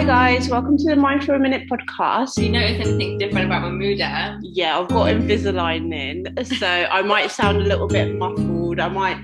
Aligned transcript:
Hi 0.00 0.06
guys, 0.06 0.48
welcome 0.48 0.78
to 0.78 0.84
the 0.84 0.96
Mind 0.96 1.24
for 1.24 1.34
a 1.34 1.38
Minute 1.38 1.68
podcast. 1.68 2.36
Do 2.36 2.44
you 2.46 2.50
notice 2.52 2.86
anything 2.88 3.18
different 3.18 3.44
about 3.44 3.60
my 3.60 3.68
mood? 3.70 4.00
eh? 4.00 4.38
Yeah, 4.40 4.78
I've 4.78 4.88
got 4.88 5.08
Invisalign 5.14 5.92
in, 5.94 6.42
so 6.44 6.66
I 6.66 7.02
might 7.02 7.30
sound 7.30 7.58
a 7.58 7.64
little 7.64 7.86
bit 7.86 8.14
muffled. 8.16 8.80
I 8.80 8.88
might. 8.88 9.18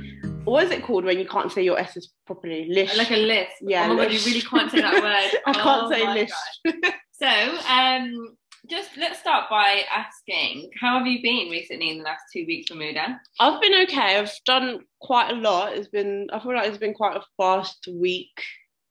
What 0.44 0.64
is 0.64 0.70
it 0.70 0.82
called 0.84 1.04
when 1.06 1.18
you 1.18 1.26
can't 1.26 1.50
say 1.50 1.62
your 1.64 1.78
S's 1.80 2.12
properly? 2.26 2.66
Lish. 2.68 2.94
Like 2.94 3.10
a 3.10 3.16
list. 3.16 3.52
Yeah, 3.62 3.86
Oh 3.86 3.94
my 3.94 4.02
god, 4.02 4.12
lish. 4.12 4.26
you 4.26 4.32
really 4.32 4.46
can't 4.46 4.70
say 4.70 4.82
that 4.82 4.92
word. 5.02 5.40
I 5.46 5.52
can't 5.54 5.84
Oh 5.84 5.90
say 5.90 6.04
my 6.04 6.14
lish. 6.14 6.30
God. 6.66 6.92
So, 7.12 7.72
um, 7.72 8.36
just 8.68 8.90
let's 8.98 9.18
start 9.18 9.46
by 9.48 9.82
asking, 9.96 10.68
how 10.78 10.98
have 10.98 11.06
you 11.06 11.22
been 11.22 11.48
recently 11.48 11.88
in 11.88 11.98
the 11.98 12.04
last 12.04 12.24
two 12.34 12.44
weeks, 12.46 12.70
Mamuda? 12.70 13.16
I've 13.40 13.62
been 13.62 13.74
okay. 13.84 14.18
I've 14.18 14.30
done 14.44 14.80
quite 15.00 15.30
a 15.30 15.36
lot. 15.36 15.72
It's 15.72 15.88
been. 15.88 16.26
I 16.34 16.38
feel 16.38 16.54
like 16.54 16.68
it's 16.68 16.76
been 16.78 16.92
quite 16.94 17.16
a 17.16 17.22
fast 17.38 17.88
week 17.90 18.28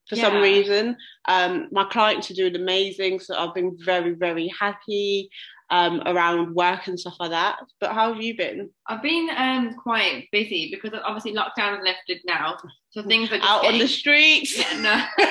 for 0.10 0.16
some 0.16 0.36
reason. 0.38 0.98
Um, 1.28 1.68
my 1.72 1.86
clients 1.86 2.30
are 2.30 2.36
doing 2.36 2.55
amazing, 2.55 3.20
so 3.20 3.36
I've 3.36 3.54
been 3.54 3.77
very, 3.84 4.13
very 4.13 4.48
happy 4.59 5.30
um, 5.70 6.02
around 6.05 6.54
work 6.54 6.88
and 6.88 7.00
stuff 7.00 7.16
like 7.20 7.32
that. 7.32 7.58
But 7.80 7.94
how 7.94 8.13
have 8.13 8.22
you 8.22 8.38
been? 8.38 8.70
I've 8.88 9.02
been 9.02 9.30
um 9.36 9.73
quite 9.76 10.27
busy 10.32 10.70
because 10.72 10.98
obviously 11.04 11.34
lockdown 11.34 11.77
is 11.77 11.84
lifted 11.84 12.20
now, 12.26 12.58
so 12.91 13.04
things 13.04 13.32
are 13.32 13.38
just 13.38 13.49
Out 13.49 13.66
on 13.66 13.77
the 13.80 13.88
streets. 13.88 14.58
Yeah, 14.58 14.80
no. 14.80 15.26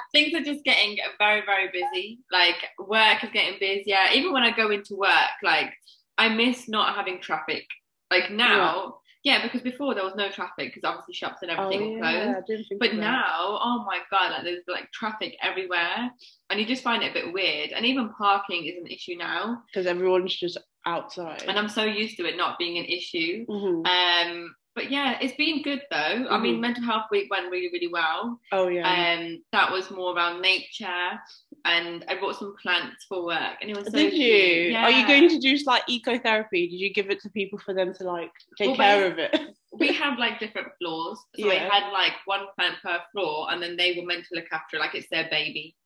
things 0.12 0.34
are 0.34 0.44
just 0.44 0.64
getting 0.64 0.98
very, 1.18 1.42
very 1.46 1.68
busy. 1.72 2.20
Like 2.30 2.56
work 2.78 3.24
is 3.24 3.30
getting 3.32 3.58
busier. 3.58 3.98
Even 4.14 4.32
when 4.32 4.42
I 4.42 4.50
go 4.50 4.70
into 4.70 4.94
work, 4.94 5.30
like 5.42 5.72
I 6.18 6.28
miss 6.28 6.68
not 6.68 6.94
having 6.94 7.20
traffic. 7.20 7.66
Like 8.10 8.30
now, 8.30 8.74
yeah, 8.74 8.90
because 9.24 9.60
before 9.60 9.94
there 9.94 10.04
was 10.04 10.14
no 10.16 10.30
traffic 10.30 10.72
because 10.72 10.84
obviously 10.84 11.14
shops 11.14 11.42
and 11.42 11.50
Oh, 11.50 11.54
everything 11.64 11.80
were 12.00 12.06
yeah, 12.06 12.24
closed. 12.24 12.36
I 12.38 12.46
didn't 12.46 12.64
think 12.68 12.80
But 12.80 12.94
now, 12.94 13.58
oh 13.62 13.84
my 13.86 13.98
god, 14.10 14.32
like 14.32 14.44
there's 14.44 14.64
like 14.66 14.90
traffic 14.92 15.36
everywhere, 15.42 16.10
and 16.48 16.58
you 16.60 16.66
just 16.66 16.82
find 16.82 17.02
it 17.02 17.10
a 17.10 17.14
bit 17.14 17.32
weird. 17.32 17.70
And 17.72 17.84
even 17.84 18.10
parking 18.10 18.64
is 18.66 18.76
an 18.80 18.86
issue 18.86 19.16
now, 19.16 19.62
because 19.66 19.86
everyone's 19.86 20.34
just 20.36 20.58
outside. 20.86 21.44
and 21.46 21.58
I'm 21.58 21.68
so 21.68 21.84
used 21.84 22.16
to 22.16 22.26
it 22.26 22.36
not 22.36 22.58
being 22.58 22.78
an 22.78 22.86
issue. 22.86 23.44
Mhm. 23.46 23.86
Um, 23.86 24.54
but 24.74 24.90
yeah, 24.90 25.18
it's 25.20 25.36
been 25.36 25.62
good 25.62 25.82
though. 25.90 26.26
I 26.30 26.38
mean, 26.38 26.56
Mhm. 26.56 26.60
mental 26.60 26.84
health 26.84 27.06
week 27.10 27.30
went 27.30 27.50
really, 27.50 27.68
really 27.72 27.88
well. 27.88 28.40
Oh 28.52 28.68
yeah. 28.68 28.88
Um, 29.18 29.42
that 29.52 29.70
was 29.72 29.90
more 29.90 30.16
around 30.16 30.40
nature, 30.40 31.20
and 31.64 32.04
I 32.08 32.16
brought 32.18 32.38
some 32.38 32.54
plants 32.62 33.04
for 33.08 33.24
work, 33.24 33.56
and 33.60 33.70
it 33.70 33.76
was 33.76 33.86
so 33.86 33.92
Did 33.92 34.12
cute. 34.12 34.70
you? 34.72 34.76
Are 34.76 34.90
you 34.90 35.06
going 35.06 35.28
to 35.28 35.38
do 35.38 35.56
like 35.66 35.86
ecotherapy? 35.86 36.68
Did 36.70 36.72
you 36.80 36.92
give 36.92 37.10
it 37.10 37.20
to 37.22 37.30
people 37.30 37.58
for 37.58 37.74
them 37.74 37.92
to 37.94 38.04
like 38.04 38.30
take 38.58 38.68
Well, 38.68 38.76
care 38.76 39.06
of 39.10 39.18
it? 39.18 39.38
We 39.72 39.92
have 39.94 40.18
like 40.18 40.40
different 40.40 40.68
floors, 40.80 41.18
so 41.38 41.46
Yeah. 41.46 41.68
I 41.70 41.74
had 41.78 41.92
like 41.92 42.12
one 42.24 42.46
plant 42.58 42.76
per 42.82 42.98
floor, 43.12 43.52
and 43.52 43.62
then 43.62 43.76
they 43.76 43.94
were 43.98 44.04
meant 44.04 44.24
to 44.28 44.34
look 44.34 44.46
after 44.52 44.76
it 44.76 44.80
like 44.80 44.94
it's 44.96 45.06
their 45.10 45.28
baby, 45.30 45.76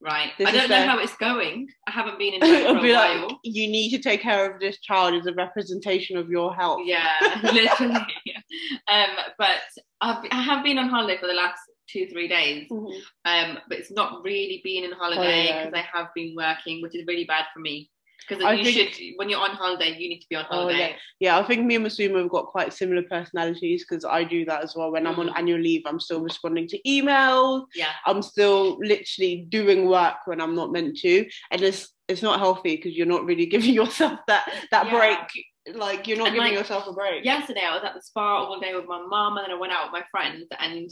right? 0.00 0.30
This 0.38 0.46
I 0.48 0.52
don't 0.52 0.62
know 0.70 0.76
their- 0.76 0.86
how 0.86 0.98
it's 1.00 1.16
going. 1.16 1.66
I 1.88 1.90
haven't 1.90 2.18
been 2.20 2.34
in 2.34 2.40
for 2.80 2.86
a 2.86 2.92
like, 2.92 3.30
you 3.42 3.66
need 3.68 3.90
to 3.90 3.98
take 3.98 4.22
care 4.22 4.48
of 4.48 4.60
this 4.60 4.78
child 4.80 5.14
as 5.14 5.26
a 5.26 5.32
representation 5.34 6.16
of 6.16 6.30
your 6.30 6.54
health. 6.54 6.82
Yeah, 6.84 7.16
literally. 7.42 8.06
um, 8.88 9.10
but 9.38 9.56
I've, 10.00 10.24
I 10.30 10.40
have 10.40 10.62
been 10.62 10.78
on 10.78 10.88
holiday 10.88 11.18
for 11.20 11.26
the 11.26 11.34
last 11.34 11.58
two, 11.92 12.06
three 12.08 12.28
days. 12.28 12.68
Mhm. 12.70 13.00
Um, 13.24 13.58
but 13.68 13.78
it's 13.78 13.90
not 13.90 14.22
really 14.24 14.60
been 14.64 14.84
in 14.84 14.92
holiday 14.92 15.46
because 15.64 15.74
I 15.74 15.84
have 15.96 16.08
been 16.14 16.34
working, 16.36 16.80
which 16.82 16.94
is 16.96 17.06
really 17.06 17.24
bad 17.24 17.46
for 17.52 17.60
me. 17.60 17.90
Because 18.28 18.56
you 18.56 18.64
think- 18.72 18.92
should, 18.94 19.04
when 19.16 19.28
you're 19.28 19.40
on 19.40 19.50
holiday, 19.50 19.96
you 19.98 20.08
need 20.08 20.20
to 20.20 20.28
be 20.30 20.36
on 20.36 20.46
Oh, 20.48 20.60
holiday. 20.60 20.94
Yeah, 21.18 21.38
I 21.38 21.42
think 21.42 21.66
me 21.66 21.74
and 21.74 21.84
Masooma 21.84 22.20
have 22.20 22.28
got 22.30 22.46
quite 22.46 22.72
similar 22.72 23.02
personalities 23.02 23.84
because 23.84 24.04
I 24.04 24.22
do 24.22 24.44
that 24.44 24.62
as 24.62 24.76
well. 24.76 24.92
When 24.92 25.08
I'm 25.08 25.18
on 25.18 25.28
Mhm. 25.30 25.36
annual 25.38 25.58
leave, 25.58 25.82
I'm 25.86 25.98
still 25.98 26.20
responding 26.20 26.68
to 26.68 26.78
emails. 26.86 27.64
Yeah. 27.74 27.92
I'm 28.06 28.22
still 28.22 28.78
literally 28.78 29.44
doing 29.48 29.86
work 29.88 30.18
when 30.26 30.40
I'm 30.40 30.54
not 30.54 30.70
meant 30.70 30.96
to, 30.98 31.28
and 31.50 31.62
it's 31.62 31.92
it's 32.08 32.22
not 32.22 32.38
healthy 32.40 32.76
because 32.76 32.94
you're 32.96 33.06
not 33.06 33.24
really 33.24 33.46
giving 33.54 33.74
yourself 33.74 34.20
that 34.28 34.44
that 34.70 34.86
Yeah. 34.86 34.92
break. 34.98 35.76
Like 35.76 36.06
you're 36.06 36.18
not 36.18 36.28
And, 36.28 36.34
giving 36.36 36.50
like, 36.50 36.58
yourself 36.58 36.86
a 36.88 36.92
break. 36.92 37.24
yesterday 37.24 37.62
I 37.64 37.74
was 37.74 37.84
at 37.84 37.94
the 37.94 38.02
spa 38.02 38.44
all 38.44 38.60
day 38.60 38.74
with 38.74 38.86
my 38.86 39.00
mum 39.00 39.36
and 39.36 39.44
then 39.46 39.52
I 39.56 39.58
went 39.58 39.72
out 39.72 39.84
with 39.92 40.00
my 40.00 40.04
friends 40.10 40.46
and 40.58 40.90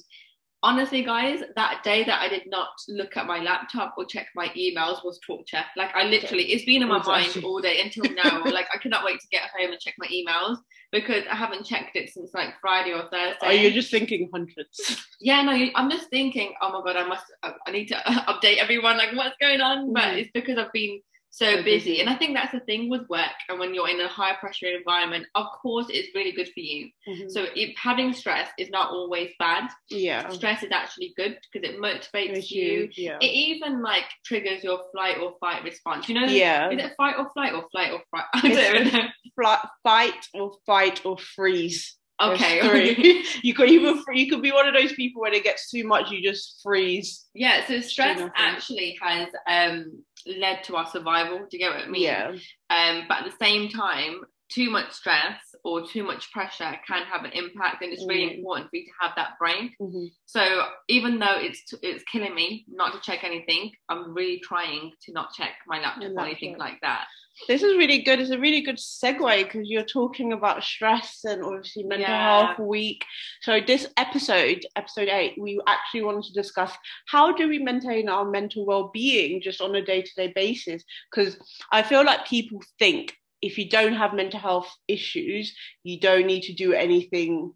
honestly 0.62 1.03
guys 1.03 1.41
that 1.56 1.82
day 1.82 2.04
that 2.04 2.21
I 2.21 2.28
did 2.28 2.43
not 2.47 2.69
look 2.88 3.16
at 3.16 3.26
my 3.26 3.38
laptop 3.38 3.94
or 3.97 4.04
check 4.04 4.26
my 4.34 4.48
emails 4.48 5.03
was 5.04 5.19
torture 5.26 5.65
like 5.76 5.94
I 5.94 6.04
literally 6.04 6.44
it's 6.53 6.65
been 6.66 6.82
in 6.82 6.88
my 6.88 6.98
Exactly. 6.98 7.41
mind 7.43 7.44
all 7.47 7.60
day 7.60 7.81
until 7.81 8.04
now 8.15 8.44
like 8.50 8.66
I 8.75 8.76
cannot 8.78 9.04
wait 9.04 9.20
to 9.20 9.26
get 9.31 9.43
home 9.59 9.70
and 9.72 9.81
check 9.81 9.94
my 9.99 10.06
emails 10.09 10.59
because 10.93 11.25
I 11.31 11.34
haven't 11.37 11.65
checked 11.65 11.97
it 11.97 12.10
since 12.10 12.32
like 12.34 12.50
Friday 12.60 12.93
or 12.93 13.03
Thursday 13.10 13.37
oh 13.43 13.50
you're 13.50 13.70
just 13.70 13.91
thinking 13.91 14.28
hundreds. 14.32 15.06
yeah 15.20 15.41
no 15.43 15.53
you, 15.53 15.70
I'm 15.75 15.91
just 15.91 16.10
thinking 16.10 16.53
oh 16.60 16.72
my 16.72 16.82
god 16.84 17.00
I 17.03 17.09
must 17.09 17.25
I, 17.43 17.70
need 17.70 17.87
to 17.88 17.94
update 18.28 18.59
everyone 18.59 18.99
like 18.99 19.15
what's 19.15 19.37
going 19.41 19.60
on 19.62 19.93
but 19.94 20.03
Mhm. 20.03 20.19
it's 20.19 20.31
because 20.34 20.59
I've 20.59 20.72
been 20.72 21.00
so 21.31 21.63
busy. 21.63 22.01
and 22.01 22.11
I 22.11 22.17
think 22.17 22.35
that's 22.35 22.53
the 22.53 22.61
thing 22.61 22.91
with 22.91 23.09
work 23.09 23.33
and 23.49 23.59
when 23.59 23.75
you're 23.75 23.89
in 23.89 24.01
a 24.01 24.09
high 24.09 24.35
pressure 24.35 24.67
environment 24.67 25.27
of 25.35 25.47
course 25.63 25.87
it's 25.89 26.15
really 26.15 26.33
good 26.33 26.49
for 26.49 26.61
you 26.61 26.89
mm-hmm. 27.09 27.29
so 27.29 27.47
if 27.55 27.77
having 27.77 28.13
stress 28.13 28.49
is 28.59 28.71
not 28.71 28.91
always 28.91 29.31
bad. 29.39 29.71
yeah, 29.91 30.29
Stress 30.31 30.63
is 30.63 30.71
actually 30.73 31.13
good 31.17 31.39
because 31.53 31.69
it 31.69 31.81
motivates 31.81 32.33
With 32.35 32.53
you. 32.53 32.89
yeah, 32.97 33.19
It 33.21 33.27
even 33.27 33.83
like 33.83 34.05
triggers 34.25 34.63
your 34.65 34.81
flight 34.93 35.19
or 35.21 35.35
fight 35.41 35.63
response. 35.65 36.09
You 36.09 36.21
know, 36.21 36.27
yeah. 36.27 36.71
is 36.71 36.79
it 36.79 36.93
fight 36.97 37.17
or 37.19 37.29
flight 37.33 37.53
or 37.55 37.65
flight 37.71 37.93
or 37.93 38.03
fight? 38.11 38.25
I 38.35 38.49
don't 38.49 38.93
know. 38.93 39.05
Fla- 39.41 39.71
fight 39.83 40.27
or 40.35 40.53
fight 40.67 41.05
or 41.05 41.17
freeze. 41.19 41.97
Okay. 42.20 43.22
you 43.42 43.54
could 43.54 43.70
even 43.70 44.03
you 44.12 44.28
could 44.31 44.42
be 44.42 44.53
one 44.53 44.69
of 44.69 44.75
those 44.75 44.92
people 44.92 45.22
when 45.22 45.32
it 45.34 45.44
gets 45.44 45.70
too 45.70 45.86
much, 45.86 46.10
you 46.10 46.22
just 46.22 46.60
freeze. 46.62 47.26
yeah. 47.34 47.66
So 47.66 47.81
stress 47.81 48.20
actually 48.36 48.98
has 49.03 49.28
um 49.47 50.03
led 50.26 50.62
to 50.64 50.76
our 50.76 50.86
survival. 50.86 51.38
Do 51.38 51.47
you 51.53 51.58
get 51.58 51.72
what 51.72 51.84
I 51.84 51.88
mean? 51.88 52.03
Yeah, 52.03 52.32
Um, 52.69 53.04
but 53.08 53.19
at 53.19 53.25
the 53.25 53.44
same 53.44 53.70
time, 53.70 54.20
too 54.50 54.71
much 54.71 54.93
stress 54.93 55.41
or 55.65 55.87
too 55.87 56.03
much 56.03 56.31
pressure 56.33 56.78
can 56.87 57.05
have 57.05 57.25
an 57.25 57.33
impact, 57.33 57.83
and 57.83 57.93
it's 57.93 58.06
really 58.06 58.31
Mm. 58.31 58.38
important 58.38 58.71
for 58.71 58.77
you 58.77 58.84
to 58.87 58.93
have 59.00 59.12
that 59.16 59.38
break. 59.38 59.77
Mhm. 59.78 60.11
So 60.27 60.69
even 60.88 61.19
though 61.19 61.38
it's 61.38 61.72
it's 61.83 62.05
killing 62.05 62.34
me 62.34 62.65
not 62.69 62.93
to 62.93 63.00
check 63.00 63.25
anything, 63.25 63.72
I'm 63.88 64.12
really 64.15 64.41
trying 64.41 64.93
to 65.03 65.12
not 65.12 65.33
check 65.34 65.55
my 65.66 65.81
laptop 65.81 66.12
or 66.12 66.21
anything 66.21 66.56
like 66.59 66.81
that. 66.83 67.06
this 67.49 67.62
is 67.62 67.75
really 67.78 68.03
good. 68.03 68.21
It's 68.21 68.31
a 68.33 68.38
really 68.38 68.61
good 68.61 68.77
segue 68.77 69.44
because 69.44 69.66
you're 69.71 69.83
talking 69.84 70.33
about 70.34 70.62
stress 70.62 71.25
and 71.25 71.43
obviously 71.43 71.84
mental 71.84 72.11
Yeah. 72.11 72.47
health 72.47 72.59
week. 72.59 73.03
So 73.41 73.61
this 73.61 73.87
episode, 73.97 74.67
episode 74.77 75.09
eight, 75.09 75.38
we 75.38 75.59
actually 75.67 76.03
wanted 76.03 76.25
to 76.25 76.32
discuss 76.34 76.77
how 77.06 77.32
do 77.32 77.49
we 77.49 77.59
maintain 77.59 78.11
our 78.11 78.27
mental 78.28 78.67
well-being 78.67 79.41
just 79.41 79.61
on 79.62 79.75
a 79.75 79.81
day-to-day 79.82 80.32
basis? 80.34 80.84
Because 81.11 81.38
I 81.72 81.82
feel 81.82 82.05
like 82.05 82.27
people 82.27 82.61
think 82.78 83.17
if 83.43 83.59
you 83.59 83.69
don't 83.69 83.95
have 83.95 84.15
mental 84.15 84.41
health 84.41 84.69
issues, 84.89 85.55
you 85.83 85.99
don't 86.01 86.27
need 86.27 86.43
to 86.43 86.53
do 86.55 86.73
anything 86.73 87.53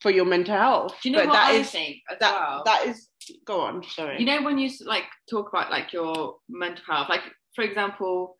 for 0.00 0.10
your 0.10 0.24
mental 0.24 0.56
health. 0.56 0.94
Do 1.02 1.08
you 1.08 1.16
know 1.16 1.22
but 1.22 1.28
what 1.28 1.34
that 1.34 1.50
I 1.50 1.52
is 1.54 1.70
think 1.70 1.98
as 2.10 2.18
that 2.20 2.32
well? 2.32 2.62
that 2.66 2.86
is 2.86 3.08
go 3.44 3.60
on. 3.60 3.82
Sorry. 3.82 4.18
you 4.18 4.26
know 4.26 4.42
when 4.42 4.58
you 4.58 4.70
like 4.84 5.04
talk 5.28 5.48
about 5.48 5.70
like 5.70 5.92
your 5.92 6.36
mental 6.48 6.84
health, 6.88 7.08
like 7.08 7.22
for 7.54 7.62
example, 7.64 8.36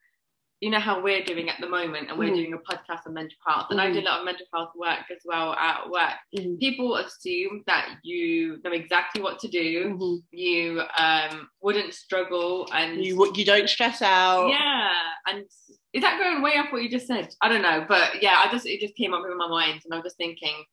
you 0.61 0.71
know 0.71 0.81
how 0.81 1.01
we're 1.01 1.23
doing 1.23 1.49
at 1.49 1.61
the 1.61 1.69
moment, 1.69 2.09
and 2.11 2.19
we're 2.19 2.31
Mhm. 2.31 2.37
doing 2.37 2.53
a 2.55 2.59
podcast 2.59 3.07
on 3.07 3.15
mental 3.15 3.37
health, 3.47 3.69
and 3.71 3.81
I 3.81 3.89
Mhm. 3.91 3.93
do 3.95 4.01
a 4.01 4.03
lot 4.03 4.19
of 4.21 4.25
mental 4.25 4.47
health 4.53 4.73
work 4.75 5.05
as 5.11 5.23
well 5.25 5.53
at 5.55 5.89
work. 5.89 6.19
Mhm. 6.37 6.59
People 6.59 6.97
assume 6.97 7.63
that 7.67 7.99
you 8.03 8.61
know 8.65 8.73
exactly 8.73 9.23
what 9.23 9.39
to 9.41 9.49
do. 9.49 9.85
Mhm. 9.95 10.23
You 10.33 10.83
um, 10.99 11.49
wouldn't 11.61 11.95
struggle, 11.95 12.69
and 12.73 13.05
You 13.05 13.33
you 13.35 13.45
don't 13.45 13.69
stress 13.69 14.03
out. 14.03 14.49
Yeah, 14.49 14.91
and 15.27 15.45
is 15.93 16.03
that 16.03 16.19
going 16.19 16.43
way 16.43 16.57
off 16.59 16.73
what 16.73 16.83
you 16.83 16.89
just 16.89 17.07
said? 17.07 17.33
I 17.41 17.49
don't 17.49 17.63
know, 17.63 17.85
but 17.89 18.21
yeah, 18.23 18.39
I 18.39 18.51
just 18.51 18.67
it 18.67 18.81
just 18.81 18.97
came 18.97 19.15
up 19.15 19.25
in 19.25 19.37
my 19.37 19.49
mind, 19.49 19.83
and 19.85 19.95
I'm 19.95 20.03
just 20.03 20.17
thinking, 20.17 20.65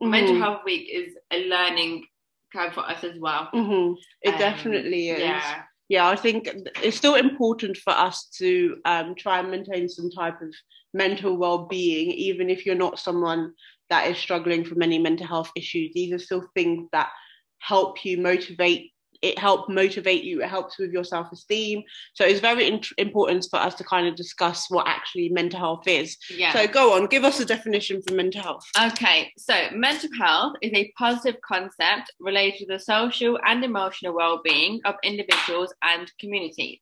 mental 0.00 0.34
Mhm. 0.34 0.40
health 0.40 0.64
week 0.64 0.88
is 0.88 1.16
a 1.30 1.44
learning 1.48 2.06
curve 2.52 2.72
for 2.74 2.80
us 2.80 3.04
as 3.04 3.18
well. 3.18 3.50
hmm 3.52 3.92
It 4.22 4.32
Um, 4.32 4.38
definitely 4.38 5.10
is. 5.10 5.20
Yeah, 5.20 5.64
Yeah, 5.88 6.06
I 6.06 6.16
think 6.16 6.50
it's 6.82 6.96
still 6.96 7.14
important 7.14 7.78
for 7.78 7.92
us 7.92 8.28
to 8.38 8.76
um, 8.84 9.14
try 9.14 9.38
and 9.38 9.50
maintain 9.50 9.88
some 9.88 10.10
type 10.10 10.40
of 10.42 10.54
mental 10.92 11.36
well-being, 11.36 12.10
even 12.10 12.50
if 12.50 12.66
you're 12.66 12.74
not 12.74 12.98
someone 12.98 13.54
that 13.88 14.06
is 14.08 14.18
struggling 14.18 14.64
from 14.64 14.82
any 14.82 14.98
mental 14.98 15.26
health 15.26 15.50
issues. 15.56 15.92
These 15.94 16.12
are 16.12 16.18
still 16.18 16.44
things 16.54 16.88
that 16.92 17.08
help 17.60 18.04
you 18.04 18.18
motivate. 18.18 18.92
It 19.22 19.38
helps 19.38 19.68
motivate 19.68 20.24
you. 20.24 20.42
It 20.42 20.48
helps 20.48 20.78
with 20.78 20.92
your 20.92 21.04
self-esteem. 21.04 21.82
So 22.14 22.24
it's 22.24 22.40
very 22.40 22.68
in- 22.68 22.80
important 22.98 23.46
for 23.50 23.58
us 23.58 23.74
to 23.76 23.84
kind 23.84 24.06
of 24.06 24.14
discuss 24.14 24.70
what 24.70 24.86
actually 24.86 25.28
mental 25.30 25.58
health 25.58 25.88
is. 25.88 26.16
yeah. 26.30 26.52
So 26.52 26.66
go 26.66 26.94
on, 26.94 27.06
give 27.06 27.24
us 27.24 27.40
a 27.40 27.44
definition 27.44 28.00
for 28.06 28.14
mental 28.14 28.42
health. 28.42 28.64
Okay, 28.80 29.32
so 29.36 29.54
mental 29.72 30.10
health 30.18 30.54
is 30.62 30.72
a 30.72 30.92
positive 30.96 31.40
concept 31.40 32.12
related 32.20 32.58
to 32.60 32.66
the 32.66 32.78
social 32.78 33.38
and 33.46 33.64
emotional 33.64 34.14
well-being 34.14 34.80
of 34.84 34.94
individuals 35.02 35.72
and 35.82 36.10
communities. 36.20 36.80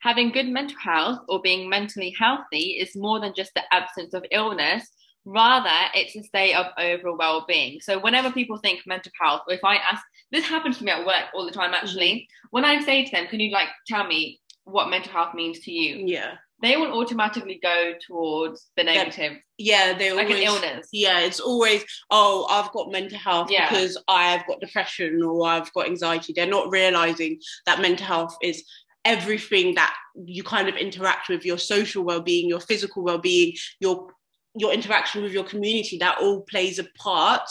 Having 0.00 0.32
good 0.32 0.48
mental 0.48 0.78
health 0.78 1.20
or 1.28 1.40
being 1.40 1.68
mentally 1.68 2.14
healthy 2.18 2.78
is 2.78 2.94
more 2.94 3.18
than 3.18 3.34
just 3.34 3.52
the 3.54 3.62
absence 3.72 4.14
of 4.14 4.24
illness 4.30 4.88
Rather, 5.26 5.68
it's 5.92 6.14
a 6.14 6.22
state 6.22 6.54
of 6.54 6.66
overall 6.78 7.16
well-being. 7.18 7.80
So 7.80 7.98
whenever 7.98 8.30
people 8.30 8.58
think 8.58 8.86
mental 8.86 9.10
health, 9.20 9.42
or 9.48 9.54
if 9.54 9.64
I 9.64 9.76
ask, 9.76 10.02
this 10.30 10.44
happens 10.44 10.78
to 10.78 10.84
me 10.84 10.92
at 10.92 11.04
work 11.04 11.24
all 11.34 11.44
the 11.44 11.50
time. 11.50 11.74
Actually, 11.74 12.12
mm-hmm. 12.12 12.46
when 12.50 12.64
I 12.64 12.80
say 12.80 13.04
to 13.04 13.10
them, 13.10 13.26
"Can 13.26 13.40
you 13.40 13.50
like 13.50 13.68
tell 13.88 14.06
me 14.06 14.40
what 14.64 14.88
mental 14.88 15.12
health 15.12 15.34
means 15.34 15.58
to 15.60 15.72
you?" 15.72 16.06
Yeah, 16.06 16.34
they 16.62 16.76
will 16.76 16.98
automatically 16.98 17.58
go 17.60 17.94
towards 18.06 18.70
the 18.76 18.84
negative. 18.84 19.32
Yeah, 19.58 19.98
they 19.98 20.12
like 20.12 20.30
an 20.30 20.36
illness. 20.36 20.88
Yeah, 20.92 21.20
it's 21.20 21.40
always 21.40 21.84
oh, 22.10 22.46
I've 22.48 22.70
got 22.72 22.92
mental 22.92 23.18
health 23.18 23.50
yeah. 23.50 23.68
because 23.68 23.98
I've 24.06 24.46
got 24.46 24.60
depression 24.60 25.22
or 25.24 25.48
I've 25.48 25.72
got 25.72 25.86
anxiety. 25.86 26.34
They're 26.34 26.46
not 26.46 26.70
realizing 26.70 27.40
that 27.66 27.80
mental 27.80 28.06
health 28.06 28.36
is 28.42 28.64
everything 29.04 29.74
that 29.76 29.94
you 30.24 30.42
kind 30.42 30.68
of 30.68 30.74
interact 30.76 31.28
with 31.28 31.44
your 31.44 31.58
social 31.58 32.02
well-being 32.02 32.48
your 32.48 32.58
physical 32.58 33.04
well-being 33.04 33.54
your 33.78 34.08
your 34.56 34.72
interaction 34.72 35.22
with 35.22 35.32
your 35.32 35.44
community 35.44 35.98
that 35.98 36.18
all 36.18 36.42
plays 36.42 36.78
a 36.78 36.84
part 36.98 37.48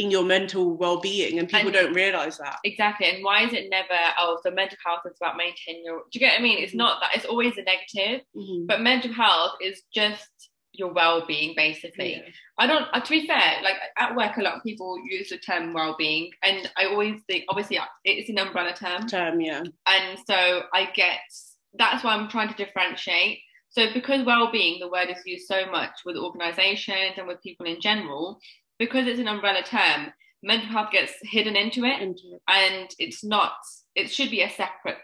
in 0.00 0.10
your 0.10 0.24
mental 0.24 0.76
well-being 0.78 1.38
and 1.38 1.48
people 1.48 1.68
and 1.68 1.74
don't 1.74 1.92
realize 1.92 2.38
that 2.38 2.56
exactly 2.64 3.06
and 3.06 3.22
why 3.22 3.42
is 3.42 3.52
it 3.52 3.68
never 3.68 3.98
oh 4.18 4.38
so 4.42 4.50
mental 4.50 4.78
health 4.84 5.00
is 5.04 5.16
about 5.20 5.36
maintaining 5.36 5.84
your 5.84 5.98
do 6.10 6.18
you 6.18 6.20
get 6.20 6.32
what 6.32 6.40
i 6.40 6.42
mean 6.42 6.58
it's 6.58 6.70
mm-hmm. 6.70 6.78
not 6.78 7.00
that 7.00 7.14
it's 7.14 7.26
always 7.26 7.52
a 7.58 7.62
negative 7.62 8.24
mm-hmm. 8.34 8.66
but 8.66 8.80
mental 8.80 9.12
health 9.12 9.52
is 9.62 9.82
just 9.94 10.30
your 10.72 10.92
well-being 10.92 11.52
basically 11.54 12.12
yeah. 12.12 12.22
i 12.56 12.66
don't 12.66 12.86
uh, 12.94 13.00
to 13.00 13.10
be 13.10 13.26
fair 13.26 13.60
like 13.62 13.74
at 13.98 14.16
work 14.16 14.38
a 14.38 14.42
lot 14.42 14.54
of 14.54 14.62
people 14.62 14.96
use 15.04 15.28
the 15.28 15.36
term 15.36 15.74
well-being 15.74 16.30
and 16.42 16.70
i 16.78 16.86
always 16.86 17.20
think 17.26 17.44
obviously 17.50 17.78
it's 18.04 18.30
an 18.30 18.38
umbrella 18.38 18.72
term 18.72 19.06
term 19.06 19.38
yeah 19.40 19.62
and 19.86 20.18
so 20.26 20.62
i 20.72 20.88
get 20.94 21.18
that's 21.74 22.02
why 22.02 22.14
i'm 22.14 22.28
trying 22.28 22.48
to 22.48 22.54
differentiate 22.54 23.40
so 23.70 23.92
because 23.92 24.24
well-being 24.24 24.80
the 24.80 24.88
word 24.88 25.08
is 25.08 25.24
used 25.24 25.46
so 25.46 25.70
much 25.70 26.00
with 26.04 26.16
organizations 26.16 27.14
and 27.16 27.26
with 27.26 27.42
people 27.42 27.66
in 27.66 27.80
general 27.80 28.38
because 28.78 29.06
it's 29.06 29.20
an 29.20 29.28
umbrella 29.28 29.62
term 29.62 30.12
mental 30.42 30.68
health 30.68 30.90
gets 30.90 31.12
hidden 31.22 31.56
into 31.56 31.84
it, 31.84 32.00
into 32.00 32.22
it. 32.32 32.42
and 32.48 32.90
it's 32.98 33.24
not 33.24 33.52
it 33.94 34.10
should 34.10 34.30
be 34.30 34.42
a 34.42 34.50
separate 34.50 34.98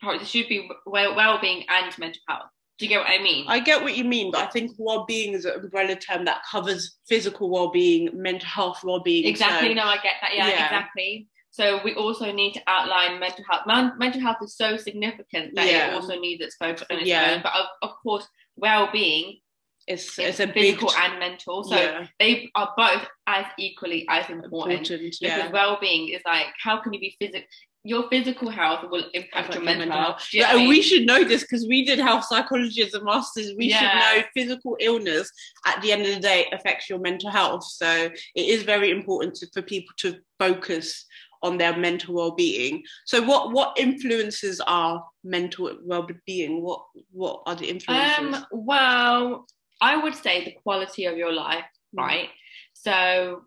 part. 0.00 0.20
it 0.20 0.26
should 0.26 0.48
be 0.48 0.68
well-being 0.86 1.64
and 1.68 1.96
mental 1.98 2.22
health 2.28 2.50
do 2.78 2.84
you 2.84 2.90
get 2.90 3.00
what 3.00 3.10
I 3.10 3.20
mean? 3.20 3.44
I 3.48 3.58
get 3.58 3.82
what 3.82 3.96
you 3.96 4.04
mean, 4.04 4.30
but 4.30 4.40
I 4.40 4.46
think 4.46 4.70
well-being 4.78 5.34
is 5.34 5.44
an 5.44 5.64
umbrella 5.64 5.96
term 5.96 6.24
that 6.26 6.42
covers 6.48 6.96
physical 7.08 7.50
well-being, 7.50 8.10
mental 8.14 8.48
health 8.48 8.84
well-being. 8.84 9.26
Exactly. 9.26 9.70
So, 9.70 9.74
no, 9.74 9.82
I 9.82 9.96
get 9.96 10.12
that. 10.22 10.30
Yeah, 10.32 10.46
yeah, 10.46 10.64
exactly. 10.66 11.26
So 11.58 11.80
we 11.82 11.92
also 11.94 12.30
need 12.30 12.52
to 12.52 12.62
outline 12.68 13.18
mental 13.18 13.44
health. 13.50 13.66
mental 13.98 14.20
health 14.20 14.36
is 14.42 14.56
so 14.56 14.76
significant 14.76 15.56
that 15.56 15.66
yeah. 15.66 15.88
it 15.88 15.94
also 15.94 16.16
needs 16.16 16.40
its 16.40 16.54
focus 16.54 16.84
on 16.88 16.98
its 16.98 17.08
yeah. 17.08 17.32
own. 17.34 17.42
But 17.42 17.52
of, 17.52 17.66
of 17.82 17.96
course, 18.00 18.28
well-being 18.54 19.38
is 19.88 20.08
it's 20.18 20.38
a 20.38 20.46
physical 20.46 20.88
big, 20.88 20.96
and 21.02 21.18
mental. 21.18 21.64
So 21.64 21.74
yeah. 21.74 22.06
they 22.20 22.48
are 22.54 22.72
both 22.76 23.08
as 23.26 23.46
equally 23.58 24.06
as 24.08 24.30
important. 24.30 24.88
important 24.88 25.16
yeah. 25.20 25.36
Because 25.36 25.52
well-being 25.52 26.10
is 26.10 26.22
like, 26.24 26.46
how 26.62 26.80
can 26.80 26.92
you 26.92 27.00
be 27.00 27.16
physical? 27.18 27.48
your 27.84 28.08
physical 28.10 28.50
health 28.50 28.84
will 28.90 29.04
impact 29.14 29.54
your 29.54 29.62
mental, 29.62 29.86
mental 29.86 30.02
health. 30.02 30.28
Yeah, 30.32 30.54
and 30.54 30.68
we 30.68 30.82
should 30.82 31.06
know 31.06 31.24
this 31.24 31.42
because 31.42 31.66
we 31.66 31.84
did 31.84 31.98
health 31.98 32.24
psychology 32.24 32.82
as 32.82 32.92
a 32.92 33.02
master's. 33.02 33.54
We 33.56 33.70
yeah. 33.70 33.78
should 33.78 33.98
know 34.20 34.24
physical 34.34 34.76
illness 34.78 35.30
at 35.64 35.80
the 35.80 35.92
end 35.92 36.02
of 36.02 36.14
the 36.14 36.20
day 36.20 36.46
affects 36.52 36.90
your 36.90 36.98
mental 36.98 37.30
health. 37.30 37.64
So 37.64 38.10
it 38.34 38.42
is 38.46 38.64
very 38.64 38.90
important 38.90 39.36
to, 39.36 39.46
for 39.54 39.62
people 39.62 39.94
to 40.00 40.16
focus 40.38 41.06
on 41.42 41.58
their 41.58 41.76
mental 41.76 42.14
well-being. 42.14 42.82
So 43.06 43.22
what 43.22 43.52
what 43.52 43.76
influences 43.78 44.60
our 44.66 45.04
mental 45.24 45.76
well-being? 45.84 46.62
What 46.62 46.82
what 47.10 47.42
are 47.46 47.54
the 47.54 47.66
influences? 47.66 48.18
Um, 48.18 48.46
well, 48.52 49.46
I 49.80 49.96
would 49.96 50.14
say 50.14 50.44
the 50.44 50.56
quality 50.62 51.04
of 51.06 51.16
your 51.16 51.32
life, 51.32 51.64
mm. 51.96 52.02
right? 52.02 52.28
So 52.74 53.42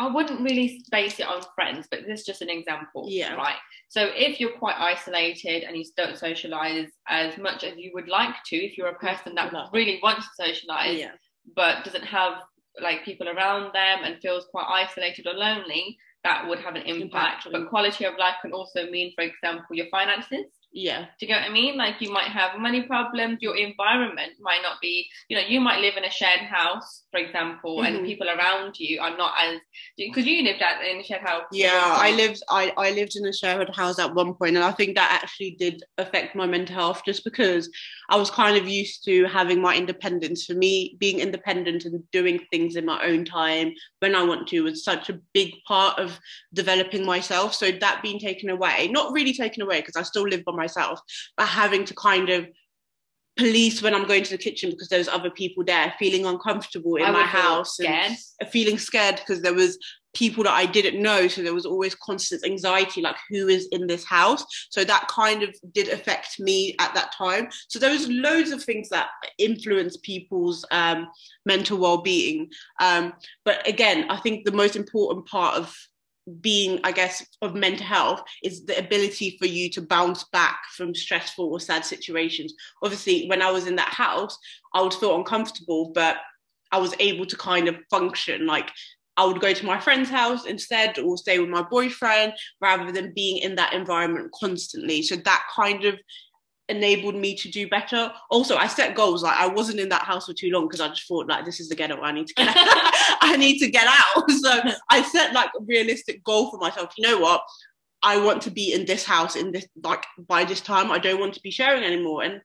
I 0.00 0.06
wouldn't 0.06 0.40
really 0.40 0.82
base 0.90 1.20
it 1.20 1.26
on 1.26 1.42
friends, 1.54 1.86
but 1.90 2.00
this 2.06 2.20
is 2.20 2.26
just 2.26 2.40
an 2.40 2.48
example. 2.48 3.06
Yeah. 3.06 3.34
Right. 3.34 3.56
So 3.90 4.08
if 4.14 4.40
you're 4.40 4.56
quite 4.56 4.76
isolated 4.78 5.64
and 5.64 5.76
you 5.76 5.84
don't 5.94 6.16
socialize 6.16 6.88
as 7.06 7.36
much 7.36 7.64
as 7.64 7.76
you 7.76 7.90
would 7.92 8.08
like 8.08 8.34
to, 8.46 8.56
if 8.56 8.78
you're 8.78 8.88
a 8.88 8.98
person 8.98 9.34
that 9.34 9.52
no. 9.52 9.68
really 9.74 10.00
wants 10.02 10.26
to 10.26 10.46
socialize, 10.46 10.98
yeah. 10.98 11.10
but 11.54 11.84
doesn't 11.84 12.04
have 12.04 12.40
like 12.80 13.04
people 13.04 13.28
around 13.28 13.74
them 13.74 14.04
and 14.04 14.22
feels 14.22 14.46
quite 14.50 14.66
isolated 14.68 15.26
or 15.26 15.34
lonely, 15.34 15.98
that 16.24 16.46
would 16.48 16.58
have 16.60 16.76
an 16.76 16.82
impact. 16.82 17.46
But 17.50 17.68
quality 17.68 18.04
of 18.04 18.14
life 18.18 18.36
can 18.42 18.52
also 18.52 18.90
mean, 18.90 19.12
for 19.14 19.24
example, 19.24 19.76
your 19.76 19.86
finances 19.90 20.46
yeah. 20.72 21.06
Do 21.18 21.26
you 21.26 21.28
get 21.28 21.42
what 21.42 21.50
i 21.50 21.52
mean? 21.52 21.76
Like 21.76 22.00
you 22.00 22.12
might 22.12 22.28
have 22.28 22.58
money 22.58 22.82
problems 22.82 23.38
your 23.40 23.56
environment 23.56 24.32
might 24.40 24.60
not 24.62 24.80
be 24.80 25.08
you 25.28 25.36
know 25.36 25.42
you 25.46 25.60
might 25.60 25.80
live 25.80 25.96
in 25.96 26.04
a 26.04 26.10
shared 26.10 26.40
house 26.40 27.04
for 27.10 27.18
example 27.18 27.78
mm-hmm. 27.78 27.96
and 27.96 28.06
people 28.06 28.28
around 28.28 28.78
you 28.78 29.00
are 29.00 29.16
not 29.16 29.32
as 29.42 29.60
because 29.96 30.26
you 30.26 30.42
lived 30.42 30.62
at 30.62 30.82
in 30.84 30.98
a 30.98 31.04
shared 31.04 31.22
house. 31.22 31.44
Yeah 31.52 31.94
i 31.96 32.10
lived 32.12 32.42
I, 32.48 32.72
I 32.76 32.90
lived 32.90 33.16
in 33.16 33.26
a 33.26 33.32
shared 33.32 33.74
house 33.74 33.98
at 33.98 34.14
one 34.14 34.34
point 34.34 34.56
and 34.56 34.64
i 34.64 34.70
think 34.72 34.96
that 34.96 35.20
actually 35.22 35.56
did 35.58 35.82
affect 35.98 36.34
my 36.34 36.46
mental 36.46 36.74
health 36.74 37.02
just 37.04 37.24
because 37.24 37.70
i 38.10 38.16
was 38.16 38.30
kind 38.30 38.56
of 38.56 38.68
used 38.68 39.04
to 39.04 39.24
having 39.26 39.60
my 39.60 39.76
independence. 39.76 40.46
For 40.46 40.54
me 40.54 40.96
being 40.98 41.20
independent 41.20 41.84
and 41.84 42.02
doing 42.12 42.40
things 42.50 42.76
in 42.76 42.84
my 42.84 43.04
own 43.04 43.24
time 43.24 43.72
when 44.00 44.14
i 44.14 44.22
want 44.22 44.48
to 44.48 44.62
was 44.62 44.84
such 44.84 45.08
a 45.08 45.18
big 45.34 45.52
part 45.66 45.98
of 45.98 46.18
developing 46.52 47.04
myself. 47.04 47.54
So 47.54 47.70
that 47.70 48.02
being 48.02 48.18
taken 48.18 48.50
away 48.50 48.88
not 48.90 49.12
really 49.12 49.32
taken 49.32 49.62
away 49.62 49.80
because 49.80 49.96
i 49.96 50.02
still 50.02 50.22
live 50.22 50.44
by 50.44 50.52
myself, 50.64 51.00
but 51.36 51.48
having 51.48 51.84
to 51.86 51.94
kind 51.94 52.28
of 52.28 52.46
police 53.36 53.82
when 53.82 53.94
I'm 53.94 54.06
going 54.06 54.24
to 54.24 54.30
the 54.30 54.38
kitchen 54.38 54.70
because 54.70 54.88
there's 54.88 55.08
other 55.08 55.30
people 55.30 55.64
there, 55.64 55.94
feeling 55.98 56.26
uncomfortable 56.26 56.96
in 56.96 57.04
I 57.04 57.10
my 57.10 57.22
house, 57.22 57.76
scared. 57.76 58.12
and 58.40 58.50
feeling 58.50 58.78
scared 58.78 59.16
because 59.16 59.40
there 59.42 59.54
was 59.54 59.78
people 60.14 60.44
that 60.44 60.52
I 60.52 60.66
didn't 60.66 61.00
know. 61.00 61.28
So 61.28 61.42
there 61.42 61.54
was 61.54 61.66
always 61.66 61.94
constant 61.94 62.44
anxiety, 62.44 63.00
like 63.00 63.16
who 63.30 63.48
is 63.48 63.68
in 63.72 63.86
this 63.86 64.04
house. 64.04 64.44
So 64.70 64.84
that 64.84 65.08
kind 65.08 65.42
of 65.42 65.54
did 65.72 65.88
affect 65.88 66.40
me 66.40 66.74
at 66.78 66.92
that 66.94 67.12
time. 67.16 67.48
So 67.68 67.78
there 67.78 67.92
was 67.92 68.08
loads 68.08 68.50
of 68.50 68.62
things 68.62 68.88
that 68.90 69.08
influence 69.38 69.96
people's 69.98 70.64
um, 70.70 71.08
mental 71.46 71.78
well-being. 71.78 72.50
Um, 72.80 73.12
but 73.44 73.66
again, 73.66 74.06
I 74.10 74.16
think 74.18 74.44
the 74.44 74.52
most 74.52 74.76
important 74.76 75.26
part 75.26 75.56
of 75.56 75.74
being 76.40 76.80
i 76.84 76.92
guess 76.92 77.24
of 77.42 77.54
mental 77.54 77.86
health 77.86 78.22
is 78.42 78.64
the 78.64 78.78
ability 78.78 79.36
for 79.38 79.46
you 79.46 79.68
to 79.70 79.82
bounce 79.82 80.24
back 80.32 80.62
from 80.76 80.94
stressful 80.94 81.46
or 81.46 81.60
sad 81.60 81.84
situations 81.84 82.54
obviously 82.82 83.26
when 83.28 83.42
i 83.42 83.50
was 83.50 83.66
in 83.66 83.76
that 83.76 83.88
house 83.88 84.38
i 84.74 84.82
would 84.82 84.94
feel 84.94 85.16
uncomfortable 85.16 85.90
but 85.94 86.18
i 86.72 86.78
was 86.78 86.94
able 86.98 87.26
to 87.26 87.36
kind 87.36 87.68
of 87.68 87.76
function 87.90 88.46
like 88.46 88.70
I 89.16 89.26
would 89.26 89.40
go 89.40 89.52
to 89.52 89.66
my 89.66 89.78
friend's 89.78 90.08
house 90.08 90.46
instead 90.46 90.98
or 90.98 91.18
stay 91.18 91.38
with 91.40 91.50
my 91.50 91.60
boyfriend 91.60 92.32
rather 92.62 92.90
than 92.90 93.12
being 93.12 93.36
in 93.38 93.54
that 93.56 93.74
environment 93.74 94.32
constantly. 94.32 95.02
So 95.02 95.16
that 95.16 95.42
kind 95.54 95.84
of 95.84 95.98
enabled 96.70 97.14
me 97.14 97.34
to 97.36 97.48
do 97.48 97.68
better. 97.68 98.12
Also, 98.30 98.56
I 98.56 98.66
set 98.66 98.94
goals. 98.94 99.22
Like 99.22 99.36
I 99.36 99.46
wasn't 99.46 99.80
in 99.80 99.88
that 99.90 100.02
house 100.02 100.26
for 100.26 100.32
too 100.32 100.50
long 100.50 100.66
because 100.66 100.80
I 100.80 100.88
just 100.88 101.06
thought 101.06 101.28
like 101.28 101.44
this 101.44 101.60
is 101.60 101.68
the 101.68 101.74
ghetto. 101.74 102.00
I 102.00 102.12
need 102.12 102.28
to 102.28 102.34
get 102.34 102.48
out. 102.48 102.56
I 103.20 103.36
need 103.36 103.58
to 103.58 103.70
get 103.70 103.86
out. 103.86 104.24
So 104.40 104.60
I 104.88 105.02
set 105.02 105.34
like 105.34 105.50
a 105.58 105.62
realistic 105.64 106.24
goal 106.24 106.50
for 106.50 106.56
myself. 106.56 106.94
You 106.96 107.08
know 107.08 107.18
what? 107.18 107.42
I 108.02 108.16
want 108.18 108.40
to 108.42 108.50
be 108.50 108.72
in 108.72 108.86
this 108.86 109.04
house 109.04 109.36
in 109.36 109.52
this 109.52 109.66
like 109.82 110.04
by 110.18 110.44
this 110.44 110.62
time. 110.62 110.90
I 110.90 110.98
don't 110.98 111.20
want 111.20 111.34
to 111.34 111.42
be 111.42 111.50
sharing 111.50 111.84
anymore. 111.84 112.22
And 112.22 112.40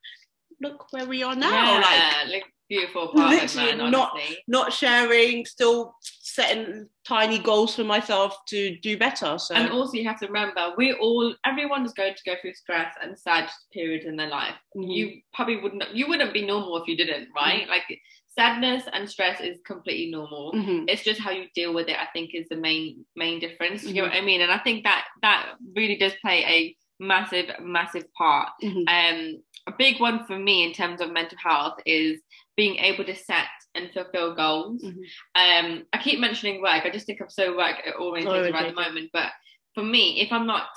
look 0.60 0.86
where 0.90 1.06
we 1.06 1.22
are 1.22 1.34
now. 1.34 1.80
Yeah, 1.80 2.30
like 2.30 2.44
beautiful 2.68 3.04
apartment, 3.10 3.54
man, 3.56 3.90
not 3.90 4.18
not 4.48 4.72
sharing 4.72 5.44
still 5.44 5.94
setting 6.36 6.88
tiny 7.06 7.38
goals 7.38 7.74
for 7.74 7.84
myself 7.84 8.36
to 8.48 8.76
do 8.78 8.98
better 8.98 9.38
so. 9.38 9.54
And 9.54 9.70
also 9.70 9.94
you 9.94 10.06
have 10.08 10.20
to 10.20 10.26
remember 10.26 10.74
we 10.76 10.92
all 10.92 11.34
everyone 11.44 11.84
is 11.84 11.92
going 11.92 12.14
to 12.14 12.22
go 12.26 12.34
through 12.40 12.54
stress 12.54 12.94
and 13.02 13.18
sad 13.18 13.48
periods 13.72 14.04
in 14.06 14.16
their 14.16 14.28
life. 14.28 14.54
Mm-hmm. 14.76 14.90
you 14.90 15.20
probably 15.32 15.56
wouldn't 15.56 15.94
you 15.94 16.08
wouldn't 16.08 16.34
be 16.34 16.44
normal 16.46 16.76
if 16.78 16.88
you 16.88 16.96
didn't 16.96 17.28
right? 17.34 17.62
Mm-hmm. 17.62 17.70
like 17.70 18.00
sadness 18.38 18.84
and 18.92 19.08
stress 19.08 19.40
is 19.40 19.58
completely 19.64 20.10
normal. 20.10 20.52
Mm-hmm. 20.52 20.84
it's 20.88 21.02
just 21.02 21.20
how 21.20 21.30
you 21.30 21.46
deal 21.54 21.72
with 21.72 21.88
it 21.88 21.96
i 21.98 22.06
think 22.12 22.30
is 22.34 22.48
the 22.50 22.56
main 22.56 23.04
main 23.14 23.40
difference. 23.40 23.84
You 23.84 23.94
know 23.94 24.08
what 24.08 24.16
i 24.16 24.20
mean? 24.20 24.40
And 24.42 24.52
i 24.52 24.58
think 24.58 24.84
that 24.84 25.06
that 25.22 25.54
really 25.74 25.96
does 25.96 26.12
play 26.20 26.44
a 26.46 26.76
massive 26.98 27.46
massive 27.62 28.12
part. 28.14 28.50
Mm-hmm. 28.62 28.88
um 28.88 29.42
a 29.66 29.72
big 29.76 30.00
one 30.00 30.24
for 30.26 30.38
me 30.38 30.64
in 30.64 30.72
terms 30.72 31.00
of 31.00 31.12
mental 31.12 31.38
health 31.42 31.78
is 31.84 32.20
being 32.56 32.76
able 32.76 33.04
to 33.04 33.14
set 33.14 33.46
and 33.74 33.90
fulfill 33.92 34.34
goals. 34.34 34.82
Mm-hmm. 34.82 35.68
Um, 35.74 35.84
I 35.92 35.98
keep 35.98 36.18
mentioning 36.18 36.62
work. 36.62 36.84
I 36.84 36.90
just 36.90 37.06
think 37.06 37.20
I'm 37.20 37.30
so 37.30 37.56
work 37.56 37.76
at 37.86 37.94
the 37.98 38.72
moment. 38.74 39.10
But 39.12 39.30
for 39.74 39.84
me, 39.84 40.20
if 40.20 40.32
I'm 40.32 40.46
not 40.46 40.68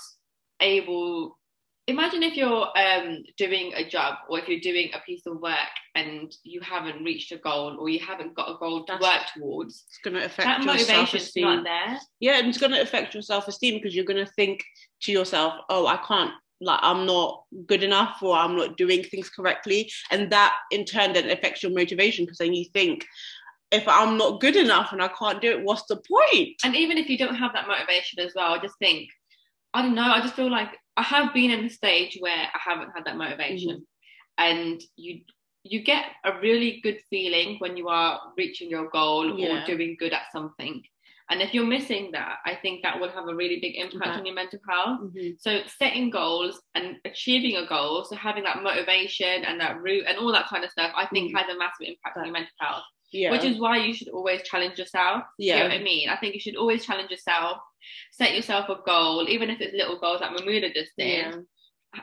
able, 0.62 1.38
imagine 1.88 2.22
if 2.22 2.36
you're 2.36 2.68
um, 2.78 3.24
doing 3.38 3.72
a 3.76 3.88
job 3.88 4.16
or 4.30 4.40
if 4.40 4.50
you're 4.50 4.60
doing 4.60 4.92
a 4.94 5.00
piece 5.00 5.26
of 5.26 5.40
work 5.40 5.56
and 5.96 6.36
you 6.44 6.60
haven't 6.62 7.04
reached 7.04 7.32
a 7.32 7.38
goal 7.38 7.78
or 7.80 7.90
you 7.90 8.00
haven't 8.00 8.36
got 8.36 8.50
a 8.50 8.58
goal 8.60 8.86
to 8.86 8.98
That's, 9.00 9.02
work 9.02 9.22
towards. 9.36 9.86
It's 9.88 10.00
going 10.04 10.16
to 10.16 10.26
affect 10.26 10.46
that 10.46 10.64
your 10.64 10.80
self-esteem. 10.80 11.44
Not 11.44 11.64
there. 11.64 12.00
Yeah, 12.20 12.40
and 12.40 12.50
it's 12.50 12.58
going 12.58 12.74
to 12.74 12.82
affect 12.82 13.14
your 13.14 13.24
self-esteem 13.24 13.76
because 13.76 13.96
you're 13.96 14.06
going 14.06 14.24
to 14.24 14.32
think 14.34 14.64
to 15.04 15.14
yourself, 15.14 15.54
"Oh, 15.70 15.88
I 15.88 15.98
can't 16.06 16.34
like 16.62 16.80
I'm 16.82 17.06
not 17.06 17.44
good 17.66 17.84
enough 17.84 18.22
or 18.22 18.36
I'm 18.36 18.56
not 18.56 18.78
doing 18.78 19.04
things 19.04 19.30
correctly. 19.30 19.92
And 20.12 20.32
that 20.32 20.56
in 20.72 20.86
turn 20.86 21.14
then 21.14 21.30
affects 21.30 21.64
your 21.64 21.72
motivation 21.72 22.26
because 22.26 22.40
then 22.40 22.54
you 22.54 22.66
think, 22.74 23.06
if 23.72 23.88
I'm 23.88 24.18
not 24.18 24.42
good 24.42 24.56
enough 24.56 24.92
and 24.92 25.02
I 25.02 25.10
can't 25.10 25.42
do 25.42 25.52
it, 25.52 25.64
what's 25.64 25.86
the 25.88 25.98
point? 25.98 26.56
And 26.64 26.76
even 26.76 26.98
if 26.98 27.08
you 27.08 27.18
don't 27.18 27.36
have 27.36 27.54
that 27.54 27.68
motivation 27.68 28.20
as 28.20 28.34
well, 28.36 28.54
I 28.54 28.60
just 28.60 28.78
think, 28.80 29.10
I 29.74 29.82
don't 29.82 29.96
know, 29.96 30.12
I 30.12 30.22
just 30.22 30.34
feel 30.34 30.50
like 30.50 30.76
I 30.98 31.04
have 31.04 31.34
been 31.34 31.52
in 31.52 31.66
a 31.66 31.70
stage 31.70 32.18
where 32.20 32.34
I 32.34 32.60
haven't 32.60 32.92
had 32.96 33.06
that 33.06 33.18
motivation. 33.18 33.70
Mm-hmm. 33.70 33.84
And 34.38 34.82
you 34.96 35.22
you 35.64 35.84
get 35.84 36.06
a 36.24 36.40
really 36.40 36.80
good 36.82 37.00
feeling 37.10 37.58
when 37.60 37.76
you 37.76 37.90
are 37.90 38.20
reaching 38.38 38.70
your 38.70 38.90
goal 38.90 39.38
yeah. 39.38 39.62
or 39.62 39.66
doing 39.66 39.98
good 40.00 40.14
at 40.14 40.32
something. 40.32 40.82
And 41.30 41.42
if 41.42 41.54
you're 41.54 41.66
missing 41.66 42.10
that, 42.14 42.38
I 42.46 42.56
think 42.56 42.82
that 42.84 43.00
will 43.00 43.10
have 43.10 43.28
a 43.28 43.36
really 43.36 43.60
big 43.60 43.76
impact 43.76 44.08
okay. 44.08 44.20
on 44.20 44.26
your 44.26 44.36
mental 44.36 44.60
health. 44.68 45.00
Mm-hmm. 45.02 45.32
So 45.40 45.60
setting 45.78 46.10
goals 46.10 46.60
and 46.74 46.96
achieving 47.06 47.56
a 47.56 47.68
goal, 47.68 48.04
so 48.04 48.16
having 48.16 48.44
that 48.44 48.64
motivation 48.64 49.44
and 49.46 49.60
that 49.62 49.80
route 49.80 50.06
and 50.08 50.18
all 50.18 50.32
that 50.32 50.48
kind 50.48 50.64
of 50.64 50.72
stuff, 50.72 50.92
I 50.96 51.06
think 51.08 51.30
mm-hmm. 51.30 51.38
has 51.38 51.56
a 51.56 51.60
massive 51.60 51.88
impact 51.88 52.18
on 52.18 52.26
your 52.26 52.34
mental 52.34 52.52
health. 52.60 52.84
Yeah. 53.12 53.32
Which 53.32 53.44
is 53.44 53.60
why 53.60 53.78
you 53.78 53.94
should 53.94 54.10
always 54.10 54.42
challenge 54.44 54.78
yourself. 54.78 55.24
Yeah. 55.38 55.56
You 55.56 55.64
know 55.64 55.70
what 55.70 55.80
I 55.80 55.84
mean? 55.84 56.10
I 56.10 56.18
think 56.18 56.34
you 56.34 56.40
should 56.40 56.56
always 56.56 56.86
challenge 56.86 57.10
yourself, 57.10 57.58
set 58.12 58.36
yourself 58.36 58.70
a 58.70 58.78
goal, 58.86 59.28
even 59.30 59.50
if 59.50 59.62
it's 59.62 59.74
little 59.74 60.00
goals 60.00 60.22
like 60.22 60.32
Mamuda 60.32 60.74
just 60.74 60.92
did. 60.98 61.26
Yeah. 61.26 61.36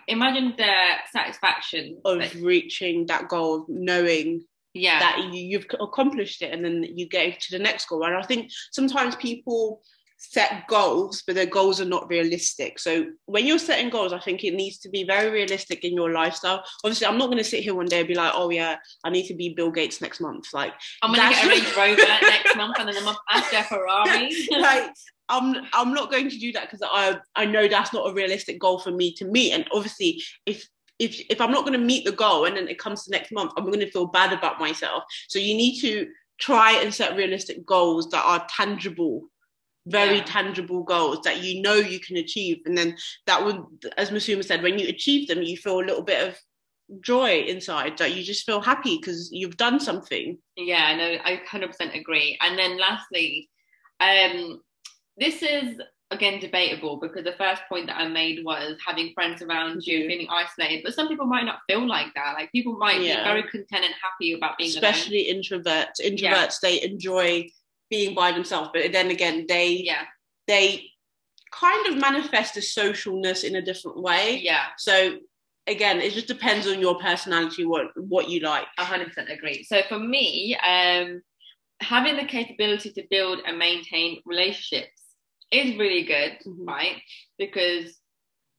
Imagine 0.09 0.54
the 0.56 0.73
satisfaction 1.12 2.00
of 2.04 2.18
that, 2.18 2.35
reaching 2.35 3.06
that 3.06 3.28
goal, 3.28 3.66
knowing 3.68 4.45
yeah. 4.76 4.99
that 5.00 5.33
you, 5.33 5.59
have 5.59 5.66
accomplished 5.80 6.42
it, 6.42 6.52
and 6.52 6.64
then 6.64 6.85
you 6.85 7.09
get 7.09 7.40
to 7.40 7.56
the 7.56 7.62
next 7.62 7.88
goal. 7.88 8.04
And 8.04 8.16
I 8.16 8.23
think 8.23 8.50
sometimes 8.73 9.16
people 9.16 9.80
set 10.18 10.66
goals, 10.66 11.23
but 11.26 11.35
their 11.35 11.47
goals 11.47 11.80
are 11.80 11.87
not 11.87 12.09
realistic. 12.09 12.78
So 12.78 13.06
when 13.26 13.47
you're 13.47 13.59
setting 13.59 13.90
goals, 13.90 14.12
I 14.12 14.18
think 14.18 14.45
it 14.45 14.54
needs 14.54 14.78
to 14.78 14.88
be 14.88 15.04
very 15.04 15.30
realistic 15.30 15.85
in 15.85 15.95
your 15.95 16.11
lifestyle. 16.11 16.64
Obviously, 16.85 17.06
I'm 17.06 17.18
not 17.18 17.26
going 17.26 17.38
to 17.38 17.45
sit 17.45 17.62
here 17.62 17.75
one 17.75 17.87
day 17.87 18.00
and 18.00 18.09
be 18.09 18.14
like, 18.14 18.33
"Oh 18.35 18.50
yeah, 18.50 18.76
I 19.04 19.11
need 19.11 19.26
to 19.26 19.35
be 19.35 19.54
Bill 19.54 19.71
Gates 19.71 20.00
next 20.00 20.21
month." 20.21 20.52
Like 20.52 20.73
I'm 21.02 21.12
going 21.14 21.28
to 21.28 21.35
get 21.35 21.45
a 21.45 21.49
Range 21.49 21.76
Rover 21.76 21.97
next 22.23 22.56
month, 22.56 22.76
and 22.78 22.88
then 22.88 22.95
the 22.95 23.02
month 23.02 23.18
after 23.30 23.62
Ferrari. 23.62 24.30
like 24.59 24.90
I'm 25.28 25.66
I'm 25.73 25.92
not 25.92 26.11
going 26.11 26.30
to 26.30 26.38
do 26.38 26.52
that 26.52 26.71
because 26.71 26.87
I 26.90 27.18
I 27.35 27.45
know 27.45 27.68
that's 27.68 27.92
not 27.92 28.09
a 28.11 28.14
realistic 28.14 28.59
goal 28.59 28.78
for 28.78 28.90
me 28.90 29.12
to 29.14 29.25
meet. 29.25 29.52
And 29.52 29.66
obviously, 29.73 30.23
if 30.47 30.66
if 30.99 31.21
if 31.31 31.41
I'm 31.41 31.53
not 31.53 31.65
going 31.65 31.79
to 31.79 31.85
meet 31.85 32.05
the 32.05 32.12
goal 32.12 32.45
and 32.45 32.57
then 32.57 32.69
it 32.69 32.79
comes 32.79 33.05
to 33.05 33.11
next 33.11 33.33
month, 33.33 33.53
I'm 33.57 33.67
going 33.67 33.81
to 33.81 33.91
feel 33.91 34.07
bad 34.07 34.33
about 34.33 34.61
myself. 34.61 35.05
So 35.29 35.38
you 35.38 35.55
need 35.55 35.81
to 35.81 36.09
try 36.38 36.81
and 36.83 36.93
set 36.93 37.17
realistic 37.17 37.65
goals 37.65 38.11
that 38.11 38.25
are 38.25 38.47
tangible 38.49 39.29
very 39.87 40.17
yeah. 40.17 40.25
tangible 40.25 40.83
goals 40.83 41.21
that 41.23 41.43
you 41.43 41.62
know 41.62 41.75
you 41.75 42.00
can 42.00 42.17
achieve 42.17 42.59
and 42.67 42.76
then 42.76 42.97
that 43.26 43.45
would 43.45 43.65
as 43.97 44.11
Masooma 44.11 44.45
said 44.45 44.62
when 44.62 44.79
you 44.79 44.88
achieve 44.88 45.29
them 45.29 45.43
you 45.43 45.57
feel 45.57 45.79
a 45.79 45.87
little 45.87 46.03
bit 46.03 46.29
of 46.29 46.37
joy 47.00 47.45
inside 47.47 47.97
that 47.99 48.15
you 48.15 48.23
just 48.23 48.45
feel 48.45 48.61
happy 48.61 48.97
because 48.97 49.29
you've 49.33 49.57
done 49.57 49.81
something 49.81 50.38
yeah 50.57 50.95
no 50.97 51.17
i 51.25 51.41
100% 51.49 51.99
agree 51.99 52.38
and 52.41 52.59
then 52.59 52.79
lastly 52.79 53.49
um 54.00 54.61
this 55.17 55.43
is 55.43 55.81
again 56.11 56.39
debatable 56.39 56.99
because 56.99 57.25
the 57.25 57.33
first 57.33 57.63
point 57.69 57.87
that 57.87 57.99
I 57.99 58.07
made 58.07 58.45
was 58.45 58.77
having 58.87 59.13
friends 59.13 59.43
around 59.43 59.85
you, 59.87 60.01
mm-hmm. 60.01 60.09
feeling 60.09 60.29
isolated. 60.31 60.83
But 60.85 60.95
some 60.95 61.09
people 61.09 61.27
might 61.27 61.45
not 61.45 61.61
feel 61.69 61.87
like 61.87 62.15
that. 62.15 62.35
Like 62.35 62.53
people 62.53 62.77
might 62.77 63.01
yeah. 63.01 63.19
be 63.19 63.25
very 63.25 63.43
content 63.45 63.85
and 63.85 63.95
happy 64.03 64.33
about 64.33 64.57
being 64.59 64.71
especially 64.71 65.29
alone. 65.29 65.43
introverts. 65.43 66.01
Introverts 66.01 66.21
yeah. 66.21 66.49
they 66.63 66.83
enjoy 66.83 67.49
being 67.91 68.15
by 68.15 68.33
themselves, 68.33 68.71
but 68.73 68.93
then 68.93 69.11
again 69.11 69.47
they 69.49 69.69
yeah 69.69 70.05
they 70.47 70.85
kind 71.53 71.87
of 71.89 72.01
manifest 72.01 72.57
a 72.57 72.61
socialness 72.61 73.45
in 73.45 73.57
a 73.57 73.63
different 73.63 74.01
way. 74.01 74.41
Yeah. 74.43 74.67
So 74.79 75.19
again, 75.67 76.01
it 76.01 76.13
just 76.13 76.29
depends 76.29 76.67
on 76.67 76.81
your 76.81 76.99
personality, 76.99 77.65
what 77.65 77.87
what 77.97 78.29
you 78.29 78.41
like. 78.41 78.67
hundred 78.79 79.09
percent 79.09 79.31
agree. 79.31 79.65
So 79.65 79.83
for 79.89 79.99
me, 79.99 80.57
um, 80.57 81.23
having 81.81 82.17
the 82.17 82.25
capability 82.25 82.91
to 82.93 83.03
build 83.11 83.41
and 83.47 83.59
maintain 83.59 84.21
relationships 84.25 85.03
is 85.50 85.76
really 85.79 86.05
good, 86.05 86.38
mm-hmm. 86.47 86.65
right? 86.65 87.03
Because 87.38 87.99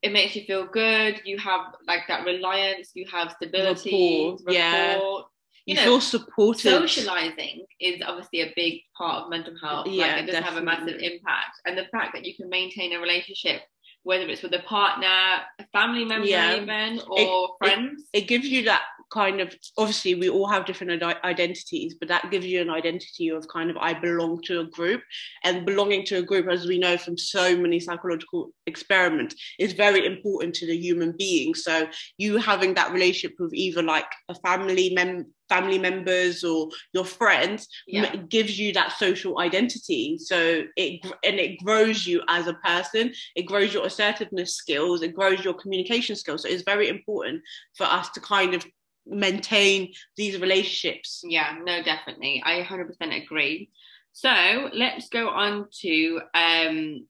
it 0.02 0.12
makes 0.12 0.36
you 0.36 0.44
feel 0.44 0.66
good. 0.66 1.22
You 1.26 1.38
have 1.40 1.62
like 1.88 2.02
that 2.08 2.26
reliance. 2.26 2.92
You 2.94 3.06
have 3.12 3.32
stability. 3.32 4.36
Rapport, 4.38 4.38
rapport. 4.46 4.54
Yeah. 4.54 4.96
You, 4.96 5.26
you 5.66 5.76
know, 5.76 5.84
feel 5.84 6.02
supported. 6.02 6.62
Socializing 6.62 7.66
is 7.82 8.02
obviously 8.06 8.42
a 8.42 8.54
big 8.56 8.82
part 8.98 9.24
of 9.24 9.30
mental 9.30 9.54
health. 9.62 9.88
Yeah, 9.88 10.16
like 10.16 10.24
it 10.24 10.32
does 10.32 10.44
have 10.44 10.56
a 10.56 10.62
massive 10.62 11.00
impact. 11.02 11.60
And 11.66 11.78
the 11.78 11.86
fact 11.92 12.14
that 12.14 12.24
you 12.26 12.36
can 12.36 12.48
maintain 12.48 12.94
a 12.94 13.00
relationship, 13.02 13.64
whether 14.04 14.26
it's 14.28 14.42
with 14.42 14.54
a 14.54 14.60
partner, 14.60 15.44
a 15.60 15.66
family 15.74 16.06
member, 16.06 16.26
yeah. 16.26 16.56
even, 16.56 17.02
or 17.10 17.20
it, 17.20 17.52
friends, 17.60 18.04
it, 18.14 18.24
it 18.24 18.28
gives 18.30 18.48
you 18.48 18.64
that 18.64 18.84
kind 19.12 19.40
of 19.40 19.54
obviously 19.78 20.16
we 20.16 20.30
all 20.30 20.48
have 20.48 20.66
different 20.66 21.02
identities 21.24 21.96
but 22.00 22.08
that 22.08 22.30
gives 22.32 22.46
you 22.46 22.62
an 22.62 22.70
identity 22.70 23.30
of 23.30 23.48
kind 23.48 23.70
of 23.70 23.78
i 23.78 23.94
belong 23.94 24.42
to 24.42 24.60
a 24.62 24.66
group 24.66 25.02
and 25.44 25.66
belonging 25.66 26.06
to 26.06 26.18
a 26.18 26.22
group 26.22 26.48
as 26.50 26.66
we 26.66 26.78
know 26.78 26.98
from 26.98 27.18
so 27.18 27.56
many 27.58 27.80
psychological 27.80 28.52
experiments 28.66 29.36
is 29.60 29.74
very 29.74 30.06
important 30.06 30.54
to 30.56 30.68
the 30.68 30.78
human 30.78 31.14
being. 31.18 31.56
So 31.56 31.88
you 32.18 32.38
having 32.38 32.74
that 32.76 32.92
relationship 32.92 33.38
with 33.40 33.54
either 33.54 33.82
like 33.82 34.12
a 34.30 34.36
family 34.36 34.94
mem- 34.94 35.34
family 35.50 35.80
members 35.80 36.44
or 36.44 36.68
your 36.94 37.06
friends 37.06 37.70
yeah. 37.88 38.14
gives 38.28 38.60
you 38.60 38.74
that 38.74 38.92
social 38.92 39.40
identity. 39.40 40.18
So 40.20 40.64
it 40.76 41.06
and 41.24 41.40
it 41.40 41.64
grows 41.64 42.06
you 42.06 42.22
as 42.28 42.48
a 42.48 42.54
person. 42.56 43.14
It 43.36 43.44
grows 43.44 43.74
your 43.74 43.86
assertiveness 43.86 44.56
skills. 44.56 45.02
It 45.02 45.16
grows 45.16 45.44
your 45.44 45.54
communication 45.54 46.16
skills. 46.16 46.44
So 46.44 46.50
it's 46.50 46.64
very 46.64 46.90
important 46.90 47.42
for 47.78 47.86
us 47.86 48.10
to 48.10 48.20
kind 48.20 48.54
of 48.54 48.66
maintain 49.10 49.94
these 50.16 50.40
relationships. 50.40 51.22
Yeah, 51.24 51.58
no, 51.64 51.82
definitely. 51.84 52.42
I 52.46 52.62
100% 52.62 53.24
agree. 53.24 53.70
So 54.14 54.70
let's 54.74 55.10
go 55.10 55.30
on 55.30 55.68
to 55.82 56.22
um, 56.34 57.08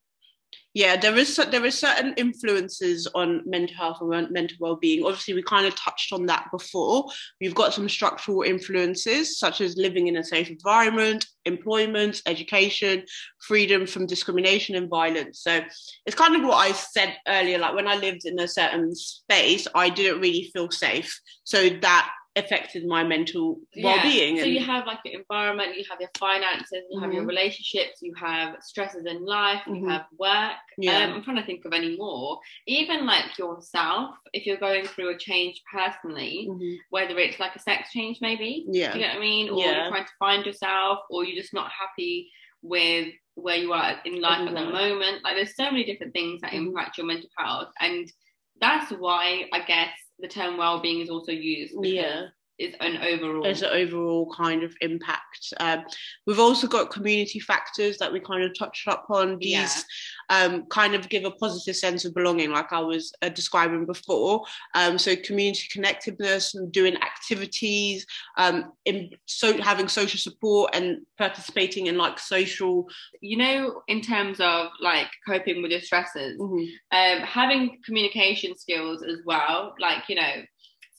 yeah 0.78 0.96
there 0.96 1.18
is 1.18 1.36
there 1.50 1.66
is 1.66 1.80
certain 1.80 2.14
influences 2.18 3.08
on 3.16 3.42
mental 3.48 3.76
health 3.76 3.98
and 4.00 4.30
mental 4.30 4.58
well-being. 4.60 5.04
Obviously 5.04 5.34
we 5.34 5.42
kind 5.42 5.66
of 5.66 5.74
touched 5.76 6.14
on 6.14 6.28
that 6.28 6.50
before. 6.52 7.10
We've 7.42 7.56
got 7.56 7.74
some 7.74 7.90
structural 7.90 8.44
influences 8.44 9.40
such 9.40 9.60
as 9.60 9.76
living 9.76 10.06
in 10.06 10.18
a 10.18 10.24
safe 10.24 10.52
environment 10.52 11.26
employment 11.46 12.22
education 12.28 13.04
freedom 13.40 13.88
from 13.88 14.06
discrimination 14.06 14.76
and 14.76 14.88
violence. 14.88 15.42
So 15.42 15.62
it's 16.06 16.16
kind 16.16 16.36
of 16.36 16.44
what 16.44 16.58
i 16.58 16.72
said 16.74 17.16
earlier 17.28 17.58
like 17.58 17.74
when 17.74 17.88
i 17.88 17.96
lived 17.96 18.26
in 18.26 18.38
a 18.40 18.48
certain 18.48 18.94
space 18.94 19.66
i 19.74 19.90
didn't 19.90 20.22
really 20.22 20.52
feel 20.54 20.70
safe. 20.70 21.20
So 21.44 21.70
that 21.88 22.12
affected 22.38 22.86
my 22.86 23.04
mental 23.04 23.60
well-being. 23.82 24.38
So 24.38 24.44
and... 24.44 24.54
you 24.54 24.64
have 24.64 24.86
like 24.86 25.00
your 25.04 25.20
environment, 25.20 25.78
you 25.78 25.84
have 25.90 26.00
your 26.00 26.10
finances, 26.18 26.70
you 26.72 26.80
mm-hmm. 26.80 27.04
have 27.04 27.14
your 27.14 27.24
mm-hmm. 27.24 27.30
relationships, 27.30 28.00
you 28.02 28.14
have 28.16 28.56
stresses 28.62 29.06
in 29.06 29.26
life, 29.26 29.62
mm-hmm. 29.62 29.76
you 29.76 29.90
have 29.90 30.06
work. 30.20 30.54
Yeah. 30.78 31.06
Um, 31.06 31.14
I'm 31.14 31.24
trying 31.24 31.38
to 31.38 31.46
think 31.46 31.66
of 31.66 31.74
any 31.74 31.98
more. 31.98 32.40
Even 32.68 33.06
like 33.06 33.38
yourself, 33.38 34.16
if 34.34 34.46
you're 34.46 34.58
going 34.58 34.86
through 34.86 35.10
a 35.10 35.18
change 35.18 35.62
personally, 35.72 36.48
mm-hmm. 36.50 36.76
whether 36.90 37.18
it's 37.18 37.40
like 37.40 37.56
a 37.56 37.60
sex 37.60 37.92
change 37.92 38.20
maybe, 38.22 38.66
yeah. 38.70 38.94
do 38.94 39.00
you 39.00 39.06
know 39.06 39.14
what 39.14 39.18
I 39.18 39.22
mean? 39.22 39.50
Or 39.50 39.60
yeah. 39.60 39.66
you're 39.66 39.90
trying 39.90 40.06
to 40.06 40.12
find 40.20 40.46
yourself, 40.46 41.00
or 41.10 41.26
you're 41.26 41.42
just 41.42 41.54
not 41.54 41.72
happy 41.72 42.30
with 42.62 43.10
where 43.36 43.58
you 43.58 43.72
are 43.74 43.96
in 44.06 44.22
life 44.22 44.48
at 44.48 44.54
the 44.54 44.66
moment. 44.66 45.24
Like 45.24 45.36
there's 45.36 45.56
so 45.56 45.66
many 45.66 45.86
different 45.86 46.14
things 46.14 46.42
that 46.42 46.52
mm-hmm. 46.52 46.68
impact 46.68 46.98
your 46.98 47.08
mental 47.08 47.30
health. 47.38 47.70
And 47.80 48.12
that's 48.60 48.92
why 48.92 49.46
I 49.54 49.64
guess 49.66 49.92
the 50.20 50.28
term 50.28 50.58
well-being 50.58 51.02
is 51.02 51.10
also 51.10 51.32
used. 51.32 51.74
Yeah. 51.82 52.28
It's 52.60 52.76
an 52.80 52.98
overall. 52.98 53.44
There's 53.44 53.62
an 53.62 53.70
overall 53.72 54.34
kind 54.36 54.64
of 54.64 54.74
impact. 54.82 55.54
Um, 55.60 55.84
we've 56.26 56.40
also 56.40 56.68
got 56.68 56.90
community 56.90 57.40
factors 57.40 57.98
that 58.00 58.12
we 58.12 58.20
kind 58.20 58.44
of 58.44 58.58
touched 58.58 58.88
upon. 58.88 59.38
These 59.38 59.86
yeah. 60.30 60.46
um, 60.46 60.66
kind 60.66 60.96
of 60.96 61.08
give 61.08 61.24
a 61.24 61.32
positive 61.32 61.76
sense 61.76 62.04
of 62.04 62.16
belonging, 62.16 62.52
like 62.52 62.74
I 62.74 62.80
was 62.80 63.14
uh, 63.22 63.30
describing 63.30 63.86
before. 63.86 64.44
Um, 64.74 64.98
so 64.98 65.16
community 65.16 65.68
connectedness 65.72 66.56
and 66.56 66.72
doing 66.72 66.96
activities, 66.96 68.08
um, 68.38 68.72
in 68.86 69.12
so 69.26 69.62
having 69.62 69.88
social 69.88 70.20
support 70.20 70.72
and 70.74 71.06
participating 71.18 71.88
in 71.88 71.98
like 71.98 72.18
social. 72.18 72.88
You 73.22 73.38
know, 73.38 73.82
in 73.88 74.02
terms 74.02 74.40
of 74.40 74.70
like 74.82 75.10
coping 75.28 75.62
with 75.62 75.72
your 75.72 75.82
stresses, 75.82 76.40
mm-hmm. 76.40 76.66
Um, 76.92 77.20
having 77.20 77.80
communication 77.86 78.58
skills 78.58 79.04
as 79.04 79.20
well, 79.26 79.76
like 79.80 80.10
you 80.10 80.16
know 80.16 80.44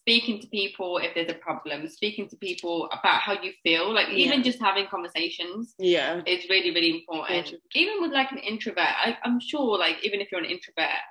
speaking 0.08 0.40
to 0.40 0.46
people 0.48 0.96
if 0.96 1.14
there's 1.14 1.28
a 1.28 1.34
problem, 1.34 1.86
speaking 1.86 2.26
to 2.30 2.36
people 2.36 2.86
about 2.86 3.20
how 3.20 3.34
you 3.42 3.52
feel, 3.62 3.92
like 3.92 4.08
yeah. 4.08 4.14
even 4.14 4.42
just 4.42 4.58
having 4.58 4.86
conversations. 4.86 5.74
Yeah, 5.78 6.22
it's 6.24 6.48
really 6.48 6.70
really 6.70 6.94
important. 7.00 7.54
Even 7.74 8.00
with 8.00 8.12
like 8.12 8.32
an 8.32 8.38
introvert, 8.38 8.78
I, 8.78 9.18
I'm 9.22 9.38
sure 9.38 9.78
like 9.78 9.96
even 10.02 10.20
if 10.20 10.32
you're 10.32 10.40
an 10.40 10.46
introvert, 10.46 11.02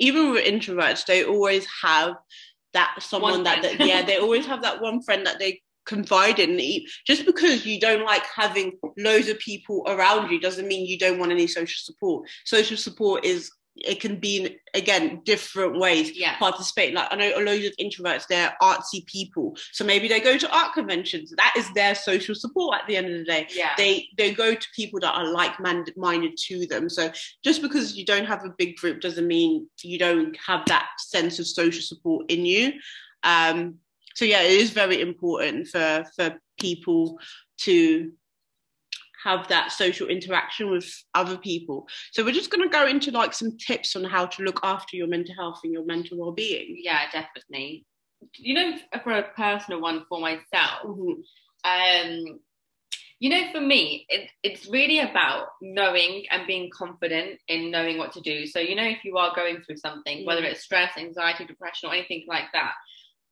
even 0.00 0.32
with 0.32 0.44
introverts, 0.44 1.06
they 1.06 1.24
always 1.24 1.66
have 1.82 2.16
that 2.74 2.96
someone 3.00 3.42
that, 3.44 3.62
that 3.62 3.80
yeah 3.80 4.02
they 4.02 4.18
always 4.18 4.44
have 4.52 4.60
that 4.62 4.82
one 4.82 5.02
friend 5.02 5.26
that 5.26 5.38
they 5.38 5.62
confide 5.84 6.38
in 6.38 6.60
just 7.06 7.26
because 7.26 7.66
you 7.66 7.80
don't 7.80 8.04
like 8.04 8.22
having 8.36 8.72
loads 8.98 9.28
of 9.28 9.36
people 9.40 9.82
around 9.88 10.30
you 10.30 10.40
doesn't 10.40 10.68
mean 10.68 10.86
you 10.86 10.96
don't 10.96 11.18
want 11.18 11.32
any 11.32 11.46
social 11.46 11.80
support 11.82 12.28
social 12.44 12.76
support 12.76 13.24
is 13.24 13.50
it 13.76 14.00
can 14.00 14.16
be 14.16 14.44
in, 14.44 14.54
again 14.74 15.22
different 15.24 15.78
ways 15.78 16.12
Yeah. 16.14 16.36
participate. 16.38 16.92
Like 16.94 17.08
i 17.10 17.16
know 17.16 17.32
a 17.36 17.40
load 17.42 17.64
of 17.64 17.72
introverts 17.80 18.26
they're 18.26 18.54
artsy 18.60 19.06
people. 19.06 19.56
So 19.72 19.84
maybe 19.84 20.08
they 20.08 20.20
go 20.20 20.36
to 20.36 20.54
art 20.56 20.74
conventions. 20.74 21.32
That 21.36 21.54
is 21.56 21.72
their 21.72 21.94
social 21.94 22.34
support 22.34 22.78
at 22.78 22.86
the 22.86 22.96
end 22.96 23.06
of 23.06 23.18
the 23.18 23.24
day. 23.24 23.46
Yeah. 23.50 23.70
they 23.76 24.08
they 24.16 24.32
go 24.32 24.54
to 24.54 24.66
people 24.76 25.00
that 25.00 25.14
are 25.14 25.26
like 25.32 25.58
minded 25.60 26.36
to 26.48 26.66
them. 26.66 26.88
So 26.90 27.10
just 27.42 27.62
because 27.62 27.96
you 27.96 28.04
don't 28.04 28.26
have 28.26 28.44
a 28.44 28.54
big 28.58 28.76
group 28.76 29.00
doesn't 29.00 29.26
mean 29.26 29.66
you 29.82 29.98
don't 29.98 30.36
have 30.46 30.66
that 30.66 30.88
sense 30.98 31.38
of 31.38 31.46
social 31.46 31.82
support 31.82 32.30
in 32.30 32.44
you. 32.44 32.72
Um 33.24 33.76
so 34.14 34.24
yeah 34.26 34.42
it 34.42 34.50
is 34.52 34.70
very 34.70 35.00
important 35.00 35.68
for 35.68 36.04
for 36.16 36.38
people 36.60 37.18
to 37.60 38.12
have 39.24 39.46
that 39.48 39.72
social 39.72 40.08
interaction 40.08 40.70
with 40.70 40.88
other 41.14 41.36
people 41.38 41.86
so 42.12 42.24
we're 42.24 42.32
just 42.32 42.50
going 42.50 42.62
to 42.62 42.72
go 42.72 42.86
into 42.86 43.10
like 43.10 43.32
some 43.34 43.56
tips 43.58 43.94
on 43.96 44.04
how 44.04 44.26
to 44.26 44.42
look 44.42 44.60
after 44.62 44.96
your 44.96 45.06
mental 45.06 45.34
health 45.34 45.60
and 45.64 45.72
your 45.72 45.84
mental 45.84 46.18
well-being 46.18 46.76
yeah, 46.82 47.02
definitely. 47.12 47.84
You 48.36 48.54
know, 48.54 48.78
for 49.02 49.12
a 49.12 49.24
personal 49.34 49.80
one 49.80 50.04
for 50.08 50.20
myself, 50.20 50.84
Mhm. 50.84 51.22
um, 51.64 52.40
you 53.18 53.30
know, 53.30 53.50
for 53.52 53.60
me, 53.60 54.04
it, 54.08 54.30
it's 54.42 54.66
really 54.68 54.98
about 55.00 55.48
knowing 55.60 56.24
and 56.30 56.46
being 56.46 56.70
confident 56.70 57.40
in 57.48 57.70
knowing 57.70 57.98
what 57.98 58.12
to 58.12 58.20
do. 58.20 58.46
So, 58.46 58.58
you 58.58 58.74
know, 58.74 58.84
if 58.84 59.04
you 59.04 59.16
are 59.16 59.34
going 59.34 59.62
through 59.62 59.76
something, 59.76 60.24
whether 60.26 60.42
Mm. 60.42 60.50
it's 60.52 60.64
stress, 60.64 60.96
anxiety, 60.96 61.44
depression, 61.44 61.88
or 61.88 61.94
anything 61.94 62.24
like 62.28 62.50
that, 62.52 62.74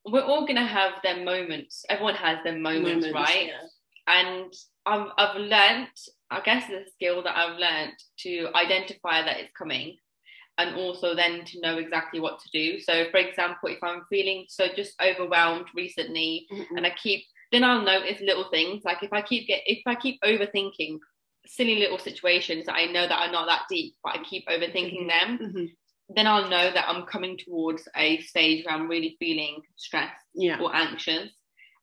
we're 0.04 0.22
all 0.22 0.42
going 0.42 0.56
to 0.56 0.64
have 0.64 0.92
their 1.02 1.24
moments. 1.24 1.84
Everyone 1.88 2.14
has 2.14 2.38
their 2.44 2.58
moments, 2.58 3.08
right? 3.12 3.48
yeah. 3.48 3.66
and 4.06 4.52
I've, 4.86 5.08
I've 5.16 5.36
learned 5.36 5.88
i 6.30 6.40
guess 6.40 6.66
the 6.68 6.84
skill 6.94 7.22
that 7.22 7.36
i've 7.36 7.58
learned 7.58 7.92
to 8.20 8.48
identify 8.54 9.22
that 9.22 9.38
it's 9.38 9.52
coming 9.56 9.96
and 10.58 10.76
also 10.76 11.14
then 11.14 11.44
to 11.46 11.60
know 11.60 11.78
exactly 11.78 12.20
what 12.20 12.38
to 12.40 12.48
do 12.52 12.80
so 12.80 13.10
for 13.10 13.18
example 13.18 13.68
if 13.68 13.82
i'm 13.82 14.02
feeling 14.08 14.44
so 14.48 14.66
just 14.74 14.94
overwhelmed 15.02 15.66
recently 15.74 16.46
Mhm. 16.52 16.66
and 16.76 16.86
i 16.86 16.90
keep 16.90 17.24
then 17.52 17.64
i'll 17.64 17.82
notice 17.82 18.20
little 18.20 18.48
things 18.50 18.84
like 18.84 19.02
if 19.02 19.12
i 19.12 19.22
keep 19.22 19.48
get 19.48 19.62
if 19.66 19.82
i 19.86 19.94
keep 19.94 20.20
overthinking 20.22 20.98
silly 21.46 21.76
little 21.76 21.98
situations 21.98 22.66
that 22.66 22.74
i 22.74 22.86
know 22.86 23.06
that 23.06 23.18
are 23.28 23.32
not 23.32 23.46
that 23.46 23.62
deep 23.68 23.94
but 24.04 24.16
i 24.18 24.22
keep 24.22 24.46
overthinking 24.46 25.08
them 25.08 25.38
Mhm. 25.38 25.68
then 26.10 26.26
i'll 26.26 26.48
know 26.48 26.70
that 26.72 26.88
i'm 26.88 27.06
coming 27.06 27.36
towards 27.38 27.88
a 27.96 28.20
stage 28.20 28.64
where 28.64 28.74
i'm 28.74 28.88
really 28.88 29.16
feeling 29.18 29.62
stressed 29.76 30.24
yeah 30.34 30.58
or 30.60 30.74
anxious. 30.74 31.30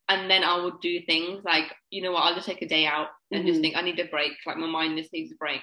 And 0.10 0.30
then 0.32 0.44
I 0.44 0.64
would 0.64 0.80
do 0.82 1.02
things 1.06 1.44
like, 1.44 1.66
you 1.90 2.02
know 2.02 2.12
what, 2.14 2.24
I'll 2.24 2.36
just 2.36 2.48
take 2.48 2.62
a 2.62 2.68
day 2.68 2.86
out 2.86 3.10
and 3.32 3.46
just 3.46 3.60
Mhm. 3.60 3.62
think 3.62 3.76
I 3.76 3.82
need 3.82 4.00
a 4.00 4.06
break, 4.06 4.34
like 4.46 4.58
my 4.58 4.68
mind 4.68 4.98
just 4.98 5.12
needs 5.14 5.32
a 5.32 5.36
break. 5.36 5.62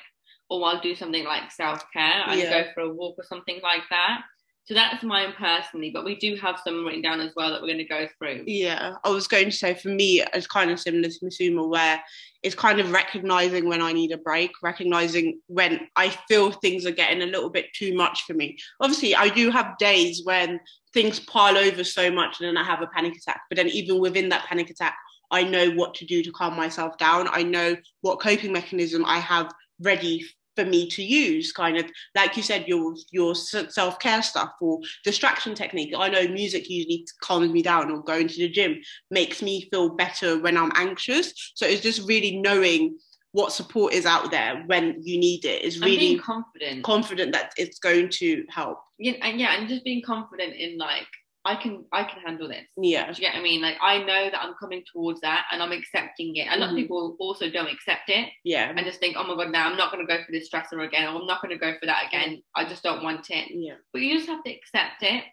Or 0.50 0.64
I'll 0.66 0.80
do 0.80 0.94
something 0.94 1.24
like 1.24 1.50
self 1.50 1.82
care 1.92 2.22
and 2.28 2.38
Yeah. 2.38 2.50
go 2.64 2.72
for 2.74 2.80
a 2.82 2.92
walk 2.92 3.14
or 3.18 3.24
something 3.24 3.60
like 3.62 3.88
that. 3.90 4.22
So 4.66 4.72
that's 4.72 5.02
mine 5.02 5.34
personally, 5.36 5.90
but 5.90 6.06
we 6.06 6.16
do 6.16 6.36
have 6.36 6.58
some 6.64 6.86
written 6.86 7.02
down 7.02 7.20
as 7.20 7.32
well 7.36 7.50
that 7.50 7.60
we're 7.60 7.68
going 7.68 7.78
to 7.78 7.84
go 7.84 8.08
through. 8.16 8.44
Yeah, 8.46 8.94
I 9.04 9.10
was 9.10 9.28
going 9.28 9.50
to 9.50 9.56
say 9.56 9.74
for 9.74 9.90
me, 9.90 10.22
it's 10.32 10.46
kind 10.46 10.70
of 10.70 10.80
similar 10.80 11.10
to 11.10 11.24
Masooma, 11.26 11.68
where 11.68 12.02
it's 12.42 12.54
kind 12.54 12.80
of 12.80 12.90
recognizing 12.90 13.68
when 13.68 13.82
I 13.82 13.92
need 13.92 14.12
a 14.12 14.16
break, 14.16 14.52
recognizing 14.62 15.40
when 15.48 15.86
I 15.96 16.08
feel 16.28 16.50
things 16.50 16.86
are 16.86 16.92
getting 16.92 17.20
a 17.20 17.26
little 17.26 17.50
bit 17.50 17.66
too 17.74 17.94
much 17.94 18.22
for 18.22 18.32
me. 18.32 18.56
Obviously, 18.80 19.14
I 19.14 19.28
do 19.28 19.50
have 19.50 19.76
days 19.76 20.22
when 20.24 20.58
things 20.94 21.20
pile 21.20 21.58
over 21.58 21.84
so 21.84 22.10
much 22.10 22.40
and 22.40 22.48
then 22.48 22.56
I 22.56 22.64
have 22.64 22.80
a 22.80 22.86
panic 22.86 23.16
attack. 23.16 23.42
But 23.50 23.56
then, 23.56 23.68
even 23.68 23.98
within 23.98 24.30
that 24.30 24.46
panic 24.46 24.70
attack, 24.70 24.96
I 25.30 25.44
know 25.44 25.72
what 25.72 25.92
to 25.96 26.06
do 26.06 26.22
to 26.22 26.32
calm 26.32 26.56
myself 26.56 26.96
down. 26.96 27.28
I 27.30 27.42
know 27.42 27.76
what 28.00 28.18
coping 28.18 28.52
mechanism 28.52 29.04
I 29.04 29.18
have 29.18 29.52
ready 29.80 30.24
for 30.56 30.64
me 30.64 30.88
to 30.90 31.02
use 31.02 31.52
kind 31.52 31.76
of 31.76 31.84
like 32.14 32.36
you 32.36 32.42
said 32.42 32.66
your 32.66 32.94
your 33.10 33.34
self-care 33.34 34.22
stuff 34.22 34.52
or 34.60 34.80
distraction 35.04 35.54
technique. 35.54 35.94
I 35.96 36.08
know 36.08 36.28
music 36.28 36.68
usually 36.68 37.06
calms 37.22 37.52
me 37.52 37.62
down 37.62 37.90
or 37.90 38.02
going 38.02 38.28
to 38.28 38.36
the 38.36 38.48
gym 38.48 38.80
makes 39.10 39.42
me 39.42 39.68
feel 39.70 39.90
better 39.90 40.40
when 40.40 40.56
i'm 40.56 40.72
anxious. 40.74 41.52
So 41.54 41.66
it's 41.66 41.82
just 41.82 42.08
really 42.08 42.38
knowing 42.38 42.96
what 43.34 43.52
support 43.52 43.92
is 43.92 44.06
out 44.06 44.30
there 44.30 44.62
when 44.66 44.96
you 45.02 45.18
need 45.18 45.44
it 45.44 45.62
is 45.62 45.80
really 45.80 46.16
confident. 46.18 46.84
confident 46.84 47.32
that 47.32 47.52
it's 47.56 47.80
going 47.80 48.08
to 48.08 48.44
help. 48.48 48.78
Yeah, 48.96 49.14
and 49.22 49.40
yeah, 49.40 49.58
and 49.58 49.68
just 49.68 49.82
being 49.82 50.02
confident 50.02 50.54
in 50.54 50.78
like, 50.78 51.08
I 51.46 51.56
can 51.56 51.84
I 51.92 52.04
can 52.04 52.20
handle 52.22 52.48
this. 52.48 52.64
yeah 52.76 53.04
Do 53.06 53.12
you 53.12 53.20
get 53.28 53.34
what 53.34 53.40
I 53.40 53.42
mean? 53.42 53.60
Like 53.60 53.76
I 53.82 53.98
know 53.98 54.30
that 54.30 54.40
I'm 54.42 54.54
coming 54.58 54.82
towards 54.90 55.20
that 55.20 55.44
and 55.52 55.62
I'm 55.62 55.72
accepting 55.72 56.34
it. 56.36 56.46
A 56.50 56.56
lot 56.56 56.70
of 56.70 56.74
Mhm. 56.74 56.80
people 56.82 57.16
also 57.18 57.50
don't 57.50 57.70
accept 57.70 58.08
it. 58.08 58.28
yeah 58.44 58.72
and 58.74 58.86
just 58.86 58.98
think, 59.00 59.16
oh 59.18 59.24
my 59.24 59.34
god, 59.36 59.52
now 59.52 59.68
I'm 59.70 59.76
not 59.76 59.92
going 59.92 60.06
to 60.06 60.10
go 60.12 60.22
for 60.24 60.32
this 60.32 60.48
stressor 60.48 60.84
again, 60.86 61.06
I'm 61.06 61.26
not 61.26 61.42
going 61.42 61.52
to 61.52 61.58
go 61.58 61.74
for 61.78 61.86
that 61.86 62.06
again. 62.08 62.42
I 62.54 62.64
just 62.64 62.82
don't 62.82 63.02
want 63.02 63.28
it. 63.30 63.48
yeah 63.50 63.74
But 63.92 64.02
you 64.02 64.16
just 64.16 64.28
have 64.28 64.42
to 64.44 64.50
accept 64.50 65.02
it 65.02 65.24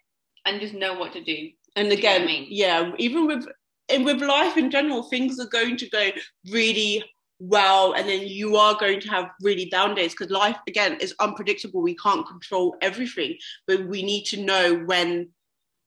and 0.44 0.60
just 0.60 0.74
know 0.74 0.94
what 0.98 1.12
to 1.14 1.22
do. 1.24 1.50
and 1.76 1.88
Do 1.88 1.96
again 1.96 2.22
I 2.22 2.26
mean? 2.26 2.46
yeah 2.50 2.92
even 2.98 3.26
with 3.26 3.46
and 3.88 4.04
with 4.04 4.20
life 4.20 4.56
in 4.56 4.70
general 4.70 5.02
things 5.04 5.40
are 5.40 5.48
going 5.48 5.76
to 5.78 5.88
go 5.88 6.10
really 6.50 7.02
well 7.38 7.94
and 7.94 8.08
then 8.08 8.22
you 8.26 8.56
are 8.56 8.74
going 8.78 9.00
to 9.00 9.08
have 9.10 9.26
really 9.40 9.64
down 9.70 9.94
days 9.94 10.12
because 10.12 10.30
life 10.30 10.56
again 10.68 10.96
is 11.00 11.12
unpredictable 11.18 11.82
we 11.82 11.96
can't 11.96 12.26
control 12.26 12.76
everything 12.80 13.36
but 13.66 13.84
we 13.88 14.02
need 14.02 14.24
to 14.24 14.40
know 14.40 14.76
when 14.90 15.28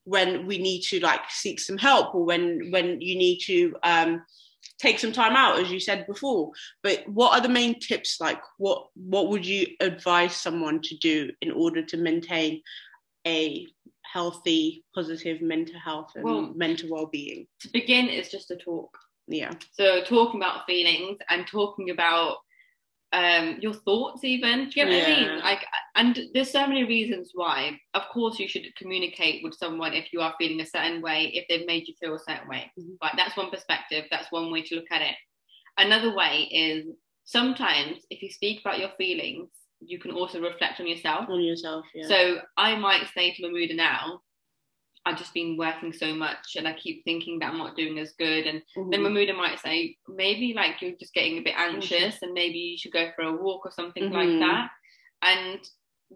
when 0.06 0.46
we 0.48 0.58
need 0.58 0.82
to 0.84 1.00
like 1.02 1.22
seek 1.30 1.60
some 1.60 1.78
help 1.78 2.16
or 2.16 2.24
when 2.24 2.70
when 2.72 3.02
you 3.02 3.18
need 3.18 3.40
to 3.40 3.76
um 3.84 4.24
take 4.80 5.00
some 5.00 5.12
time 5.12 5.36
out 5.36 5.60
as 5.60 5.72
you 5.72 5.80
said 5.80 6.06
before. 6.08 6.52
But 6.84 7.04
what 7.08 7.34
are 7.34 7.42
the 7.42 7.50
main 7.50 7.80
tips? 7.80 8.20
Like 8.20 8.42
what 8.58 8.88
what 8.96 9.30
would 9.30 9.46
you 9.46 9.68
advise 9.80 10.36
someone 10.36 10.82
to 10.84 10.98
do 10.98 11.32
in 11.42 11.52
order 11.52 11.82
to 11.84 11.98
maintain 11.98 12.62
a 13.28 13.68
healthy 14.04 14.84
positive 14.94 15.42
mental 15.42 15.80
health 15.80 16.12
and 16.16 16.24
Well- 16.24 16.54
mental 16.56 16.90
well-being? 16.90 17.48
To 17.62 17.70
begin 17.70 18.08
is 18.10 18.30
just 18.30 18.48
to 18.50 18.56
talk. 18.56 18.98
yeah. 19.28 19.54
So 19.74 20.04
talking 20.04 20.40
about 20.42 20.66
feelings 20.68 21.18
and 21.30 21.48
talking 21.48 21.90
about 21.90 22.38
um 23.22 23.58
your 23.62 23.74
thoughts 23.88 24.24
even. 24.24 24.56
Do 24.60 24.66
you 24.66 24.72
get 24.86 24.88
what 24.90 25.04
I 25.04 25.06
mean? 25.08 25.40
Like 25.50 25.64
and 25.96 26.20
there's 26.34 26.52
so 26.52 26.68
many 26.68 26.84
reasons 26.84 27.32
why. 27.34 27.80
Of 27.94 28.04
course 28.14 28.40
you 28.40 28.48
should 28.48 28.66
communicate 28.82 29.44
with 29.44 29.56
someone 29.56 29.94
if 29.94 30.12
you 30.14 30.20
are 30.22 30.36
feeling 30.38 30.62
a 30.62 30.66
certain 30.66 31.02
way, 31.02 31.20
if 31.34 31.46
they've 31.48 31.68
made 31.68 31.88
you 31.88 31.96
feel 32.02 32.16
a 32.16 32.20
certain 32.20 32.48
way. 32.48 32.72
Mhm. 32.78 32.98
Right, 33.02 33.14
that's 33.16 33.38
one 33.38 33.50
perspective, 33.52 34.04
that's 34.12 34.32
one 34.32 34.52
way 34.52 34.62
to 34.64 34.76
look 34.76 34.92
at 34.92 35.02
it. 35.02 35.16
Another 35.78 36.14
way 36.16 36.36
is 36.52 36.86
sometimes 37.24 37.98
if 38.10 38.22
you 38.22 38.30
speak 38.30 38.62
about 38.62 38.80
your 38.80 38.92
feelings, 38.98 39.50
you 39.82 40.00
can 40.00 40.12
also 40.12 40.42
reflect 40.42 40.80
on 40.80 40.88
yourself. 40.88 41.30
on 41.30 41.42
yourself 41.42 41.86
yeah 41.94 42.08
So 42.08 42.20
I 42.58 42.76
might 42.76 43.08
say 43.14 43.34
to 43.34 43.44
Mamuda 43.44 43.76
now, 43.76 44.22
I've 45.06 45.18
just 45.18 45.34
been 45.34 45.56
working 45.56 45.94
so 45.94 46.16
much 46.16 46.56
and 46.56 46.68
I 46.68 46.74
keep 46.74 47.04
thinking 47.04 47.38
that 47.40 47.52
I'm 47.52 47.60
not 47.60 47.76
doing 47.76 48.00
as 48.00 48.14
good. 48.18 48.48
And 48.48 48.62
then 48.90 49.02
Mhm. 49.02 49.08
Mamuda 49.14 49.36
might 49.38 49.60
say, 49.60 49.98
maybe 50.08 50.54
like 50.54 50.82
you're 50.82 50.96
just 51.00 51.14
getting 51.14 51.38
a 51.38 51.42
bit 51.42 51.56
anxious 51.56 52.22
and 52.24 52.34
maybe 52.34 52.58
you 52.58 52.78
should 52.78 52.92
go 52.92 53.12
for 53.16 53.22
a 53.24 53.34
walk 53.36 53.66
or 53.66 53.72
something 53.72 54.06
Mhm. 54.10 54.14
like 54.14 54.40
that. 54.40 54.72
And 55.22 55.70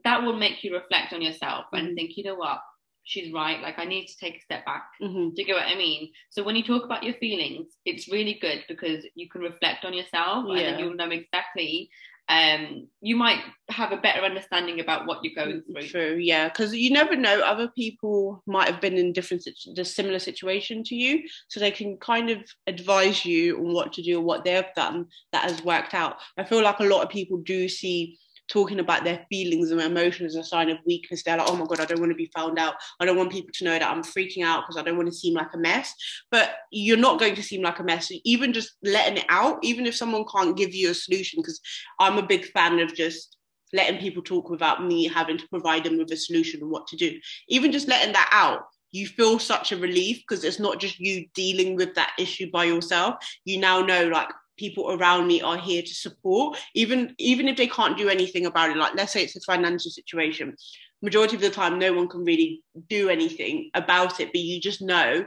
that 0.03 0.23
will 0.23 0.35
make 0.35 0.63
you 0.63 0.73
reflect 0.73 1.13
on 1.13 1.21
yourself 1.21 1.65
and 1.73 1.89
Mhm. 1.89 1.95
think, 1.95 2.17
you 2.17 2.23
know 2.23 2.35
what, 2.35 2.61
she's 3.03 3.31
right. 3.31 3.61
Like 3.61 3.77
I 3.77 3.85
need 3.85 4.07
to 4.07 4.17
take 4.17 4.37
a 4.37 4.41
step 4.41 4.65
back. 4.65 4.89
Mhm. 5.01 5.35
Do 5.35 5.41
you 5.41 5.45
get 5.45 5.55
what 5.55 5.67
I 5.67 5.75
mean? 5.75 6.11
So 6.31 6.43
when 6.43 6.55
you 6.55 6.63
talk 6.63 6.83
about 6.83 7.03
your 7.03 7.15
feelings, 7.15 7.77
it's 7.85 8.07
really 8.07 8.35
good 8.35 8.65
because 8.67 9.05
you 9.15 9.29
can 9.29 9.41
reflect 9.41 9.85
on 9.85 9.93
yourself 9.93 10.45
and 10.47 10.57
Yeah. 10.57 10.71
then 10.71 10.79
you'll 10.79 10.95
know 10.95 11.09
exactly. 11.09 11.89
Um, 12.29 12.87
you 13.01 13.15
might 13.15 13.39
have 13.69 13.91
a 13.91 13.97
better 13.97 14.21
understanding 14.21 14.79
about 14.79 15.07
what 15.07 15.19
you're 15.23 15.33
going 15.33 15.63
through. 15.63 15.87
True, 15.87 16.15
yeah, 16.15 16.47
because 16.47 16.75
you 16.75 16.91
never 16.91 17.15
know. 17.15 17.41
Other 17.41 17.69
people 17.69 18.43
might 18.45 18.67
have 18.69 18.79
been 18.79 18.97
in 18.97 19.13
different, 19.13 19.47
the 19.75 19.83
similar 19.83 20.19
situation 20.19 20.83
to 20.83 20.95
you, 20.95 21.23
so 21.47 21.59
they 21.59 21.71
can 21.71 21.97
kind 21.97 22.29
of 22.29 22.37
advise 22.67 23.25
you 23.25 23.57
on 23.57 23.73
what 23.73 23.93
to 23.93 24.03
do 24.03 24.19
or 24.19 24.23
what 24.23 24.43
they've 24.43 24.63
done 24.75 25.07
that 25.31 25.49
has 25.49 25.63
worked 25.63 25.95
out. 25.95 26.17
I 26.37 26.43
feel 26.43 26.63
like 26.63 26.79
a 26.79 26.83
lot 26.83 27.03
of 27.03 27.09
people 27.09 27.37
do 27.37 27.67
see 27.67 28.19
talking 28.49 28.79
about 28.79 29.03
their 29.03 29.25
feelings 29.29 29.71
and 29.71 29.79
emotions 29.79 30.35
as 30.35 30.45
a 30.45 30.49
sign 30.49 30.69
of 30.69 30.77
weakness. 30.85 31.23
They're 31.23 31.37
like, 31.37 31.49
oh 31.49 31.55
my 31.55 31.65
god, 31.65 31.79
I 31.79 31.85
don't 31.85 31.99
want 31.99 32.11
to 32.11 32.15
be 32.15 32.31
found 32.35 32.59
out. 32.59 32.75
I 32.99 33.05
don't 33.05 33.17
want 33.17 33.31
people 33.31 33.51
to 33.53 33.63
know 33.63 33.77
that 33.77 33.89
I'm 33.89 34.03
freaking 34.03 34.43
out 34.43 34.63
because 34.63 34.77
I 34.77 34.83
don't 34.83 34.97
want 34.97 35.09
to 35.09 35.15
seem 35.15 35.35
like 35.35 35.53
a 35.53 35.57
mess. 35.57 35.93
But 36.31 36.55
you're 36.71 36.97
not 36.97 37.19
going 37.19 37.35
to 37.35 37.43
seem 37.43 37.61
like 37.61 37.79
a 37.79 37.83
mess. 37.83 38.11
Even 38.25 38.53
just 38.53 38.73
letting 38.83 39.17
it 39.17 39.25
out, 39.29 39.59
even 39.63 39.85
if 39.85 39.95
someone 39.95 40.25
can't 40.31 40.57
give 40.57 40.73
you 40.73 40.89
a 40.89 40.93
solution, 40.93 41.39
because 41.41 41.61
I'm 41.99 42.17
a 42.17 42.25
big 42.25 42.45
fan 42.45 42.79
of 42.79 42.93
just 42.93 43.37
letting 43.71 43.99
people 43.99 44.23
talk 44.23 44.49
without 44.49 44.83
me 44.83 45.07
having 45.07 45.37
to 45.37 45.47
provide 45.49 45.83
them 45.83 45.97
with 45.97 46.11
a 46.11 46.17
solution 46.17 46.61
and 46.61 46.71
what 46.71 46.87
to 46.87 46.95
do. 46.95 47.19
Even 47.47 47.71
just 47.71 47.87
letting 47.87 48.13
that 48.13 48.29
out, 48.31 48.63
you 48.91 49.05
feel 49.05 49.37
such 49.37 49.71
a 49.71 49.77
relief 49.77 50.23
because 50.27 50.43
it's 50.43 50.59
not 50.59 50.79
just 50.79 50.99
you 50.99 51.27
dealing 51.35 51.75
with 51.75 51.93
that 51.95 52.13
issue 52.17 52.49
by 52.51 52.63
yourself. 52.63 53.15
You 53.45 53.59
now 53.59 53.81
know 53.81 54.07
like 54.07 54.29
people 54.59 54.91
around 54.91 55.27
me 55.27 55.41
are 55.41 55.57
here 55.57 55.81
to 55.81 55.95
support, 56.05 56.57
even 56.75 57.15
even 57.17 57.47
if 57.47 57.57
they 57.57 57.67
can't 57.67 57.97
do 57.97 58.09
anything 58.09 58.45
about 58.45 58.69
it. 58.71 58.77
Like 58.77 58.95
let's 58.95 59.13
say 59.13 59.23
it's 59.23 59.35
a 59.35 59.41
financial 59.41 59.91
situation. 59.91 60.55
Majority 61.01 61.35
of 61.37 61.41
the 61.41 61.49
time, 61.49 61.79
no 61.79 61.93
one 61.93 62.09
can 62.09 62.23
really 62.25 62.61
do 62.89 63.09
anything 63.09 63.69
about 63.73 64.19
it, 64.19 64.29
but 64.33 64.41
you 64.41 64.59
just 64.59 64.81
know 64.81 65.25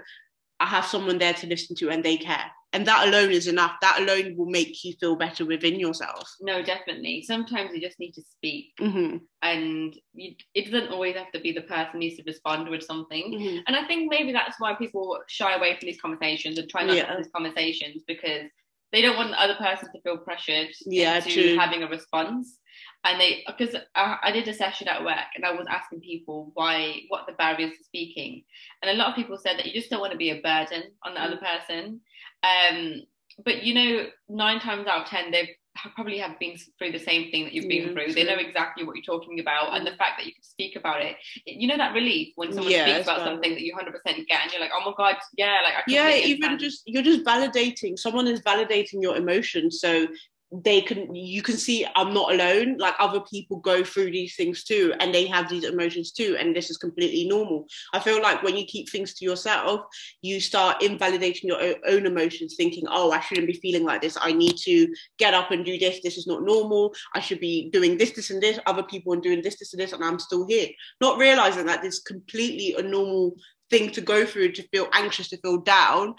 I 0.61 0.67
have 0.67 0.85
someone 0.85 1.19
there 1.19 1.35
to 1.35 1.47
listen 1.47 1.75
to 1.77 1.91
and 1.91 2.05
they 2.05 2.19
care. 2.19 2.51
and 2.75 2.87
that 2.87 3.07
alone 3.07 3.31
is 3.31 3.47
enough 3.47 3.73
that 3.81 4.01
alone 4.01 4.35
will 4.37 4.47
make 4.47 4.83
you 4.85 4.95
feel 4.99 5.17
better 5.17 5.45
within 5.45 5.79
yourself 5.79 6.35
no 6.41 6.63
definitely 6.63 7.23
sometimes 7.23 7.71
you 7.75 7.81
just 7.81 7.99
need 8.01 8.13
to 8.13 8.23
speak 8.23 8.73
mm-hmm. 8.81 9.17
and 9.43 9.97
you, 10.15 10.35
it 10.55 10.71
doesn't 10.71 10.91
always 10.93 11.17
have 11.17 11.31
to 11.33 11.41
be 11.41 11.53
the 11.53 11.63
person 11.63 12.01
needs 12.01 12.17
to 12.17 12.23
respond 12.27 12.69
with 12.69 12.83
something 12.83 13.25
Mm-hmm. 13.33 13.59
and 13.67 13.77
i 13.77 13.87
think 13.87 14.11
maybe 14.11 14.33
that's 14.33 14.59
why 14.59 14.75
people 14.75 15.19
shy 15.29 15.55
away 15.55 15.77
from 15.77 15.87
these 15.87 16.01
conversations 16.01 16.59
and 16.59 16.69
try 16.69 16.83
not 16.85 16.95
to 16.95 17.05
have 17.05 17.19
these 17.19 17.35
conversations 17.35 18.03
because 18.07 18.49
they 18.93 19.03
don't 19.03 19.17
want 19.17 19.31
the 19.31 19.41
other 19.41 19.55
person 19.57 19.89
to 19.93 20.01
feel 20.03 20.19
pressured 20.19 20.69
Yeah, 20.87 21.17
into 21.17 21.31
true. 21.33 21.57
having 21.59 21.83
a 21.83 21.89
response 21.89 22.59
and 23.05 23.21
they 23.21 23.43
because 23.47 23.75
I, 23.95 24.19
I 24.23 24.33
did 24.33 24.47
a 24.49 24.55
session 24.55 24.89
at 24.89 25.05
work 25.05 25.31
and 25.35 25.45
i 25.45 25.53
was 25.53 25.67
asking 25.69 26.01
people 26.01 26.51
why 26.55 27.01
what 27.09 27.27
the 27.27 27.33
barriers 27.33 27.73
to 27.77 27.85
speaking 27.85 28.45
and 28.81 28.91
a 28.91 28.95
lot 28.95 29.09
of 29.11 29.17
people 29.17 29.37
said 29.37 29.59
that 29.59 29.67
you 29.67 29.73
just 29.73 29.91
don't 29.91 30.01
want 30.01 30.13
to 30.13 30.19
be 30.19 30.31
a 30.31 30.41
burden 30.41 30.85
on 31.05 31.15
the 31.15 31.21
Mm. 31.21 31.27
other 31.27 31.37
person 31.39 32.01
um 32.45 33.03
but 33.45 33.63
you 33.63 33.75
know 33.75 34.07
nine 34.29 34.61
times 34.61 34.87
out 34.87 35.03
of 35.03 35.07
ten 35.09 35.31
they 35.31 35.57
probably 35.75 36.19
have 36.19 36.39
been 36.39 36.57
through 36.79 36.93
the 36.93 36.99
same 36.99 37.31
thing 37.31 37.45
that 37.45 37.53
you've 37.53 37.69
been 37.69 37.89
Yeah, 37.89 37.93
through 37.93 38.13
they 38.13 38.25
know 38.25 38.35
exactly 38.37 38.85
what 38.85 38.95
you're 38.97 39.05
talking 39.19 39.41
about 39.41 39.75
and 39.75 39.87
the 39.87 39.91
Mm. 39.93 39.97
fact 39.97 40.19
that 40.19 40.27
you 40.27 40.35
can 40.35 40.43
speak 40.43 40.77
about 40.77 41.01
it 41.03 41.17
you 41.47 41.67
know 41.67 41.77
that 41.77 41.95
relief 41.95 42.33
when 42.37 42.53
someone 42.53 42.73
Yeah, 42.73 42.85
speaks 42.85 43.05
about 43.09 43.21
valid. 43.21 43.33
something 43.33 43.53
that 43.53 43.63
you 43.63 43.75
100% 43.75 44.27
get 44.27 44.43
and 44.43 44.53
you're 44.53 44.61
like 44.61 44.71
oh 44.75 44.85
my 44.85 44.93
god 44.97 45.17
yeah 45.37 45.59
like 45.65 45.75
I 45.75 45.83
yeah 45.89 46.11
even 46.17 46.53
understand. 46.53 46.61
just 46.61 46.83
you're 46.87 47.03
just 47.03 47.25
validating 47.25 47.99
someone 47.99 48.27
is 48.27 48.41
validating 48.43 49.01
your 49.01 49.17
emotion, 49.17 49.71
so 49.71 50.07
they 50.53 50.83
can 50.83 51.15
you 51.15 51.43
can 51.43 51.57
see 51.57 51.87
i'm 51.97 52.13
not 52.13 52.33
alone. 52.33 52.77
Like 52.79 52.95
other 52.99 53.21
people 53.21 53.59
go 53.59 53.83
through 53.83 54.11
these 54.11 54.37
things 54.37 54.65
too 54.65 54.93
and 55.01 55.15
they 55.15 55.27
have 55.27 55.49
these 55.49 55.65
emotions 55.65 56.13
too 56.13 56.37
and 56.39 56.55
this 56.55 56.71
is 56.71 56.77
completely 56.77 57.27
normal. 57.27 57.67
I 57.95 58.01
feel 58.01 58.21
like 58.21 58.43
when 58.43 58.57
you 58.57 58.67
keep 58.67 58.91
things 58.91 59.15
to 59.15 59.25
yourself 59.25 59.83
you 60.21 60.41
start 60.41 60.83
invalidating 60.83 61.49
your 61.49 61.75
own 61.87 62.07
emotions 62.07 62.55
thinking 62.57 62.85
oh 62.89 63.11
i 63.13 63.21
shouldn't 63.21 63.47
be 63.47 63.55
feeling 63.55 63.85
like 63.85 64.03
this. 64.03 64.19
I 64.21 64.33
need 64.33 64.57
to 64.59 64.93
get 65.19 65.35
up 65.35 65.51
and 65.51 65.65
do 65.65 65.79
this. 65.79 66.01
This 66.03 66.19
is 66.19 66.27
not 66.27 66.43
normal. 66.43 66.95
I 67.15 67.21
should 67.21 67.41
be 67.41 67.71
doing 67.71 67.97
this 67.97 68.13
this 68.13 68.31
and 68.31 68.43
this. 68.43 68.59
Other 68.67 68.83
people 68.83 69.15
are 69.15 69.21
doing 69.21 69.43
this 69.43 69.59
this 69.59 69.73
and 69.73 69.81
this 69.81 69.93
and 69.93 70.05
i'm 70.05 70.19
still 70.19 70.47
here. 70.47 70.69
Not 71.01 71.19
realizing 71.19 71.67
that 71.67 71.83
this 71.83 71.95
is 71.95 72.01
completely 72.01 72.75
a 72.79 72.83
normal 72.83 73.37
thing 73.71 73.91
to 73.91 74.03
go 74.03 74.27
through 74.27 74.53
to 74.53 74.69
feel 74.69 74.89
anxious 74.93 75.31
to 75.31 75.39
feel 75.39 75.59
down 75.59 76.15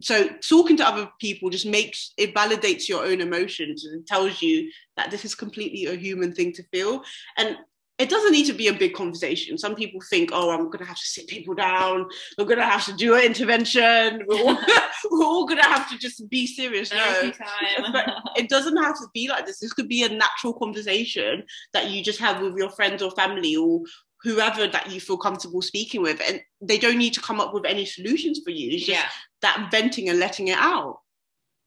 so 0.00 0.28
talking 0.48 0.76
to 0.76 0.86
other 0.86 1.10
people 1.20 1.50
just 1.50 1.66
makes 1.66 2.12
it 2.16 2.34
validates 2.34 2.88
your 2.88 3.04
own 3.04 3.20
emotions 3.20 3.84
and 3.84 4.06
tells 4.06 4.42
you 4.42 4.70
that 4.96 5.10
this 5.10 5.24
is 5.24 5.34
completely 5.34 5.86
a 5.86 5.96
human 5.96 6.32
thing 6.32 6.52
to 6.52 6.62
feel 6.64 7.02
and 7.38 7.56
it 7.98 8.10
doesn't 8.10 8.32
need 8.32 8.44
to 8.44 8.52
be 8.52 8.68
a 8.68 8.74
big 8.74 8.94
conversation 8.94 9.56
some 9.56 9.74
people 9.74 10.00
think 10.10 10.30
oh 10.32 10.50
i'm 10.50 10.66
going 10.66 10.78
to 10.78 10.84
have 10.84 10.98
to 10.98 11.06
sit 11.06 11.26
people 11.28 11.54
down 11.54 12.06
we're 12.36 12.44
going 12.44 12.58
to 12.58 12.64
have 12.64 12.84
to 12.84 12.92
do 12.92 13.14
an 13.14 13.22
intervention 13.22 14.22
we're 14.28 14.38
all, 14.38 14.58
we're 15.10 15.24
all 15.24 15.46
going 15.46 15.60
to 15.60 15.68
have 15.68 15.88
to 15.88 15.98
just 15.98 16.28
be 16.28 16.46
serious 16.46 16.92
no 16.92 16.98
Therapy 16.98 17.38
time. 17.38 17.92
But 17.92 18.10
it 18.36 18.48
doesn't 18.48 18.76
have 18.76 18.94
to 18.96 19.06
be 19.14 19.28
like 19.28 19.46
this. 19.46 19.60
This 19.60 19.72
could 19.72 19.88
be 19.88 20.04
a 20.04 20.08
natural 20.08 20.52
conversation 20.54 21.44
that 21.72 21.90
you 21.90 22.02
just 22.02 22.18
have 22.20 22.40
with 22.40 22.56
your 22.56 22.70
friends 22.70 23.02
or 23.02 23.10
family 23.12 23.56
or 23.56 23.82
whoever 24.22 24.66
that 24.66 24.90
you 24.90 25.00
feel 25.00 25.16
comfortable 25.16 25.62
speaking 25.62 26.02
with. 26.02 26.20
And 26.26 26.40
they 26.60 26.78
don't 26.78 26.98
need 26.98 27.14
to 27.14 27.20
come 27.20 27.40
up 27.40 27.54
with 27.54 27.64
any 27.64 27.84
solutions 27.84 28.40
for 28.44 28.50
you. 28.50 28.72
It's 28.72 28.86
just 28.86 28.98
yeah 28.98 29.08
that 29.42 29.68
venting 29.70 30.08
and 30.08 30.18
letting 30.18 30.48
it 30.48 30.58
out. 30.58 31.00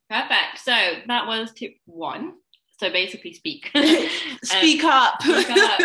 perfect 0.10 0.60
so 0.64 0.72
that 1.08 1.28
was 1.28 1.52
tip 1.54 1.74
one 1.86 2.34
so 2.80 2.90
basically 2.90 3.34
speak 3.34 3.70
Speak 4.44 4.84
up. 4.84 5.22
speak 5.22 5.50
up. 5.50 5.82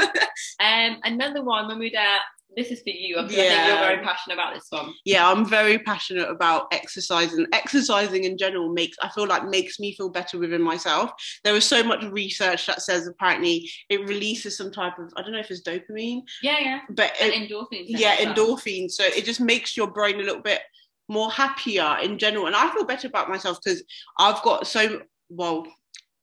um 0.60 0.98
another 1.04 1.42
one 1.42 1.66
when 1.68 1.78
we're 1.78 1.96
at 1.98 2.20
this 2.56 2.68
is 2.70 2.82
for 2.82 2.90
you 2.90 3.16
because 3.16 3.32
I 3.32 3.36
think 3.36 3.50
Yeah. 3.50 3.66
you're 3.66 3.78
very 3.78 4.04
passionate 4.04 4.34
about 4.34 4.54
this 4.54 4.66
one 4.70 4.92
yeah, 5.04 5.28
I'm 5.28 5.44
very 5.44 5.76
passionate 5.80 6.30
about 6.30 6.68
exercising. 6.72 7.46
Exercising 7.52 8.22
in 8.24 8.38
general 8.38 8.72
makes 8.72 8.96
I 9.02 9.08
feel 9.08 9.26
like 9.26 9.44
makes 9.48 9.80
me 9.80 9.92
feel 9.96 10.08
better 10.08 10.38
within 10.38 10.62
myself. 10.62 11.10
There 11.42 11.56
is 11.56 11.64
so 11.64 11.82
much 11.82 12.04
research 12.04 12.66
that 12.68 12.80
says 12.80 13.08
apparently 13.08 13.68
it 13.88 14.06
releases 14.08 14.56
some 14.56 14.70
type 14.70 14.96
of 15.00 15.12
I 15.16 15.22
don't 15.22 15.32
know 15.32 15.40
if 15.40 15.50
it's 15.50 15.62
dopamine, 15.62 16.20
yeah 16.44 16.58
yeah 16.60 16.78
but 16.90 17.12
it, 17.20 17.34
endorphins 17.34 17.86
yeah 17.88 18.16
endorphins 18.18 18.92
so 18.92 19.02
it 19.04 19.24
just 19.24 19.40
makes 19.40 19.76
your 19.76 19.88
brain 19.88 20.20
a 20.20 20.22
little 20.24 20.40
bit 20.42 20.60
more 21.08 21.30
happier 21.30 21.96
in 22.02 22.18
general. 22.18 22.46
And 22.46 22.56
i 22.56 22.70
feel 22.72 22.84
better 22.84 23.08
about 23.08 23.28
myself 23.28 23.58
because 23.62 23.82
i've 24.18 24.42
got 24.42 24.66
so 24.66 25.02
well 25.28 25.66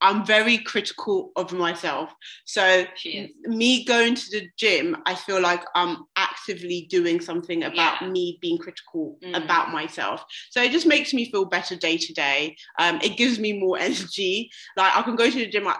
i'm 0.00 0.26
very 0.26 0.58
critical 0.58 1.30
of 1.36 1.52
myself. 1.52 2.12
So 2.44 2.84
me 3.44 3.84
going 3.84 4.16
to 4.16 4.30
the 4.32 4.48
gym 4.58 4.96
i 5.06 5.14
feel 5.14 5.40
like 5.40 5.62
i'm 5.76 5.98
actively 6.16 6.88
doing 6.90 7.20
something 7.20 7.62
about 7.62 8.02
Yeah. 8.02 8.08
me 8.08 8.38
being 8.40 8.58
critical 8.58 9.18
Mm. 9.22 9.44
about 9.44 9.70
myself. 9.70 10.24
So 10.50 10.60
it 10.62 10.72
just 10.72 10.86
makes 10.86 11.14
me 11.14 11.30
feel 11.30 11.44
better 11.44 11.76
day 11.76 11.96
to 11.98 12.12
day. 12.12 12.56
Um 12.78 12.98
it 13.02 13.16
gives 13.16 13.38
me 13.38 13.52
more 13.52 13.78
energy. 13.88 14.50
Like 14.76 14.96
i 14.96 15.02
can 15.02 15.14
go 15.16 15.30
to 15.30 15.38
the 15.38 15.46
gym 15.46 15.66
at 15.68 15.78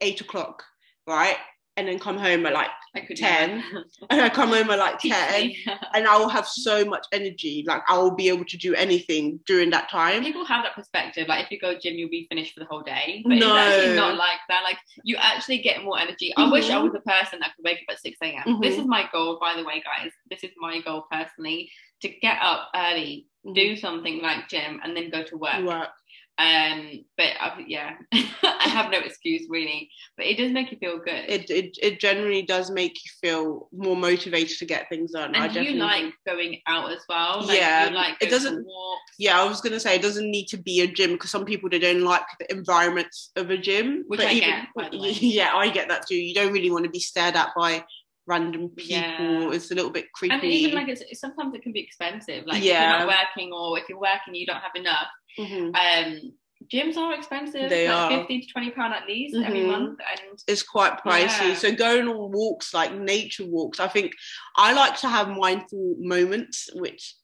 eight 0.00 0.20
o'clock 0.20 0.62
right? 1.06 1.36
And 1.78 1.88
then 1.88 1.98
come 1.98 2.18
home 2.18 2.44
at 2.44 2.52
like 2.52 2.68
10. 2.94 3.62
and 4.10 4.20
i 4.20 4.28
come 4.28 4.50
home 4.50 4.70
at 4.70 4.78
like 4.78 4.98
10 5.00 5.52
and 5.94 6.06
I 6.06 6.16
will 6.18 6.28
have 6.28 6.46
so 6.46 6.84
much 6.84 7.06
energy. 7.12 7.64
Like 7.66 7.82
I 7.88 7.98
will 7.98 8.14
be 8.14 8.28
able 8.28 8.44
to 8.46 8.56
do 8.56 8.74
anything 8.74 9.40
during 9.46 9.70
that 9.70 9.90
time. 9.90 10.22
People 10.22 10.44
have 10.44 10.64
that 10.64 10.74
perspective. 10.74 11.28
Like 11.28 11.44
if 11.44 11.50
you 11.50 11.58
go 11.60 11.78
gym, 11.78 11.94
you'll 11.94 12.08
be 12.10 12.26
finished 12.28 12.54
for 12.54 12.60
the 12.60 12.66
whole 12.66 12.82
day. 12.82 13.22
But 13.24 13.34
it's 13.38 13.46
No. 13.46 13.56
actually 13.56 13.96
not 13.96 14.16
like 14.16 14.38
that. 14.48 14.62
Like 14.64 14.78
you 15.04 15.16
actually 15.18 15.58
get 15.58 15.82
more 15.84 15.98
energy. 15.98 16.32
I 16.36 16.50
wish 16.50 16.70
I 16.70 16.76
Mhm. 16.78 16.84
was 16.84 16.94
a 16.94 17.00
person 17.00 17.40
that 17.40 17.54
could 17.56 17.64
wake 17.64 17.78
up 17.78 17.94
at 17.94 18.00
6 18.00 18.16
a.m. 18.22 18.60
This 18.60 18.76
Mhm. 18.76 18.80
is 18.80 18.86
my 18.86 19.08
goal, 19.12 19.38
by 19.40 19.54
the 19.56 19.64
way, 19.64 19.82
guys. 19.82 20.12
This 20.30 20.44
is 20.44 20.50
my 20.58 20.80
goal 20.80 21.06
personally 21.10 21.70
to 22.02 22.08
get 22.08 22.38
up 22.40 22.70
early, 22.74 23.26
do 23.54 23.76
something 23.76 24.22
like 24.22 24.48
gym, 24.48 24.80
and 24.82 24.96
then 24.96 25.10
go 25.10 25.22
to 25.24 25.36
work. 25.36 25.62
Work. 25.64 25.90
Um, 26.38 27.04
but 27.16 27.26
i 27.40 27.64
yeah, 27.66 27.94
I 28.12 28.68
have 28.68 28.92
no 28.92 28.98
excuse 28.98 29.46
really. 29.48 29.90
But 30.16 30.26
it 30.26 30.36
does 30.38 30.52
make 30.52 30.70
you 30.70 30.78
feel 30.78 30.98
good. 30.98 31.24
It, 31.28 31.50
it 31.50 31.76
it 31.82 32.00
generally 32.00 32.42
does 32.42 32.70
make 32.70 32.94
you 32.94 33.10
feel 33.20 33.68
more 33.72 33.96
motivated 33.96 34.56
to 34.58 34.64
get 34.64 34.88
things 34.88 35.10
done. 35.12 35.34
I 35.34 35.46
and 35.46 35.54
you 35.56 35.72
like 35.72 36.02
think- 36.02 36.14
going 36.26 36.60
out 36.68 36.92
as 36.92 37.02
well. 37.08 37.42
Like, 37.44 37.58
Yeah, 37.58 37.88
you 37.88 37.94
like 37.94 38.16
it 38.20 38.30
doesn't- 38.30 38.64
Yeah, 39.18 39.40
I 39.40 39.48
was 39.48 39.60
gonna 39.60 39.80
say 39.80 39.96
it 39.96 40.02
doesn't 40.02 40.30
need 40.30 40.46
to 40.46 40.56
be 40.56 40.80
a 40.82 40.86
gym 40.86 41.12
because 41.12 41.32
some 41.32 41.44
people 41.44 41.68
they 41.68 41.80
don't 41.80 42.02
like 42.02 42.22
the 42.38 42.50
environments 42.52 43.32
of 43.34 43.50
a 43.50 43.58
gym. 43.58 44.04
Which 44.06 44.18
but 44.20 44.28
I 44.28 44.32
even, 44.34 44.48
get, 44.48 44.68
by 44.76 44.88
the 44.90 44.98
way. 45.02 45.10
Yeah, 45.10 45.50
I 45.54 45.70
get 45.70 45.88
that 45.88 46.06
too. 46.06 46.14
You 46.16 46.34
don't 46.34 46.52
really 46.52 46.70
want 46.70 46.84
to 46.84 46.90
be 46.90 47.00
stared 47.00 47.34
at 47.34 47.50
by 47.56 47.84
random 48.28 48.68
people. 48.70 48.92
Yeah. 48.96 49.50
It's 49.52 49.70
a 49.70 49.74
little 49.74 49.90
bit 49.90 50.06
creepy. 50.12 50.34
and 50.34 50.44
even 50.44 50.74
like 50.76 50.88
it's 50.88 51.20
sometimes 51.20 51.54
it 51.54 51.62
can 51.62 51.72
be 51.72 51.80
expensive. 51.80 52.44
Like 52.46 52.58
if 52.58 52.64
you're 52.64 52.74
not 52.80 53.08
working 53.08 53.52
or 53.52 53.78
if 53.78 53.88
you're 53.88 53.98
working 54.00 54.34
you 54.34 54.46
don't 54.46 54.60
have 54.60 54.76
enough. 54.76 55.08
Mhm. 55.38 55.74
Um, 55.74 56.32
gyms 56.72 56.96
are 56.96 57.14
expensive. 57.14 57.70
They 57.70 57.88
like 57.88 57.96
are. 57.96 58.10
fifty 58.18 58.40
to 58.42 58.46
twenty 58.52 58.70
pound 58.70 58.92
at 58.92 59.06
least 59.06 59.36
every 59.36 59.60
Mhm. 59.60 59.66
month, 59.68 59.98
and 60.10 60.20
it's 60.46 60.62
quite 60.62 60.98
pricey. 61.04 61.48
Yeah. 61.48 61.54
So 61.54 61.72
going 61.72 62.06
on 62.08 62.32
walks, 62.32 62.74
like 62.74 62.92
nature 62.92 63.46
walks, 63.46 63.80
I 63.80 63.88
think 63.88 64.12
I 64.56 64.72
like 64.72 64.98
to 65.00 65.08
have 65.08 65.28
mindful 65.30 65.96
moments, 65.98 66.68
which 66.74 67.14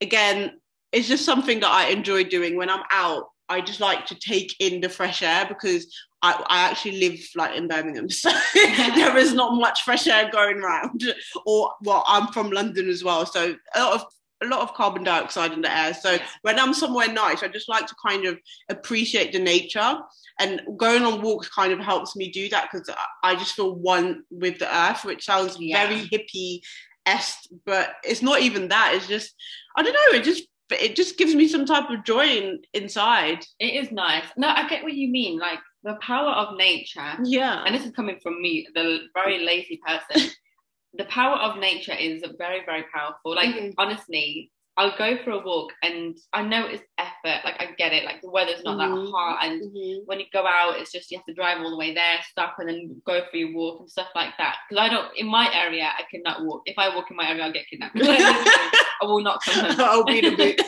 again 0.00 0.60
is 0.92 1.06
just 1.08 1.24
something 1.24 1.60
that 1.60 1.70
I 1.70 1.88
enjoy 1.88 2.24
doing 2.24 2.56
when 2.56 2.70
I'm 2.70 2.84
out. 2.90 3.24
I 3.48 3.60
just 3.60 3.80
like 3.80 4.06
to 4.06 4.14
take 4.14 4.54
in 4.60 4.80
the 4.80 4.88
fresh 4.88 5.22
air 5.22 5.44
because 5.46 5.82
I, 6.22 6.44
I 6.48 6.60
actually 6.70 6.98
live 7.00 7.18
like 7.34 7.56
in 7.56 7.68
Birmingham, 7.68 8.10
so 8.22 8.30
there 8.54 9.16
is 9.16 9.32
not 9.34 9.54
much 9.54 9.82
fresh 9.82 10.06
air 10.06 10.30
going 10.30 10.58
around. 10.58 11.02
Or 11.46 11.72
well, 11.82 12.04
I'm 12.06 12.28
from 12.28 12.50
London 12.50 12.88
as 12.88 13.02
well, 13.04 13.24
so 13.26 13.54
a 13.74 13.80
lot 13.80 13.94
of 14.00 14.04
a 14.42 14.46
lot 14.46 14.60
of 14.60 14.72
carbon 14.72 15.04
dioxide 15.04 15.52
in 15.52 15.60
the 15.60 15.70
air. 15.76 15.92
So 15.92 16.12
Yeah. 16.12 16.22
when 16.42 16.58
I'm 16.58 16.72
somewhere 16.72 17.08
nice, 17.12 17.42
I 17.42 17.48
just 17.48 17.68
like 17.68 17.86
to 17.86 17.94
kind 18.06 18.24
of 18.24 18.38
appreciate 18.70 19.32
the 19.32 19.38
nature 19.38 19.98
and 20.38 20.62
going 20.78 21.02
on 21.02 21.20
walks 21.20 21.48
kind 21.50 21.72
of 21.74 21.78
helps 21.78 22.16
me 22.16 22.30
do 22.30 22.48
that 22.48 22.70
because 22.72 22.88
I 23.22 23.34
just 23.34 23.52
feel 23.54 23.74
one 23.74 24.22
with 24.30 24.58
the 24.58 24.74
earth, 24.74 25.04
which 25.04 25.26
sounds 25.26 25.56
Yeah. 25.60 25.86
very 25.86 26.08
hippie 26.08 26.60
esque, 27.04 27.50
but 27.66 27.90
it's 28.02 28.22
not 28.22 28.40
even 28.40 28.68
that. 28.68 28.92
It's 28.94 29.06
just 29.08 29.34
I 29.76 29.82
don't 29.82 29.92
know. 29.92 30.18
It 30.18 30.24
just 30.24 30.44
it 30.70 30.96
just 30.96 31.18
gives 31.18 31.34
me 31.34 31.46
some 31.48 31.66
type 31.66 31.90
of 31.90 32.04
joy 32.04 32.26
in, 32.26 32.60
inside. 32.72 33.44
it 33.58 33.74
is 33.74 33.90
nice. 33.92 34.24
No, 34.38 34.48
I 34.48 34.68
get 34.68 34.82
what 34.84 34.94
you 34.94 35.08
mean. 35.08 35.38
Like 35.38 35.58
the 35.82 35.94
power 36.02 36.30
of 36.30 36.56
nature, 36.56 37.14
Yeah, 37.24 37.62
and 37.64 37.74
this 37.74 37.84
is 37.86 37.92
coming 37.92 38.18
from 38.22 38.40
me, 38.42 38.66
the 38.74 39.00
very 39.14 39.38
lazy 39.44 39.80
person. 39.86 40.30
the 40.94 41.04
power 41.06 41.36
of 41.36 41.58
nature 41.58 41.94
is 41.94 42.22
very, 42.38 42.64
very 42.66 42.84
powerful. 42.92 43.34
Like 43.34 43.54
Mhm. 43.54 43.74
honestly, 43.78 44.50
I'll 44.76 44.96
go 44.96 45.16
for 45.24 45.30
a 45.32 45.38
walk, 45.38 45.72
and 45.82 46.16
I 46.32 46.42
know 46.42 46.66
it's 46.66 46.82
effort. 46.96 47.44
Like 47.44 47.60
I 47.60 47.72
get 47.76 47.92
it. 47.92 48.04
Like 48.04 48.20
the 48.22 48.30
weather's 48.30 48.62
not 48.64 48.76
Mhm. 48.78 49.04
that 49.04 49.10
hot, 49.10 49.44
and 49.44 49.62
Mhm. 49.62 50.06
when 50.06 50.20
you 50.20 50.26
go 50.32 50.46
out, 50.46 50.78
it's 50.78 50.92
just 50.92 51.10
you 51.10 51.18
have 51.18 51.26
to 51.26 51.34
drive 51.34 51.58
all 51.60 51.70
the 51.70 51.76
way 51.76 51.92
there, 51.94 52.18
stop, 52.30 52.56
and 52.58 52.68
then 52.68 53.02
go 53.04 53.24
for 53.30 53.36
your 53.36 53.52
walk 53.54 53.80
and 53.80 53.90
stuff 53.90 54.08
like 54.14 54.36
that. 54.38 54.56
Because 54.68 54.82
I 54.82 54.88
don't, 54.88 55.14
in 55.16 55.26
my 55.26 55.52
area, 55.54 55.92
I 55.98 56.02
cannot 56.10 56.44
walk. 56.44 56.62
If 56.66 56.78
I 56.78 56.94
walk 56.94 57.10
in 57.10 57.16
my 57.16 57.28
area, 57.28 57.44
I'll 57.44 57.52
get 57.52 57.68
kidnapped. 57.68 57.96
I 58.00 59.04
will 59.04 59.20
not 59.22 59.42
come 59.44 59.54
home. 59.64 59.76
I'll 59.80 60.04
be 60.04 60.20
the 60.20 60.36
boot. 60.36 60.60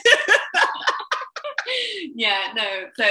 Yeah, 2.15 2.53
no. 2.55 2.65
So 2.97 3.05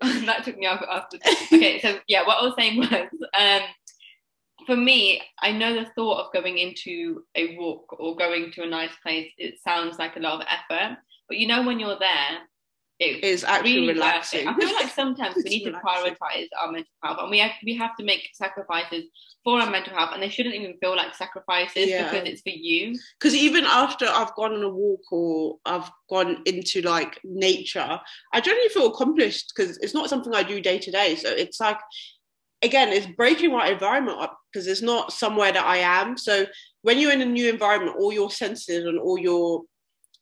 that 0.26 0.44
took 0.44 0.58
me 0.58 0.66
off 0.66 0.84
after. 0.88 1.18
Okay, 1.52 1.80
so 1.80 1.98
yeah, 2.08 2.26
what 2.26 2.38
I 2.38 2.44
was 2.44 2.54
saying 2.56 2.78
was, 2.78 2.90
um, 3.38 3.60
for 4.66 4.76
me, 4.76 5.22
I 5.40 5.52
know 5.52 5.74
the 5.74 5.90
thought 5.94 6.26
of 6.26 6.32
going 6.32 6.58
into 6.58 7.24
a 7.34 7.56
walk 7.56 7.96
or 7.98 8.16
going 8.16 8.52
to 8.52 8.62
a 8.62 8.66
nice 8.66 8.92
place. 9.02 9.30
It 9.38 9.54
sounds 9.62 9.98
like 9.98 10.16
a 10.16 10.20
lot 10.20 10.40
of 10.40 10.46
effort, 10.48 10.98
but 11.28 11.38
you 11.38 11.46
know 11.46 11.62
when 11.62 11.80
you're 11.80 11.98
there 11.98 12.38
it 13.00 13.22
is 13.22 13.44
actually 13.44 13.74
really 13.76 13.92
relaxing. 13.94 14.48
I 14.48 14.54
feel 14.54 14.74
like 14.74 14.88
sometimes 14.94 15.36
we 15.36 15.42
need 15.44 15.64
to 15.64 15.72
prioritize 15.72 16.48
our 16.60 16.72
mental 16.72 16.90
health, 17.02 17.18
and 17.20 17.30
we 17.30 17.38
have 17.38 17.52
we 17.64 17.74
have 17.76 17.96
to 17.96 18.04
make 18.04 18.28
sacrifices 18.34 19.04
for 19.44 19.60
our 19.60 19.70
mental 19.70 19.94
health, 19.94 20.10
and 20.12 20.22
they 20.22 20.28
shouldn't 20.28 20.54
even 20.56 20.76
feel 20.78 20.96
like 20.96 21.14
sacrifices 21.14 21.88
Yeah. 21.88 22.10
because 22.10 22.28
it's 22.28 22.42
for 22.42 22.50
you. 22.50 22.98
because 23.18 23.34
even 23.34 23.64
after 23.64 24.06
I've 24.06 24.34
gone 24.34 24.52
on 24.52 24.62
a 24.62 24.68
walk 24.68 25.00
or 25.12 25.58
I've 25.64 25.88
gone 26.10 26.42
into 26.44 26.82
like 26.82 27.20
nature, 27.24 28.00
I 28.32 28.40
generally 28.40 28.68
feel 28.70 28.86
accomplished 28.88 29.52
because 29.54 29.78
it's 29.78 29.94
not 29.94 30.08
something 30.10 30.34
I 30.34 30.42
do 30.42 30.60
day 30.60 30.78
to 30.78 30.90
day. 30.90 31.14
So 31.14 31.28
it's 31.28 31.60
like, 31.60 31.78
again, 32.62 32.88
it's 32.88 33.06
breaking 33.06 33.52
my 33.52 33.68
environment 33.68 34.20
up 34.20 34.36
because 34.52 34.66
it's 34.66 34.82
not 34.82 35.12
somewhere 35.12 35.52
that 35.52 35.64
I 35.64 35.78
am. 35.78 36.16
So 36.16 36.46
when 36.82 36.98
you're 36.98 37.12
in 37.12 37.20
a 37.20 37.26
new 37.26 37.48
environment, 37.48 37.96
all 37.98 38.12
your 38.12 38.30
senses 38.32 38.84
and 38.84 38.98
all 38.98 39.18
your 39.18 39.62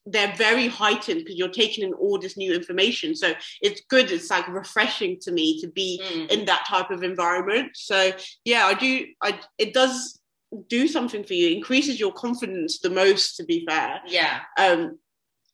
they're 0.07 0.35
very 0.37 0.69
heightened 0.69 1.21
because 1.21 1.37
you're 1.37 1.49
taking 1.49 1.85
in 1.85 1.93
all 1.95 2.19
this 2.19 2.37
new 2.37 2.55
information. 2.55 3.15
So 3.17 3.35
it's 3.61 3.83
good. 3.89 4.11
It's 4.13 4.31
like 4.31 4.47
refreshing 4.49 5.19
to 5.23 5.33
me 5.33 5.61
to 5.61 5.67
be 5.69 6.01
Mm. 6.03 6.31
in 6.31 6.45
that 6.47 6.65
type 6.69 6.91
of 6.91 7.03
environment. 7.03 7.73
So 7.75 8.13
yeah, 8.45 8.67
I 8.67 8.75
do. 8.75 9.07
I 9.23 9.41
it 9.59 9.75
does 9.75 10.21
do 10.69 10.87
something 10.87 11.25
for 11.25 11.35
you. 11.35 11.49
Increases 11.57 11.99
your 11.99 12.13
confidence 12.13 12.79
the 12.79 12.91
most. 12.91 13.37
To 13.37 13.45
be 13.45 13.67
fair, 13.69 14.01
Yeah, 14.07 14.41
um, 14.59 14.99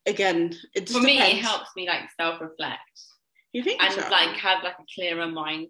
again, 0.07 0.55
it 0.75 0.87
just 0.87 0.99
for 0.99 1.05
me, 1.05 1.19
it 1.19 1.39
helps 1.39 1.71
me 1.75 1.89
like 1.89 2.03
self 2.21 2.41
reflect 2.41 2.81
You 3.53 3.63
think 3.63 3.83
and 3.83 3.95
so? 3.95 4.09
like 4.11 4.37
have 4.37 4.63
like 4.63 4.79
a 4.79 4.85
clearer 4.95 5.27
mind. 5.29 5.69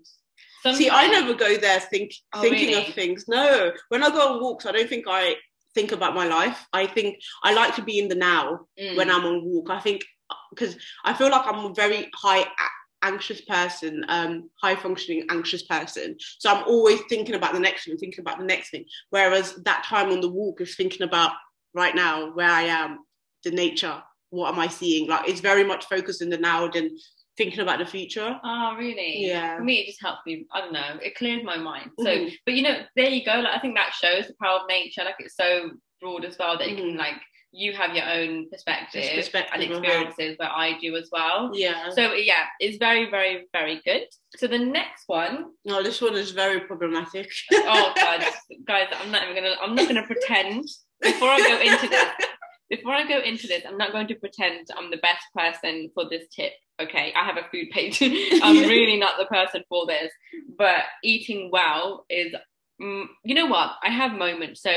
See, 0.75 0.89
I 0.91 1.09
never 1.09 1.35
go 1.35 1.57
there 1.57 1.81
think 1.81 2.13
Oh, 2.35 2.41
thinking 2.41 2.69
really? 2.69 2.87
of 2.89 2.95
things. 2.95 3.27
No, 3.29 3.73
when 3.89 4.03
I 4.05 4.11
go 4.11 4.35
on 4.35 4.41
walks, 4.41 4.65
I 4.67 4.73
don't 4.73 4.89
think 4.89 5.07
I 5.09 5.37
think 5.75 5.93
about 5.93 6.15
my 6.15 6.27
life. 6.27 6.67
I 6.73 6.87
think 6.87 7.19
I 7.43 7.53
like 7.55 7.75
to 7.77 7.83
be 7.83 7.99
in 7.99 8.09
the 8.09 8.15
now 8.15 8.67
Mm. 8.79 8.97
when 8.97 9.11
I'm 9.11 9.25
on 9.25 9.45
walk. 9.45 9.71
I 9.71 9.81
think 9.81 10.05
because 10.51 10.77
I 11.05 11.13
feel 11.15 11.31
like 11.31 11.47
I'm 11.47 11.65
a 11.65 11.75
very 11.75 12.11
high 12.15 12.45
anxious 13.03 13.41
person, 13.43 14.05
um, 14.09 14.49
high 14.63 14.77
functioning 14.77 15.27
anxious 15.31 15.63
person. 15.63 16.17
So 16.39 16.51
I'm 16.51 16.65
always 16.65 17.01
thinking 17.09 17.35
about 17.35 17.53
the 17.53 17.61
next 17.61 17.85
thing, 17.85 17.97
thinking 17.97 18.21
about 18.21 18.39
the 18.39 18.45
next 18.45 18.71
thing. 18.71 18.85
Whereas 19.11 19.57
that 19.65 19.85
time 19.85 20.11
on 20.11 20.21
the 20.21 20.31
walk 20.31 20.61
is 20.61 20.77
thinking 20.77 21.03
about 21.03 21.33
right 21.75 21.95
now 21.95 22.33
where 22.33 22.49
I 22.51 22.63
am, 22.63 23.01
the 23.45 23.51
nature, 23.51 24.03
what 24.31 24.53
am 24.53 24.59
I 24.61 24.69
seeing? 24.69 25.09
Like 25.09 25.29
it's 25.29 25.41
very 25.41 25.65
much 25.65 25.85
focused 25.87 26.23
in 26.23 26.31
the 26.31 26.39
now 26.39 26.69
than 26.69 26.97
thinking 27.37 27.61
about 27.61 27.79
the 27.79 27.87
future. 27.87 28.39
Oh, 28.45 28.75
really? 28.79 29.27
Yeah. 29.27 29.57
For 29.57 29.65
me, 29.65 29.77
it 29.81 29.87
just 29.87 30.03
helps 30.03 30.21
me. 30.27 30.47
I 30.53 30.61
don't 30.61 30.73
know. 30.73 30.99
It 31.03 31.15
clears 31.17 31.43
my 31.45 31.57
mind. 31.57 31.91
So, 31.99 32.07
Mhm. 32.07 32.33
but 32.45 32.55
you 32.55 32.63
know, 32.63 32.83
there 32.97 33.09
you 33.11 33.25
go. 33.25 33.41
Like 33.41 33.55
I 33.57 33.59
think 33.59 33.77
that 33.77 33.93
shows 33.95 34.27
the 34.29 34.35
power 34.43 34.61
of 34.61 34.69
nature. 34.69 35.03
Like 35.05 35.17
it's 35.19 35.37
so 35.37 35.71
broad 36.01 36.25
as 36.25 36.37
well 36.39 36.59
that 36.59 36.69
you 36.69 36.77
can 36.77 36.95
Mhm. 36.95 36.99
like 36.99 37.15
you 37.55 37.73
have 37.75 37.95
your 37.95 38.09
own 38.09 38.49
perspective, 38.51 39.05
perspective 39.15 39.51
and 39.53 39.63
experiences 39.63 40.39
where 40.39 40.49
I 40.51 40.79
do 40.81 40.97
as 40.97 41.11
well. 41.13 41.51
Yeah. 41.53 41.91
So 41.91 42.15
yeah, 42.15 42.47
it's 42.61 42.79
very, 42.79 43.11
very, 43.11 43.47
very 43.53 43.81
good. 43.85 44.07
So 44.37 44.47
the 44.47 44.59
next 44.59 45.05
one, 45.07 45.53
no, 45.67 45.83
this 45.83 46.01
one 46.01 46.15
is 46.17 46.31
very 46.31 46.61
problematic. 46.61 47.31
oh 47.53 47.93
god, 47.97 48.25
guys, 48.67 48.89
I'm 48.99 49.11
not 49.11 49.25
even 49.25 49.35
gonna, 49.37 49.57
I'm 49.61 49.75
not 49.75 49.87
gonna 49.87 50.07
pretend 50.07 50.65
before 51.03 51.29
I 51.29 51.41
go 51.41 51.61
into 51.61 51.89
this. 51.89 52.05
Before 52.71 52.95
I 52.95 53.07
go 53.07 53.19
into 53.21 53.47
this, 53.47 53.65
I'm 53.69 53.77
not 53.77 53.93
going 53.93 54.07
to 54.09 54.15
pretend 54.15 54.67
I'm 54.75 54.91
the 54.91 54.97
best 54.97 55.27
person 55.37 55.91
for 55.93 56.09
this 56.09 56.27
tip. 56.35 56.55
Okay, 56.83 57.13
I 57.17 57.25
have 57.25 57.37
a 57.37 57.49
food 57.51 57.71
page. 57.71 58.01
I'm 58.43 58.69
really 58.69 58.99
not 58.99 59.15
the 59.19 59.27
person 59.27 59.63
for 59.69 59.87
this. 59.87 60.11
But 60.57 60.85
eating 61.03 61.51
well 61.53 62.05
is, 62.09 62.35
mm, 62.81 63.07
you 63.25 63.35
know 63.35 63.47
what? 63.47 63.73
I 63.83 63.91
have 63.91 64.13
moments. 64.13 64.63
So 64.63 64.71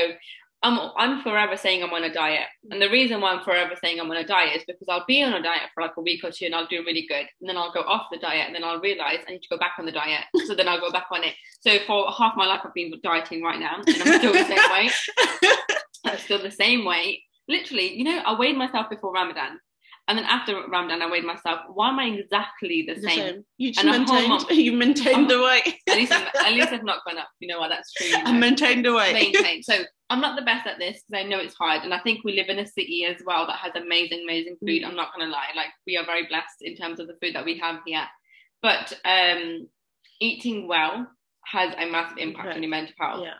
I'm 0.62 0.90
I'm 0.96 1.22
forever 1.22 1.56
saying 1.56 1.82
I'm 1.82 1.92
on 1.92 2.02
a 2.02 2.12
diet, 2.12 2.46
and 2.70 2.80
the 2.80 2.88
reason 2.88 3.20
why 3.20 3.32
I'm 3.32 3.44
forever 3.44 3.74
saying 3.82 4.00
I'm 4.00 4.10
on 4.10 4.16
a 4.16 4.26
diet 4.26 4.56
is 4.56 4.64
because 4.66 4.86
I'll 4.88 5.04
be 5.06 5.22
on 5.22 5.34
a 5.34 5.42
diet 5.42 5.68
for 5.74 5.82
like 5.82 5.96
a 5.96 6.00
week 6.00 6.24
or 6.24 6.30
two, 6.30 6.46
and 6.46 6.54
I'll 6.54 6.66
do 6.66 6.82
really 6.84 7.06
good, 7.06 7.26
and 7.40 7.48
then 7.48 7.56
I'll 7.56 7.72
go 7.72 7.80
off 7.80 8.06
the 8.10 8.18
diet, 8.18 8.46
and 8.46 8.54
then 8.54 8.64
I'll 8.64 8.80
realize 8.80 9.18
I 9.28 9.32
need 9.32 9.42
to 9.42 9.48
go 9.48 9.58
back 9.58 9.74
on 9.78 9.86
the 9.86 9.92
diet. 9.92 10.24
So 10.46 10.54
then 10.54 10.66
I'll 10.66 10.80
go 10.80 10.90
back 10.90 11.06
on 11.12 11.22
it. 11.24 11.34
So 11.60 11.78
for 11.86 12.10
half 12.10 12.36
my 12.36 12.46
life, 12.46 12.62
I've 12.64 12.74
been 12.74 12.92
dieting 13.02 13.42
right 13.42 13.60
now, 13.60 13.76
and 13.86 14.02
I'm 14.02 14.18
still 14.18 14.32
the 14.32 14.44
same 14.44 14.70
weight. 14.72 14.92
I'm 16.04 16.18
still 16.18 16.42
the 16.42 16.50
same 16.50 16.84
weight. 16.84 17.22
Literally, 17.48 17.94
you 17.94 18.04
know, 18.04 18.22
I 18.24 18.36
weighed 18.36 18.56
myself 18.56 18.88
before 18.88 19.12
Ramadan. 19.12 19.60
And 20.08 20.16
then 20.18 20.24
after 20.26 20.54
Ramadan, 20.68 21.02
I 21.02 21.10
weighed 21.10 21.24
myself. 21.24 21.60
Why 21.74 21.88
am 21.88 21.98
I 21.98 22.04
exactly 22.06 22.86
the 22.86 22.94
same? 23.00 23.18
same. 23.18 23.44
You 23.58 23.72
just 23.72 23.84
maintained. 23.84 24.28
month. 24.28 24.50
You 24.50 24.72
maintained 24.72 25.28
the 25.28 25.42
weight. 25.42 25.74
At 25.88 25.96
least, 25.96 26.12
at 26.12 26.52
least 26.52 26.68
I've 26.72 26.84
not 26.84 27.04
gone 27.04 27.18
up. 27.18 27.28
You 27.40 27.48
know 27.48 27.58
what? 27.58 27.68
That's 27.70 27.92
true. 27.92 28.06
you 28.06 28.16
I 28.24 28.32
maintained 28.32 28.84
the 28.84 28.94
weight. 28.94 29.12
Maintain. 29.12 29.62
So 29.64 29.78
I'm 30.08 30.20
not 30.20 30.36
the 30.36 30.44
best 30.44 30.64
at 30.66 30.78
this 30.78 31.02
because 31.08 31.24
I 31.24 31.28
know 31.28 31.38
it's 31.38 31.56
hard, 31.56 31.82
and 31.82 31.92
I 31.92 31.98
think 31.98 32.20
we 32.24 32.34
live 32.36 32.48
in 32.48 32.60
a 32.60 32.66
city 32.66 33.04
as 33.04 33.20
well 33.26 33.46
that 33.48 33.56
has 33.56 33.72
amazing, 33.74 34.22
amazing 34.22 34.56
food. 34.60 34.82
Mm. 34.82 34.86
I'm 34.86 34.96
not 34.96 35.08
gonna 35.16 35.30
lie. 35.30 35.48
Like 35.56 35.70
we 35.88 35.96
are 35.96 36.06
very 36.06 36.26
blessed 36.28 36.62
in 36.62 36.76
terms 36.76 37.00
of 37.00 37.08
the 37.08 37.16
food 37.20 37.34
that 37.34 37.44
we 37.44 37.58
have 37.58 37.80
here. 37.84 38.06
But 38.62 38.92
um, 39.04 39.66
eating 40.20 40.68
well 40.68 41.08
has 41.46 41.74
a 41.78 41.86
massive 41.90 42.18
impact 42.18 42.46
Okay. 42.48 42.56
on 42.56 42.62
your 42.62 42.70
mental 42.70 42.94
health 42.98 43.22
Yeah. 43.24 43.34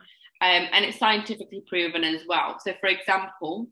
um, 0.46 0.68
and 0.72 0.84
it's 0.84 0.98
scientifically 0.98 1.62
proven 1.68 2.04
as 2.04 2.22
well. 2.28 2.58
So, 2.60 2.72
for 2.80 2.88
example, 2.88 3.68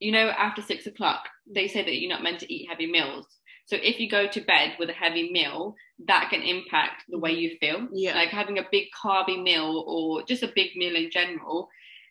you 0.00 0.12
know, 0.12 0.28
after 0.30 0.62
six 0.62 0.86
o'clock, 0.86 1.28
they 1.46 1.68
say 1.68 1.84
that 1.84 2.00
you're 2.00 2.10
not 2.10 2.22
meant 2.22 2.40
to 2.40 2.52
eat 2.52 2.68
heavy 2.68 2.90
meals. 2.90 3.26
So, 3.66 3.76
if 3.76 4.00
you 4.00 4.10
go 4.10 4.26
to 4.26 4.40
bed 4.40 4.74
with 4.80 4.90
a 4.90 4.94
heavy 4.94 5.30
meal, 5.30 5.76
that 6.06 6.28
can 6.30 6.42
impact 6.42 7.04
the 7.08 7.18
way 7.18 7.32
you 7.32 7.56
feel. 7.60 7.86
Yeah. 7.92 8.14
Like 8.14 8.30
having 8.30 8.58
a 8.58 8.66
big 8.72 8.86
carby 9.00 9.40
meal 9.40 9.84
or 9.86 10.24
just 10.24 10.42
a 10.42 10.50
big 10.54 10.74
meal 10.74 10.96
in 10.96 11.10
general, 11.10 11.68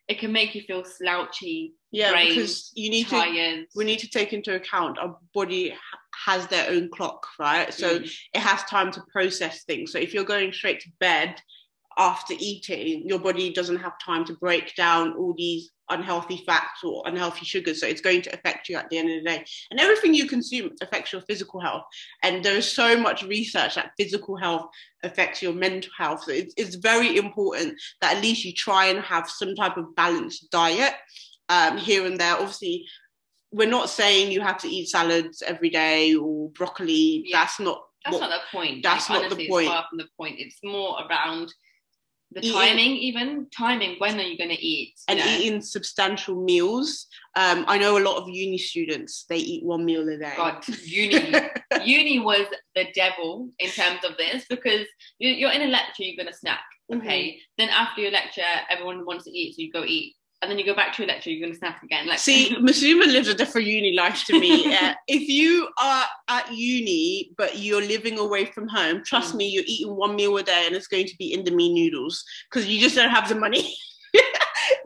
it 0.07 0.19
can 0.19 0.31
make 0.31 0.55
you 0.55 0.61
feel 0.61 0.83
slouchy, 0.85 1.73
Yeah, 1.91 2.11
drained, 2.11 2.29
because 2.29 2.71
you 2.75 2.89
need 2.89 3.07
to. 3.09 3.65
We 3.75 3.83
need 3.83 3.99
to 3.99 4.09
take 4.09 4.33
into 4.33 4.55
account 4.55 4.97
our 4.99 5.17
body 5.33 5.75
has 6.25 6.47
their 6.47 6.69
own 6.69 6.89
clock, 6.89 7.25
right? 7.39 7.73
So 7.73 7.99
Mm. 7.99 8.11
it 8.33 8.39
has 8.39 8.63
time 8.63 8.91
to 8.91 9.01
process 9.11 9.63
things. 9.65 9.91
So 9.91 9.99
if 9.99 10.13
you're 10.13 10.23
going 10.23 10.51
straight 10.51 10.79
to 10.81 10.89
bed 10.99 11.41
after 11.97 12.33
eating, 12.39 13.07
your 13.07 13.19
body 13.19 13.51
doesn't 13.51 13.77
have 13.77 13.93
time 14.03 14.25
to 14.25 14.33
break 14.33 14.75
down 14.75 15.13
all 15.13 15.33
these 15.37 15.71
unhealthy 15.89 16.43
fats 16.45 16.83
or 16.83 17.03
unhealthy 17.05 17.45
sugars. 17.45 17.79
So 17.81 17.87
it's 17.87 18.01
going 18.01 18.21
to 18.23 18.33
affect 18.33 18.69
you 18.69 18.77
at 18.77 18.89
the 18.89 18.97
end 18.97 19.09
of 19.09 19.17
the 19.23 19.29
day. 19.29 19.45
And 19.71 19.79
everything 19.79 20.13
you 20.13 20.27
consume 20.27 20.71
affects 20.81 21.11
your 21.13 21.21
physical 21.23 21.59
health. 21.59 21.83
And 22.23 22.43
there 22.43 22.55
is 22.55 22.71
so 22.71 22.97
much 22.97 23.23
research 23.23 23.75
that 23.75 23.91
physical 23.97 24.35
health 24.37 24.69
affects 25.03 25.41
your 25.41 25.53
mental 25.53 25.91
health. 25.97 26.23
So 26.23 26.31
it's, 26.31 26.53
it's 26.57 26.75
very 26.75 27.17
important 27.17 27.75
that 28.01 28.17
at 28.17 28.23
least 28.23 28.45
you 28.45 28.53
try 28.53 28.85
and 28.87 28.99
have 28.99 29.29
some 29.29 29.55
type 29.55 29.77
of 29.77 29.95
balanced 29.95 30.49
diet 30.51 30.93
um, 31.49 31.77
here 31.77 32.05
and 32.05 32.19
there. 32.19 32.33
Obviously, 32.33 32.85
we're 33.51 33.67
not 33.67 33.89
saying 33.89 34.31
you 34.31 34.41
have 34.41 34.59
to 34.59 34.67
eat 34.67 34.89
salads 34.89 35.41
every 35.41 35.69
day 35.69 36.15
or 36.15 36.49
broccoli. 36.51 37.23
Yeah. 37.25 37.39
That's 37.41 37.59
not 37.59 37.81
That's 38.05 38.17
what- 38.17 38.29
not 38.29 38.41
the 38.41 38.57
point. 38.57 38.83
that's 38.83 39.09
Like, 39.09 39.23
not 39.23 39.29
the 39.37 39.47
point. 39.47 39.65
It's 39.65 39.73
far 39.73 39.85
from 39.89 39.97
the 39.97 40.07
point. 40.17 40.35
It's 40.37 40.59
more 40.63 40.97
around 41.09 41.51
the 42.31 42.41
Eating- 42.41 42.53
timing, 42.53 42.95
even 42.97 43.47
timing. 43.55 43.95
When 43.97 44.19
are 44.19 44.23
you 44.23 44.37
going 44.37 44.51
to 44.51 44.61
eat? 44.65 44.93
and 45.07 45.19
know? 45.19 45.25
eating 45.25 45.61
substantial 45.61 46.35
meals. 46.43 47.07
Um, 47.35 47.65
I 47.67 47.77
know 47.77 47.97
a 47.97 48.03
lot 48.03 48.17
of 48.17 48.29
uni 48.29 48.57
students 48.57 49.25
they 49.29 49.37
eat 49.37 49.63
one 49.63 49.85
meal 49.85 50.07
a 50.07 50.17
day. 50.17 50.33
God, 50.37 50.63
uni. 50.83 51.33
uni 51.83 52.19
was 52.19 52.45
the 52.75 52.87
devil 52.93 53.49
in 53.59 53.69
terms 53.71 53.99
of 54.03 54.17
this 54.17 54.45
because 54.49 54.85
you- 55.17 55.33
you're 55.33 55.51
in 55.51 55.63
a 55.63 55.67
lecture, 55.67 56.03
you're 56.03 56.15
going 56.21 56.31
to 56.31 56.37
snack. 56.37 56.61
Mm-hmm. 56.91 57.01
Okay. 57.05 57.39
Then 57.57 57.69
after 57.69 58.01
your 58.01 58.11
lecture, 58.11 58.41
everyone 58.69 59.05
wants 59.05 59.25
to 59.25 59.31
eat, 59.31 59.55
so 59.55 59.61
you 59.61 59.71
go 59.71 59.83
eat. 59.83 60.15
And 60.41 60.49
then 60.49 60.57
you 60.57 60.65
go 60.65 60.73
back 60.73 60.93
to 60.95 61.01
your 61.01 61.07
lecture, 61.09 61.29
you're 61.31 61.41
going 61.41 61.51
to 61.51 61.57
snap 61.59 61.83
again. 61.83 62.07
Like, 62.07 62.17
See, 62.19 62.55
Masooma 62.61 63.05
lives 63.07 63.27
a 63.27 63.33
different 63.33 63.67
uni 63.67 63.93
life 63.93 64.23
to 64.27 64.39
me. 64.39 64.73
Uh, 64.81 64.93
if 65.07 65.27
you 65.27 65.67
are 65.81 66.05
at 66.29 66.49
uni 66.53 67.31
but 67.37 67.57
you're 67.57 67.81
living 67.85 68.17
away 68.19 68.45
from 68.45 68.67
home, 68.69 69.03
trust 69.03 69.33
Mm. 69.33 69.37
me, 69.37 69.47
you're 69.49 69.63
eating 69.67 69.95
one 69.95 70.15
meal 70.15 70.37
a 70.37 70.43
day 70.43 70.63
and 70.65 70.75
it's 70.75 70.87
going 70.87 71.05
to 71.07 71.15
be 71.17 71.35
Indomie 71.35 71.73
noodles 71.73 72.23
because 72.49 72.67
you 72.69 72.79
just 72.79 72.95
don't 72.95 73.09
have 73.09 73.27
the 73.27 73.35
money. 73.35 73.75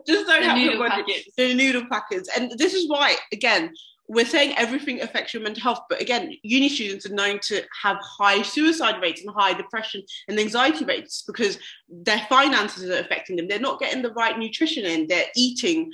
just 0.06 0.26
don't 0.26 0.42
the 0.42 0.48
have 0.48 0.56
the 0.58 0.76
money. 0.76 0.90
packets. 0.90 1.28
the 1.36 1.54
noodle 1.54 1.84
packets. 1.90 2.28
And 2.36 2.50
this 2.58 2.74
is 2.74 2.88
why, 2.88 3.14
again, 3.32 3.72
we're 4.06 4.26
saying 4.26 4.54
everything 4.56 5.00
affects 5.00 5.32
your 5.32 5.42
mental 5.42 5.62
health, 5.62 5.80
but 5.88 6.00
again, 6.00 6.34
uni 6.42 6.68
students 6.68 7.06
are 7.06 7.14
known 7.14 7.38
to 7.40 7.62
have 7.82 7.96
high 8.02 8.42
suicide 8.42 9.00
rates 9.00 9.22
and 9.22 9.34
high 9.34 9.54
depression 9.54 10.02
and 10.28 10.38
anxiety 10.38 10.84
rates 10.84 11.24
because 11.26 11.58
their 11.88 12.24
finances 12.28 12.88
are 12.90 12.98
affecting 12.98 13.36
them. 13.36 13.48
They're 13.48 13.58
not 13.58 13.80
getting 13.80 14.02
the 14.02 14.12
right 14.12 14.38
nutrition 14.38 14.84
in. 14.84 15.06
They're 15.06 15.26
eating 15.36 15.90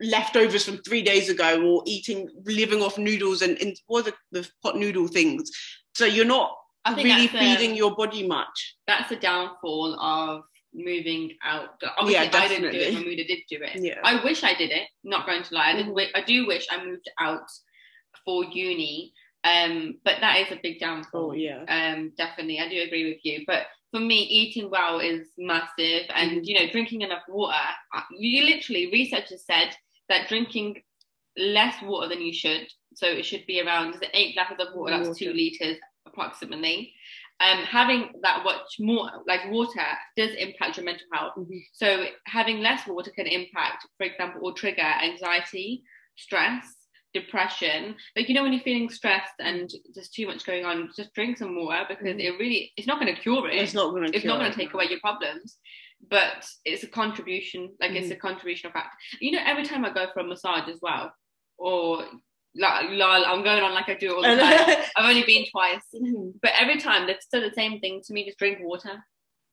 leftovers 0.00 0.64
from 0.64 0.78
three 0.78 1.02
days 1.02 1.28
ago 1.28 1.62
or 1.62 1.82
eating, 1.86 2.28
living 2.44 2.82
off 2.82 2.98
noodles 2.98 3.42
and, 3.42 3.58
and 3.60 3.76
what 3.86 4.04
the, 4.04 4.14
the 4.30 4.48
pot 4.62 4.76
noodle 4.76 5.08
things. 5.08 5.50
So 5.94 6.04
you're 6.04 6.24
not 6.24 6.56
really 6.96 7.26
feeding 7.26 7.72
um, 7.72 7.76
your 7.76 7.94
body 7.96 8.26
much. 8.26 8.76
That's 8.86 9.08
the 9.08 9.16
downfall 9.16 9.98
of 10.00 10.44
moving 10.74 11.36
out. 11.44 11.70
Obviously, 11.98 12.12
Yeah, 12.26 12.30
I 12.40 12.48
didn't 12.48 12.72
do 12.72 12.78
it. 12.78 12.94
Mamuda 12.94 13.26
did 13.26 13.38
do 13.48 13.58
it. 13.62 13.82
Yeah. 13.82 13.98
I 14.04 14.22
wish 14.24 14.44
I 14.44 14.54
did 14.54 14.70
it. 14.70 14.88
Not 15.04 15.26
going 15.26 15.42
to 15.42 15.54
lie, 15.54 15.72
I, 15.72 15.82
wi- 15.82 16.10
I 16.14 16.22
do 16.22 16.46
wish 16.46 16.66
I 16.70 16.84
moved 16.84 17.08
out 17.18 17.48
for 18.24 18.44
uni. 18.44 19.12
Um, 19.42 19.94
but 20.04 20.16
that 20.20 20.38
is 20.40 20.52
a 20.52 20.60
big 20.62 20.78
downfall. 20.80 21.30
Oh, 21.30 21.32
yeah. 21.32 21.64
Um, 21.66 22.12
definitely, 22.18 22.58
I 22.60 22.68
do 22.68 22.80
agree 22.82 23.08
with 23.10 23.20
you. 23.24 23.44
But 23.46 23.66
for 23.90 23.98
me, 24.00 24.18
eating 24.18 24.70
well 24.70 25.00
is 25.00 25.28
massive, 25.38 26.02
and 26.14 26.32
Mhm. 26.32 26.40
you 26.44 26.54
know, 26.54 26.70
drinking 26.70 27.00
enough 27.00 27.22
water. 27.26 27.56
uh, 27.94 28.02
You 28.16 28.44
literally, 28.44 28.90
researchers 28.92 29.44
said 29.44 29.74
that 30.10 30.28
drinking 30.28 30.82
less 31.38 31.80
water 31.82 32.08
than 32.08 32.20
you 32.20 32.32
should. 32.34 32.68
So 32.94 33.06
it 33.06 33.24
should 33.24 33.46
be 33.46 33.60
around 33.62 33.94
is 33.94 34.00
it 34.02 34.10
eight 34.12 34.34
glasses 34.34 34.58
of 34.60 34.74
water, 34.74 35.02
that's 35.02 35.18
two 35.18 35.32
liters 35.32 35.78
approximately. 36.06 36.92
Um, 37.40 37.58
having 37.64 38.12
that 38.22 38.44
much 38.44 38.76
more 38.78 39.10
like 39.26 39.50
water 39.50 39.86
does 40.16 40.34
impact 40.34 40.76
your 40.76 40.84
mental 40.84 41.06
health. 41.12 41.32
Mhm. 41.38 41.62
So 41.72 42.06
having 42.26 42.60
less 42.60 42.86
water 42.86 43.10
can 43.10 43.26
impact, 43.26 43.86
for 43.96 44.04
example, 44.04 44.40
or 44.44 44.52
trigger 44.52 44.82
anxiety, 44.82 45.82
stress, 46.16 46.66
depression. 47.14 47.96
Like 48.14 48.28
you 48.28 48.34
know 48.34 48.42
when 48.42 48.52
you're 48.52 48.62
feeling 48.62 48.90
stressed 48.90 49.32
and 49.40 49.70
there's 49.94 50.10
too 50.10 50.26
much 50.26 50.44
going 50.44 50.64
on, 50.64 50.90
just 50.96 51.12
drink 51.14 51.38
some 51.38 51.56
water 51.56 51.84
because 51.88 52.06
Mhm. 52.06 52.20
it 52.20 52.30
really 52.38 52.72
it's 52.76 52.86
not 52.86 53.00
going 53.00 53.14
to 53.14 53.20
cure 53.20 53.48
it. 53.48 53.54
It's 53.56 53.74
not 53.74 53.90
going 53.90 54.04
to. 54.10 54.14
it's 54.16 54.24
not 54.26 54.38
going 54.38 54.52
to 54.52 54.56
take 54.58 54.74
away 54.74 54.86
your 54.88 55.00
problems 55.00 55.58
but 56.08 56.48
it's 56.64 56.82
a 56.82 56.86
contribution 56.86 57.76
like 57.78 57.90
it's 57.90 58.10
a 58.10 58.16
Mm. 58.16 58.20
contribution 58.20 58.72
fact 58.72 58.96
you 59.20 59.30
know 59.32 59.42
every 59.44 59.62
time 59.64 59.84
i 59.84 59.90
go 59.90 60.06
for 60.14 60.20
a 60.20 60.24
massage 60.24 60.66
as 60.66 60.78
well 60.80 61.12
or 61.58 62.06
lol, 62.56 63.24
i'm 63.26 63.44
going 63.44 63.62
on 63.62 63.74
like 63.74 63.88
i 63.88 63.94
do 63.94 64.14
all 64.14 64.22
the 64.22 64.28
time. 64.36 64.84
I've 64.96 65.08
only 65.08 65.24
been 65.24 65.44
twice. 65.50 65.84
Mm-hmm. 65.94 66.30
But 66.42 66.52
every 66.58 66.78
time 66.78 67.06
that's 67.06 67.26
still 67.26 67.40
the 67.40 67.54
same 67.54 67.80
thing 67.80 68.02
to 68.06 68.12
me 68.12 68.24
just 68.24 68.38
drink 68.38 68.58
water 68.60 69.04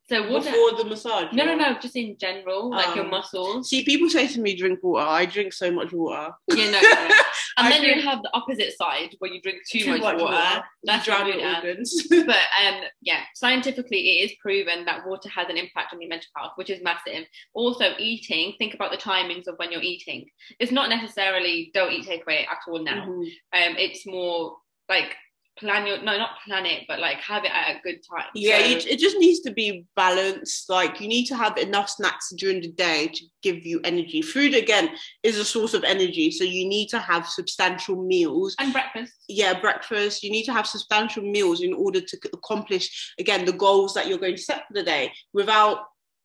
so 0.09 0.29
water 0.31 0.49
Before 0.51 0.71
the 0.77 0.85
massage. 0.85 1.33
no 1.33 1.43
no 1.45 1.55
no 1.55 1.77
just 1.81 1.95
in 1.95 2.17
general 2.17 2.69
like 2.69 2.95
your 2.95 3.05
Um, 3.05 3.11
muscles 3.11 3.69
See, 3.69 3.83
people 3.83 4.09
say 4.09 4.27
to 4.27 4.39
me, 4.39 4.55
"Drink 4.55 4.79
water." 4.81 5.05
I 5.05 5.25
drink 5.25 5.51
so 5.53 5.69
much 5.71 5.91
water. 5.91 6.31
yeah 6.49 6.71
no, 6.71 6.79
no, 6.81 7.09
and 7.57 7.71
then 7.71 7.81
drink 7.81 7.97
you 7.97 8.01
have 8.03 8.21
the 8.21 8.29
opposite 8.33 8.71
side 8.77 9.15
where 9.19 9.31
you 9.33 9.41
drink 9.41 9.59
too, 9.69 9.97
much, 9.97 10.01
water, 10.21 10.63
That's 10.83 11.05
drown 11.05 11.25
really 11.27 11.41
your 11.41 11.55
organs. 11.55 12.07
but 12.09 12.43
um 12.63 12.75
yeah 13.01 13.21
scientifically 13.35 13.99
it 14.11 14.25
is 14.25 14.31
proven 14.41 14.85
that 14.85 15.05
water 15.05 15.29
has 15.29 15.47
an 15.49 15.57
impact 15.57 15.93
on 15.93 15.99
your 16.01 16.09
mental 16.09 16.29
health 16.37 16.53
which 16.55 16.69
is 16.69 16.81
massive 16.83 17.25
also 17.53 17.93
eating 17.99 18.53
think 18.59 18.73
about 18.73 18.91
the 18.91 18.97
timings 18.97 19.47
of 19.47 19.55
when 19.57 19.71
you're 19.71 19.81
eating 19.81 20.25
it's 20.59 20.71
not 20.71 20.89
necessarily 20.89 21.69
don't 21.73 21.91
eat 21.91 22.05
takeaway 22.05 22.41
at 22.53 22.59
all 22.67 22.81
now 22.83 23.05
Mhm. 23.07 23.23
um 23.59 23.73
it's 23.77 24.05
more 24.05 24.57
like 24.89 25.15
plan 25.57 25.85
your 25.87 25.97
no 26.03 26.17
not 26.17 26.31
plan 26.45 26.65
it 26.65 26.83
but 26.87 26.99
like 26.99 27.17
have 27.17 27.43
it 27.43 27.51
at 27.51 27.75
a 27.75 27.79
good 27.83 27.99
time 28.09 28.25
Yeah, 28.33 28.59
So- 28.59 28.65
it, 28.65 28.87
it 28.87 28.99
just 28.99 29.17
needs 29.17 29.39
to 29.41 29.51
be 29.51 29.85
balanced. 29.95 30.69
Like 30.69 31.01
you 31.01 31.07
need 31.07 31.25
to 31.25 31.35
have 31.35 31.57
enough 31.57 31.89
snacks 31.89 32.31
during 32.37 32.61
the 32.61 32.71
day 32.71 33.07
to 33.07 33.23
give 33.41 33.65
you 33.65 33.79
energy. 33.83 34.21
Food 34.21 34.53
again 34.53 34.89
is 35.23 35.37
a 35.37 35.45
source 35.45 35.73
of 35.73 35.83
energy, 35.83 36.31
so 36.31 36.43
you 36.43 36.67
need 36.67 36.87
to 36.89 36.99
have 36.99 37.27
substantial 37.27 37.95
meals. 38.03 38.55
and 38.59 38.71
breakfast 38.73 39.13
Yeah, 39.27 39.59
breakfast. 39.59 40.23
You 40.23 40.31
need 40.31 40.45
to 40.45 40.53
have 40.53 40.67
substantial 40.67 41.23
meals 41.23 41.61
in 41.61 41.73
order 41.73 42.01
to 42.01 42.17
accomplish 42.33 43.13
again 43.19 43.45
the 43.45 43.53
goals 43.53 43.93
that 43.93 44.07
you're 44.07 44.17
going 44.25 44.35
to 44.35 44.41
set 44.41 44.67
for 44.67 44.73
the 44.73 44.83
day. 44.83 45.11
Without 45.33 45.79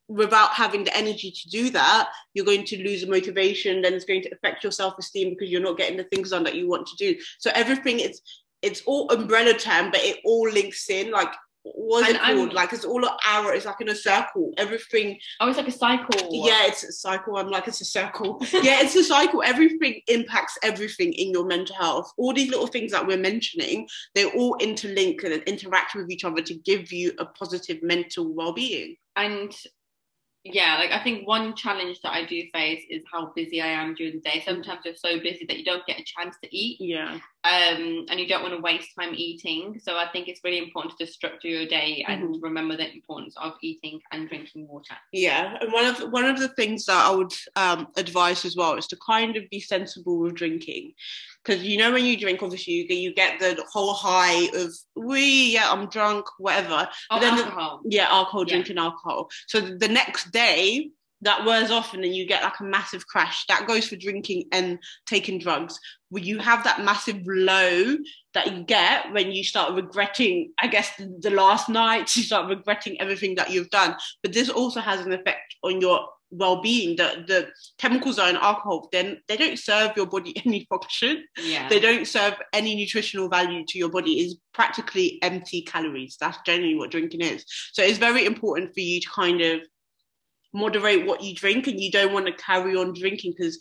without 0.08 0.50
having 0.50 0.84
the 0.84 0.94
energy 0.94 1.30
to 1.30 1.48
do 1.48 1.70
that, 1.70 2.08
you're 2.34 2.44
going 2.44 2.64
to 2.64 2.76
lose 2.82 3.06
motivation. 3.06 3.80
Then 3.80 3.94
it's 3.94 4.04
going 4.04 4.22
to 4.22 4.30
affect 4.34 4.62
your 4.62 4.72
self 4.72 4.94
esteem 4.98 5.30
because 5.30 5.48
you're 5.50 5.62
not 5.62 5.78
getting 5.78 5.96
the 5.96 6.04
things 6.04 6.30
done 6.30 6.44
that 6.44 6.54
you 6.54 6.68
want 6.68 6.86
to 6.88 6.96
do. 6.96 7.18
So 7.38 7.50
everything 7.54 8.00
is 8.00 8.20
it's 8.62 8.82
all 8.86 9.10
umbrella 9.10 9.54
term, 9.54 9.90
but 9.90 10.00
it 10.02 10.18
all 10.24 10.48
links 10.50 10.88
in. 10.88 11.10
Like 11.10 11.32
what's 11.64 12.08
it 12.08 12.16
I'm- 12.22 12.36
called? 12.36 12.52
Like 12.54 12.72
it's 12.72 12.84
all 12.84 13.04
an 13.04 13.10
arrow. 13.24 13.54
It's 13.54 13.66
like 13.66 13.80
in 13.80 13.88
a 13.88 13.94
circle. 13.94 14.52
Everything. 14.56 15.18
oh 15.40 15.48
it's 15.48 15.58
like 15.58 15.68
a 15.68 15.72
cycle 15.72 16.28
Yeah, 16.30 16.66
it's 16.66 16.82
a 16.82 16.92
cycle. 16.92 17.36
I'm 17.36 17.48
like 17.50 17.68
it's 17.68 17.80
a 17.80 17.84
circle. 17.84 18.38
yeah, 18.52 18.80
it's 18.82 18.96
a 18.96 19.04
cycle. 19.04 19.42
Everything 19.44 20.00
impacts 20.08 20.58
everything 20.62 21.12
in 21.12 21.30
your 21.30 21.44
mental 21.46 21.76
health. 21.76 22.12
All 22.16 22.32
these 22.32 22.50
little 22.50 22.66
things 22.66 22.90
that 22.92 23.06
we're 23.06 23.16
mentioning, 23.18 23.86
they 24.14 24.24
all 24.24 24.56
interlink 24.58 25.22
and 25.24 25.42
interact 25.44 25.94
with 25.94 26.10
each 26.10 26.24
other 26.24 26.42
to 26.42 26.54
give 26.54 26.92
you 26.92 27.12
a 27.18 27.26
positive 27.26 27.80
mental 27.82 28.32
well-being. 28.34 28.96
and 29.16 29.54
yeah 30.44 30.76
like 30.78 30.90
i 30.90 31.02
think 31.02 31.26
one 31.26 31.54
challenge 31.54 32.00
that 32.02 32.12
i 32.12 32.24
do 32.24 32.42
face 32.52 32.82
is 32.90 33.04
how 33.12 33.32
busy 33.36 33.60
i 33.60 33.66
am 33.66 33.94
during 33.94 34.14
the 34.14 34.20
day 34.20 34.42
sometimes 34.44 34.80
you're 34.84 34.94
so 34.94 35.20
busy 35.20 35.44
that 35.46 35.56
you 35.56 35.64
don't 35.64 35.86
get 35.86 36.00
a 36.00 36.04
chance 36.04 36.36
to 36.42 36.56
eat 36.56 36.78
Yeah. 36.80 37.20
um, 37.44 38.06
and 38.08 38.18
you 38.20 38.26
don't 38.28 38.42
want 38.42 38.54
to 38.54 38.60
waste 38.60 38.90
time 38.98 39.14
eating. 39.16 39.80
So 39.82 39.96
I 39.96 40.06
think 40.12 40.28
it's 40.28 40.42
really 40.44 40.58
important 40.58 40.96
to 40.98 41.06
structure 41.08 41.48
your 41.48 41.66
day 41.66 42.04
and 42.06 42.22
Mhm. 42.36 42.42
remember 42.42 42.76
the 42.76 42.92
importance 42.92 43.34
of 43.36 43.54
eating 43.62 44.00
and 44.12 44.28
drinking 44.28 44.68
water. 44.68 44.96
Yeah, 45.12 45.58
and 45.60 45.72
one 45.72 45.86
of 45.86 45.98
one 46.12 46.24
of 46.24 46.38
the 46.38 46.50
things 46.50 46.86
that 46.86 47.04
I 47.04 47.10
would 47.10 47.34
um, 47.56 47.88
advise 47.96 48.44
as 48.44 48.54
well 48.56 48.74
is 48.76 48.86
to 48.88 48.96
kind 49.04 49.36
of 49.36 49.48
be 49.50 49.58
sensible 49.58 50.20
with 50.20 50.34
drinking, 50.34 50.94
because 51.44 51.62
you 51.62 51.76
know 51.78 51.92
when 51.92 52.04
you 52.04 52.16
drink, 52.16 52.42
obviously 52.42 52.74
you 52.74 52.88
get 52.88 52.98
you 52.98 53.14
get 53.14 53.40
the 53.40 53.64
whole 53.72 53.94
high 53.94 54.48
of 54.54 54.72
we 54.96 55.52
yeah 55.52 55.70
I'm 55.70 55.88
drunk 55.88 56.26
whatever. 56.38 56.88
Oh, 57.10 57.20
then 57.20 57.36
the- 57.36 57.78
Yeah, 57.84 58.08
alcohol, 58.10 58.44
Yeah. 58.46 58.54
drinking 58.54 58.78
alcohol. 58.78 59.30
So 59.48 59.60
the 59.60 59.88
next 59.88 60.30
day 60.30 60.90
that 61.24 61.44
wears 61.44 61.70
off 61.70 61.94
and 61.94 62.02
then 62.02 62.12
you 62.12 62.26
get 62.26 62.42
like 62.42 62.58
a 62.58 62.64
massive 62.64 63.06
crash. 63.06 63.46
That 63.46 63.66
goes 63.68 63.86
for 63.86 63.94
drinking 63.96 64.46
and 64.50 64.78
taking 65.06 65.38
drugs. 65.38 65.78
Where 66.10 66.22
you 66.22 66.38
have 66.40 66.64
that 66.64 66.84
massive 66.84 67.20
low 67.26 67.96
that 68.34 68.52
you 68.52 68.64
get 68.64 69.12
when 69.12 69.30
you 69.30 69.44
start 69.44 69.72
regretting, 69.72 70.52
I 70.58 70.66
guess, 70.66 70.96
the, 70.96 71.16
the 71.20 71.30
last 71.30 71.68
night, 71.68 72.14
you 72.16 72.24
start 72.24 72.48
regretting 72.48 73.00
everything 73.00 73.36
that 73.36 73.50
you've 73.50 73.70
done. 73.70 73.94
But 74.22 74.32
this 74.32 74.48
also 74.50 74.80
has 74.80 75.00
an 75.06 75.12
effect 75.12 75.54
on 75.62 75.80
your 75.80 76.08
well-being. 76.32 76.96
The 76.96 77.24
the 77.26 77.48
chemicals 77.78 78.18
are 78.18 78.30
in 78.30 78.36
alcohol, 78.36 78.88
then 78.90 79.18
they 79.28 79.36
don't 79.36 79.58
serve 79.58 79.92
your 79.96 80.06
body 80.06 80.34
any 80.46 80.66
function 80.68 81.24
yeah. 81.42 81.68
they 81.68 81.80
don't 81.80 82.06
serve 82.06 82.34
any 82.52 82.74
nutritional 82.74 83.28
value 83.28 83.64
to 83.66 83.78
your 83.78 83.88
body 83.88 84.20
is 84.20 84.36
practically 84.52 85.18
empty 85.22 85.62
calories 85.62 86.16
that's 86.20 86.38
generally 86.44 86.74
what 86.74 86.90
drinking 86.90 87.20
is 87.20 87.44
so 87.72 87.82
it's 87.82 87.98
very 87.98 88.24
important 88.26 88.72
for 88.74 88.80
you 88.80 89.00
to 89.00 89.08
kind 89.08 89.40
of 89.40 89.60
moderate 90.52 91.06
what 91.06 91.22
you 91.22 91.34
drink 91.34 91.66
and 91.66 91.80
you 91.80 91.90
don't 91.90 92.12
want 92.12 92.26
to 92.26 92.32
carry 92.32 92.76
on 92.76 92.92
drinking 92.92 93.32
because 93.36 93.58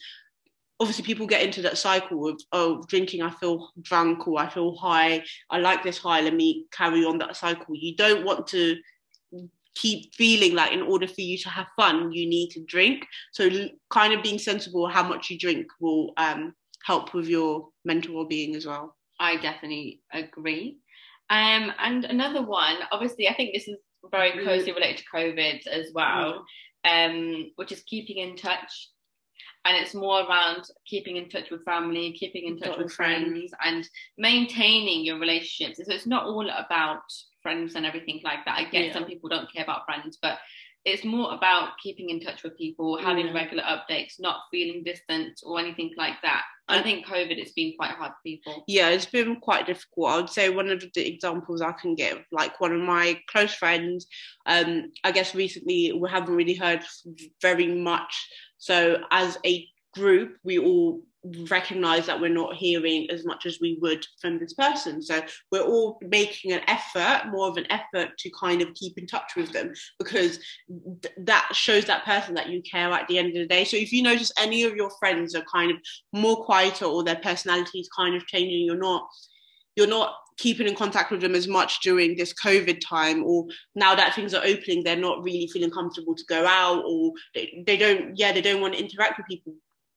obviously 0.79 1.05
people 1.05 1.27
get 1.27 1.43
into 1.43 1.61
that 1.61 1.77
cycle 1.77 2.27
of 2.27 2.41
oh 2.51 2.83
drinking 2.87 3.21
i 3.21 3.29
feel 3.29 3.69
drunk 3.81 4.27
or 4.27 4.39
i 4.39 4.49
feel 4.49 4.75
high 4.75 5.23
i 5.49 5.57
like 5.57 5.83
this 5.83 5.97
high 5.97 6.21
let 6.21 6.33
me 6.33 6.65
carry 6.71 7.05
on 7.05 7.17
that 7.17 7.35
cycle 7.35 7.75
you 7.75 7.95
don't 7.95 8.25
want 8.25 8.45
to 8.47 8.75
keep 9.75 10.13
feeling 10.15 10.53
like 10.53 10.71
in 10.73 10.81
order 10.81 11.07
for 11.07 11.21
you 11.21 11.37
to 11.37 11.49
have 11.49 11.67
fun 11.75 12.11
you 12.11 12.27
need 12.27 12.49
to 12.49 12.63
drink 12.65 13.05
so 13.31 13.49
kind 13.89 14.13
of 14.13 14.21
being 14.21 14.37
sensible 14.39 14.87
how 14.87 15.03
much 15.07 15.29
you 15.29 15.37
drink 15.37 15.67
will 15.79 16.11
um, 16.17 16.53
help 16.85 17.13
with 17.13 17.27
your 17.27 17.69
mental 17.85 18.15
well-being 18.15 18.55
as 18.55 18.65
well 18.65 18.95
I 19.21 19.35
definitely 19.37 20.01
agree. 20.11 20.79
Um, 21.29 21.71
and 21.77 22.05
another 22.05 22.41
one, 22.41 22.77
obviously, 22.91 23.29
I 23.29 23.35
think 23.35 23.53
this 23.53 23.67
is 23.67 23.77
very 24.09 24.31
Mm. 24.31 24.43
closely 24.43 24.71
related 24.73 24.97
to 24.97 25.03
COVID 25.13 25.67
as 25.67 25.91
well, 25.93 26.43
um, 26.83 27.51
which 27.55 27.71
is 27.71 27.83
keeping 27.83 28.17
in 28.17 28.35
touch. 28.35 28.89
And 29.63 29.77
it's 29.77 29.93
more 29.93 30.21
around 30.21 30.63
keeping 30.87 31.17
in 31.17 31.29
touch 31.29 31.51
with 31.51 31.63
family, 31.63 32.13
keeping 32.13 32.47
in 32.47 32.57
touch 32.57 32.79
with 32.79 32.91
friends. 32.91 33.51
friends, 33.51 33.53
and 33.63 33.87
maintaining 34.17 35.05
your 35.05 35.19
relationships. 35.19 35.77
So 35.85 35.93
it's 35.93 36.07
not 36.07 36.25
all 36.25 36.49
about 36.49 37.03
friends 37.41 37.75
and 37.75 37.85
everything 37.85 38.21
like 38.23 38.45
that. 38.45 38.57
I 38.57 38.63
get 38.65 38.85
Yeah. 38.85 38.93
some 38.93 39.05
people 39.05 39.29
don't 39.29 39.51
care 39.51 39.63
about 39.63 39.85
friends, 39.85 40.17
but 40.21 40.39
it's 40.83 41.03
more 41.05 41.33
about 41.33 41.77
keeping 41.83 42.09
in 42.09 42.19
touch 42.19 42.41
with 42.41 42.57
people, 42.57 42.97
having 42.97 43.31
regular 43.33 43.61
updates, 43.63 44.13
not 44.19 44.41
feeling 44.49 44.83
distant 44.83 45.39
or 45.43 45.59
anything 45.59 45.91
like 45.95 46.15
that. 46.23 46.43
I 46.67 46.81
think 46.81 47.05
COVID, 47.05 47.37
it's 47.37 47.51
been 47.51 47.73
quite 47.77 47.91
hard 47.91 48.11
for 48.13 48.17
people. 48.23 48.63
yeah 48.67 48.89
it's 48.89 49.05
been 49.05 49.35
quite 49.41 49.65
difficult 49.67 50.09
i 50.09 50.15
would 50.15 50.29
say 50.29 50.49
one 50.49 50.69
of 50.69 50.81
the 50.95 51.05
examples 51.13 51.61
i 51.61 51.73
can 51.73 51.95
give 51.95 52.23
like 52.31 52.61
one 52.61 52.71
of 52.73 52.79
my 52.79 53.19
close 53.27 53.53
friends 53.53 54.07
um 54.45 54.89
i 55.03 55.11
guess 55.11 55.35
recently 55.35 55.91
we 55.91 56.09
haven't 56.09 56.33
really 56.33 56.53
heard 56.55 56.81
very 57.41 57.67
much 57.67 58.13
so 58.57 59.03
as 59.11 59.37
a 59.45 59.67
group 59.93 60.37
we 60.45 60.57
all 60.59 61.01
recognize 61.49 62.07
that 62.07 62.19
we're 62.19 62.29
not 62.29 62.55
hearing 62.55 63.09
as 63.11 63.25
much 63.25 63.45
as 63.45 63.59
we 63.61 63.77
would 63.81 64.05
from 64.19 64.39
this 64.39 64.53
person. 64.53 65.01
So 65.01 65.21
we're 65.51 65.61
all 65.61 65.99
making 66.01 66.51
an 66.51 66.61
effort 66.67 67.29
more 67.29 67.47
of 67.47 67.57
an 67.57 67.67
effort 67.71 68.17
to 68.17 68.31
kind 68.31 68.61
of 68.61 68.73
keep 68.73 68.97
in 68.97 69.05
touch 69.05 69.35
with 69.35 69.51
them 69.51 69.71
because 69.99 70.39
th- 71.01 71.13
that 71.17 71.49
shows 71.53 71.85
that 71.85 72.05
person 72.05 72.33
that 72.35 72.49
you 72.49 72.61
care 72.63 72.91
at 72.91 73.07
the 73.07 73.19
end 73.19 73.29
of 73.29 73.35
the 73.35 73.45
day. 73.45 73.65
So 73.65 73.77
if 73.77 73.91
you 73.91 74.01
notice 74.01 74.31
any 74.39 74.63
of 74.63 74.75
your 74.75 74.89
friends 74.99 75.35
are 75.35 75.43
kind 75.53 75.71
of 75.71 75.77
more 76.13 76.43
quieter 76.43 76.85
or 76.85 77.03
their 77.03 77.17
personality 77.17 77.79
is 77.79 77.89
kind 77.95 78.15
of 78.15 78.25
changing 78.27 78.65
you're 78.65 78.77
not 78.77 79.07
you're 79.75 79.87
not 79.87 80.15
keeping 80.37 80.67
in 80.67 80.75
contact 80.75 81.11
with 81.11 81.21
them 81.21 81.35
as 81.35 81.47
much 81.47 81.81
during 81.81 82.15
this 82.15 82.33
covid 82.33 82.79
time 82.83 83.23
or 83.23 83.45
now 83.75 83.93
that 83.93 84.15
things 84.15 84.33
are 84.33 84.43
opening 84.43 84.83
they're 84.83 84.95
not 84.95 85.23
really 85.23 85.47
feeling 85.47 85.69
comfortable 85.69 86.15
to 86.15 86.23
go 86.27 86.45
out 86.45 86.83
or 86.85 87.11
they, 87.35 87.63
they 87.65 87.77
don't 87.77 88.17
yeah 88.17 88.31
they 88.31 88.41
don't 88.41 88.61
want 88.61 88.73
to 88.73 88.79
interact 88.79 89.17
with 89.17 89.27
people 89.27 89.53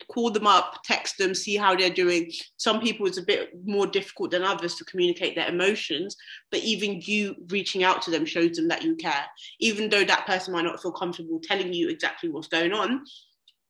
call 0.08 0.30
them 0.30 0.46
up 0.46 0.80
text 0.84 1.18
them 1.18 1.34
see 1.34 1.56
how 1.56 1.74
they're 1.74 1.90
doing 1.90 2.30
some 2.56 2.80
people 2.80 3.06
it's 3.06 3.18
a 3.18 3.22
bit 3.22 3.50
more 3.64 3.86
difficult 3.86 4.30
than 4.30 4.42
others 4.42 4.74
to 4.76 4.84
communicate 4.84 5.34
their 5.34 5.48
emotions 5.48 6.16
but 6.50 6.60
even 6.60 7.00
you 7.04 7.34
reaching 7.48 7.84
out 7.84 8.02
to 8.02 8.10
them 8.10 8.24
shows 8.24 8.56
them 8.56 8.68
that 8.68 8.82
you 8.82 8.94
care 8.96 9.24
even 9.60 9.88
though 9.88 10.04
that 10.04 10.26
person 10.26 10.52
might 10.52 10.64
not 10.64 10.80
feel 10.80 10.92
comfortable 10.92 11.40
telling 11.42 11.72
you 11.72 11.88
exactly 11.88 12.28
what's 12.28 12.48
going 12.48 12.72
on 12.72 13.04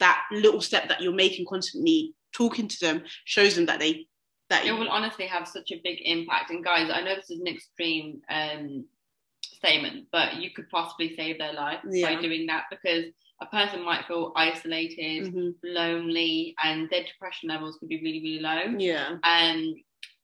that 0.01 0.23
little 0.33 0.61
step 0.61 0.89
that 0.89 1.01
you're 1.01 1.13
making 1.13 1.47
constantly 1.47 2.15
talking 2.33 2.69
to 2.69 2.79
them 2.81 3.03
shows 3.25 3.55
them 3.55 3.67
that 3.67 3.79
they 3.79 4.07
that 4.51 4.67
it 4.67 4.73
will 4.73 4.89
honestly 4.89 5.27
have 5.27 5.49
such 5.49 5.71
a 5.73 5.81
big 5.83 5.99
impact. 6.05 6.51
And 6.51 6.63
guys, 6.63 6.91
I 6.93 7.01
know 7.01 7.17
this 7.17 7.31
is 7.31 7.41
an 7.41 7.47
extreme 7.47 8.21
um, 8.29 8.85
statement, 9.43 10.07
but 10.13 10.37
you 10.37 10.51
could 10.51 10.69
possibly 10.69 11.15
save 11.17 11.39
their 11.39 11.55
life 11.55 11.81
Yeah. 11.91 12.15
by 12.15 12.21
doing 12.21 12.47
that 12.47 12.65
because 12.71 13.07
a 13.41 13.47
person 13.47 13.83
might 13.85 14.07
feel 14.07 14.33
isolated, 14.37 15.33
Mhm. 15.33 15.55
lonely, 15.63 16.55
and 16.63 16.89
their 16.91 17.05
depression 17.05 17.49
levels 17.49 17.77
could 17.79 17.89
be 17.89 18.01
really, 18.01 18.21
really 18.23 18.41
low. 18.41 18.79
Yeah. 18.79 19.19
Um, 19.23 19.75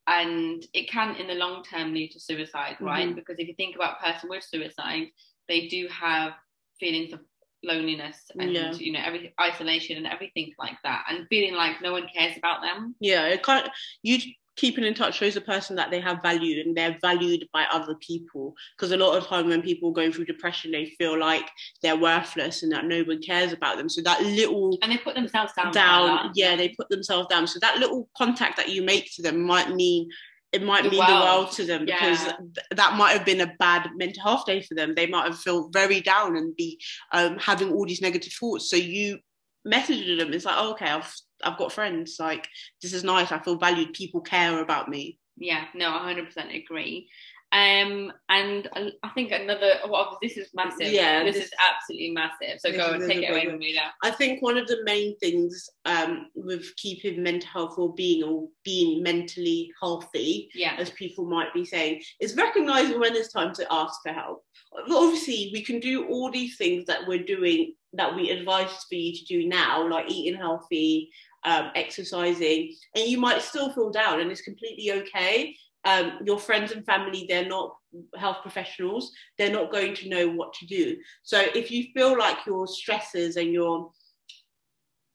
and 0.06 0.66
it 0.72 0.88
can, 0.90 1.16
in 1.16 1.26
the 1.26 1.34
long 1.34 1.62
term, 1.64 1.92
lead 1.92 2.12
to 2.12 2.20
suicide, 2.20 2.76
right? 2.80 3.08
Mhm. 3.08 3.14
Because 3.16 3.38
if 3.38 3.48
you 3.48 3.54
think 3.54 3.74
about 3.76 3.98
a 4.00 4.04
person 4.04 4.28
with 4.30 4.44
suicide, 4.44 5.08
they 5.48 5.66
do 5.68 5.88
have 5.88 6.34
feelings 6.78 7.12
of 7.12 7.20
loneliness 7.62 8.30
and 8.38 8.52
Yeah. 8.52 8.72
you 8.72 8.90
know 8.90 9.00
every 9.04 9.34
isolation 9.38 9.98
and 9.98 10.06
everything 10.06 10.54
like 10.58 10.78
that, 10.82 11.04
and 11.08 11.28
feeling 11.28 11.54
like 11.54 11.82
no 11.82 11.92
one 11.92 12.08
cares 12.08 12.36
about 12.38 12.62
them. 12.62 12.94
Yeah. 13.00 13.26
It 13.26 13.42
can't. 13.42 13.68
You 14.02 14.18
keeping 14.60 14.84
in 14.84 14.94
touch 14.94 15.16
shows 15.18 15.36
a 15.36 15.40
person 15.40 15.74
that 15.76 15.90
they 15.90 16.00
have 16.00 16.22
value 16.22 16.60
and 16.62 16.76
they're 16.76 16.98
valued 17.00 17.42
by 17.52 17.64
other 17.72 17.94
people. 17.96 18.54
Because 18.76 18.92
a 18.92 18.96
lot 18.96 19.16
of 19.16 19.26
time 19.26 19.48
when 19.48 19.62
people 19.62 19.90
are 19.90 19.92
going 20.00 20.12
through 20.12 20.26
depression, 20.26 20.70
they 20.70 20.86
feel 20.98 21.18
like 21.18 21.48
they're 21.82 21.96
worthless 21.96 22.62
and 22.62 22.70
that 22.72 22.84
no 22.84 23.02
one 23.02 23.22
cares 23.22 23.52
about 23.52 23.76
them. 23.78 23.88
So 23.88 24.00
that 24.02 24.20
little 24.22 24.78
And 24.82 24.92
they 24.92 24.98
put 24.98 25.14
themselves 25.14 25.52
down. 25.54 25.72
down 25.72 26.30
yeah 26.34 26.54
they 26.56 26.68
put 26.70 26.88
themselves 26.90 27.26
down 27.28 27.46
so 27.46 27.58
that 27.60 27.78
little 27.78 28.08
contact 28.16 28.56
that 28.58 28.68
you 28.68 28.82
make 28.82 29.06
to 29.14 29.22
them 29.22 29.36
might 29.42 29.70
mean 29.74 30.08
it 30.52 30.62
might 30.62 30.82
The 30.84 30.90
mean 30.90 31.00
the 31.06 31.12
world. 31.12 31.22
world 31.24 31.52
to 31.52 31.64
them 31.64 31.84
because 31.86 32.20
Yeah. 32.26 32.36
th- 32.56 32.66
that 32.80 32.96
might 32.96 33.12
have 33.16 33.24
been 33.24 33.40
a 33.40 33.52
bad 33.58 33.88
mental 33.96 34.22
health 34.22 34.44
day 34.46 34.60
for 34.62 34.74
them 34.74 34.94
they 34.94 35.06
might 35.06 35.26
have 35.30 35.38
felt 35.40 35.72
very 35.72 36.00
down 36.00 36.36
and 36.36 36.54
be 36.56 36.78
um, 37.12 37.38
having 37.38 37.72
all 37.72 37.86
these 37.86 38.02
negative 38.02 38.32
thoughts 38.40 38.68
so 38.70 38.76
you 38.76 39.18
messaged 39.66 40.18
them 40.18 40.32
it's 40.32 40.44
like 40.44 40.56
oh, 40.58 40.72
okay 40.72 40.86
i've 40.86 41.12
i've 41.44 41.58
got 41.58 41.72
friends 41.72 42.16
like 42.20 42.48
this 42.82 42.92
is 42.92 43.04
nice 43.04 43.32
i 43.32 43.38
feel 43.38 43.56
valued 43.56 43.92
people 43.92 44.20
care 44.20 44.60
about 44.62 44.88
me 44.88 45.18
Yeah, 45.36 45.64
no, 45.74 45.86
100% 45.86 46.62
agree. 46.62 47.08
Um, 47.52 48.12
and 48.28 48.68
I 49.02 49.08
think 49.14 49.32
another, 49.32 49.72
well, 49.88 50.18
this 50.22 50.36
is 50.36 50.50
massive. 50.54 50.92
Yeah, 50.92 51.24
this, 51.24 51.34
this- 51.34 51.46
is 51.46 51.52
absolutely 51.68 52.10
massive. 52.12 52.60
So 52.60 52.70
go 52.70 52.92
and 52.92 53.08
take 53.10 53.22
it 53.24 53.30
away 53.30 53.46
from 53.46 53.58
me 53.58 53.74
now. 53.74 53.90
I 54.04 54.10
think 54.12 54.40
one 54.40 54.56
of 54.56 54.66
the 54.68 54.82
main 54.84 55.16
things 55.18 55.68
um, 55.84 56.26
with 56.36 56.64
keeping 56.76 57.22
mental 57.22 57.48
health 57.50 57.74
or 57.78 57.92
being 57.94 58.22
or 58.22 58.48
being 58.64 59.02
mentally 59.02 59.72
healthy 59.82 60.48
Yeah, 60.54 60.74
as 60.78 60.90
people 60.90 61.24
might 61.24 61.52
be 61.52 61.64
saying, 61.64 62.02
is 62.20 62.36
recognizing 62.36 63.00
when 63.00 63.16
it's 63.16 63.32
time 63.32 63.52
to 63.54 63.66
ask 63.72 63.94
for 64.04 64.12
help. 64.12 64.44
Obviously, 64.88 65.50
we 65.52 65.62
can 65.64 65.80
do 65.80 66.06
all 66.06 66.30
these 66.30 66.56
things 66.56 66.84
that 66.86 67.08
we're 67.08 67.24
doing 67.24 67.74
that 67.94 68.14
we 68.14 68.30
advise 68.30 68.70
for 68.88 68.94
you 68.94 69.12
to 69.12 69.24
do 69.24 69.48
now, 69.48 69.88
like 69.88 70.08
eating 70.08 70.38
healthy, 70.38 71.10
um, 71.44 71.70
exercising, 71.74 72.74
and 72.94 73.04
you 73.04 73.18
might 73.18 73.42
still 73.42 73.72
feel 73.72 73.90
down, 73.90 74.20
and 74.20 74.30
it's 74.30 74.42
completely 74.42 74.92
okay. 74.92 75.56
Um, 75.84 76.18
your 76.26 76.38
friends 76.38 76.72
and 76.72 76.84
family, 76.84 77.26
they're 77.28 77.48
not 77.48 77.74
health 78.16 78.38
professionals, 78.42 79.12
they're 79.38 79.52
not 79.52 79.72
going 79.72 79.94
to 79.94 80.08
know 80.08 80.28
what 80.28 80.52
to 80.54 80.66
do. 80.66 80.96
So 81.22 81.40
if 81.54 81.70
you 81.70 81.86
feel 81.94 82.18
like 82.18 82.44
your 82.46 82.66
stresses 82.66 83.36
and 83.36 83.52
your 83.52 83.90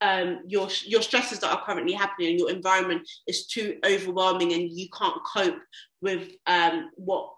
um, 0.01 0.41
your 0.47 0.67
your 0.85 1.01
stresses 1.01 1.39
that 1.39 1.51
are 1.51 1.65
currently 1.65 1.93
happening 1.93 2.31
and 2.31 2.39
your 2.39 2.49
environment 2.49 3.07
is 3.27 3.47
too 3.47 3.77
overwhelming 3.85 4.53
and 4.53 4.69
you 4.69 4.87
can't 4.89 5.21
cope 5.33 5.61
with 6.01 6.31
um, 6.47 6.89
what 6.95 7.29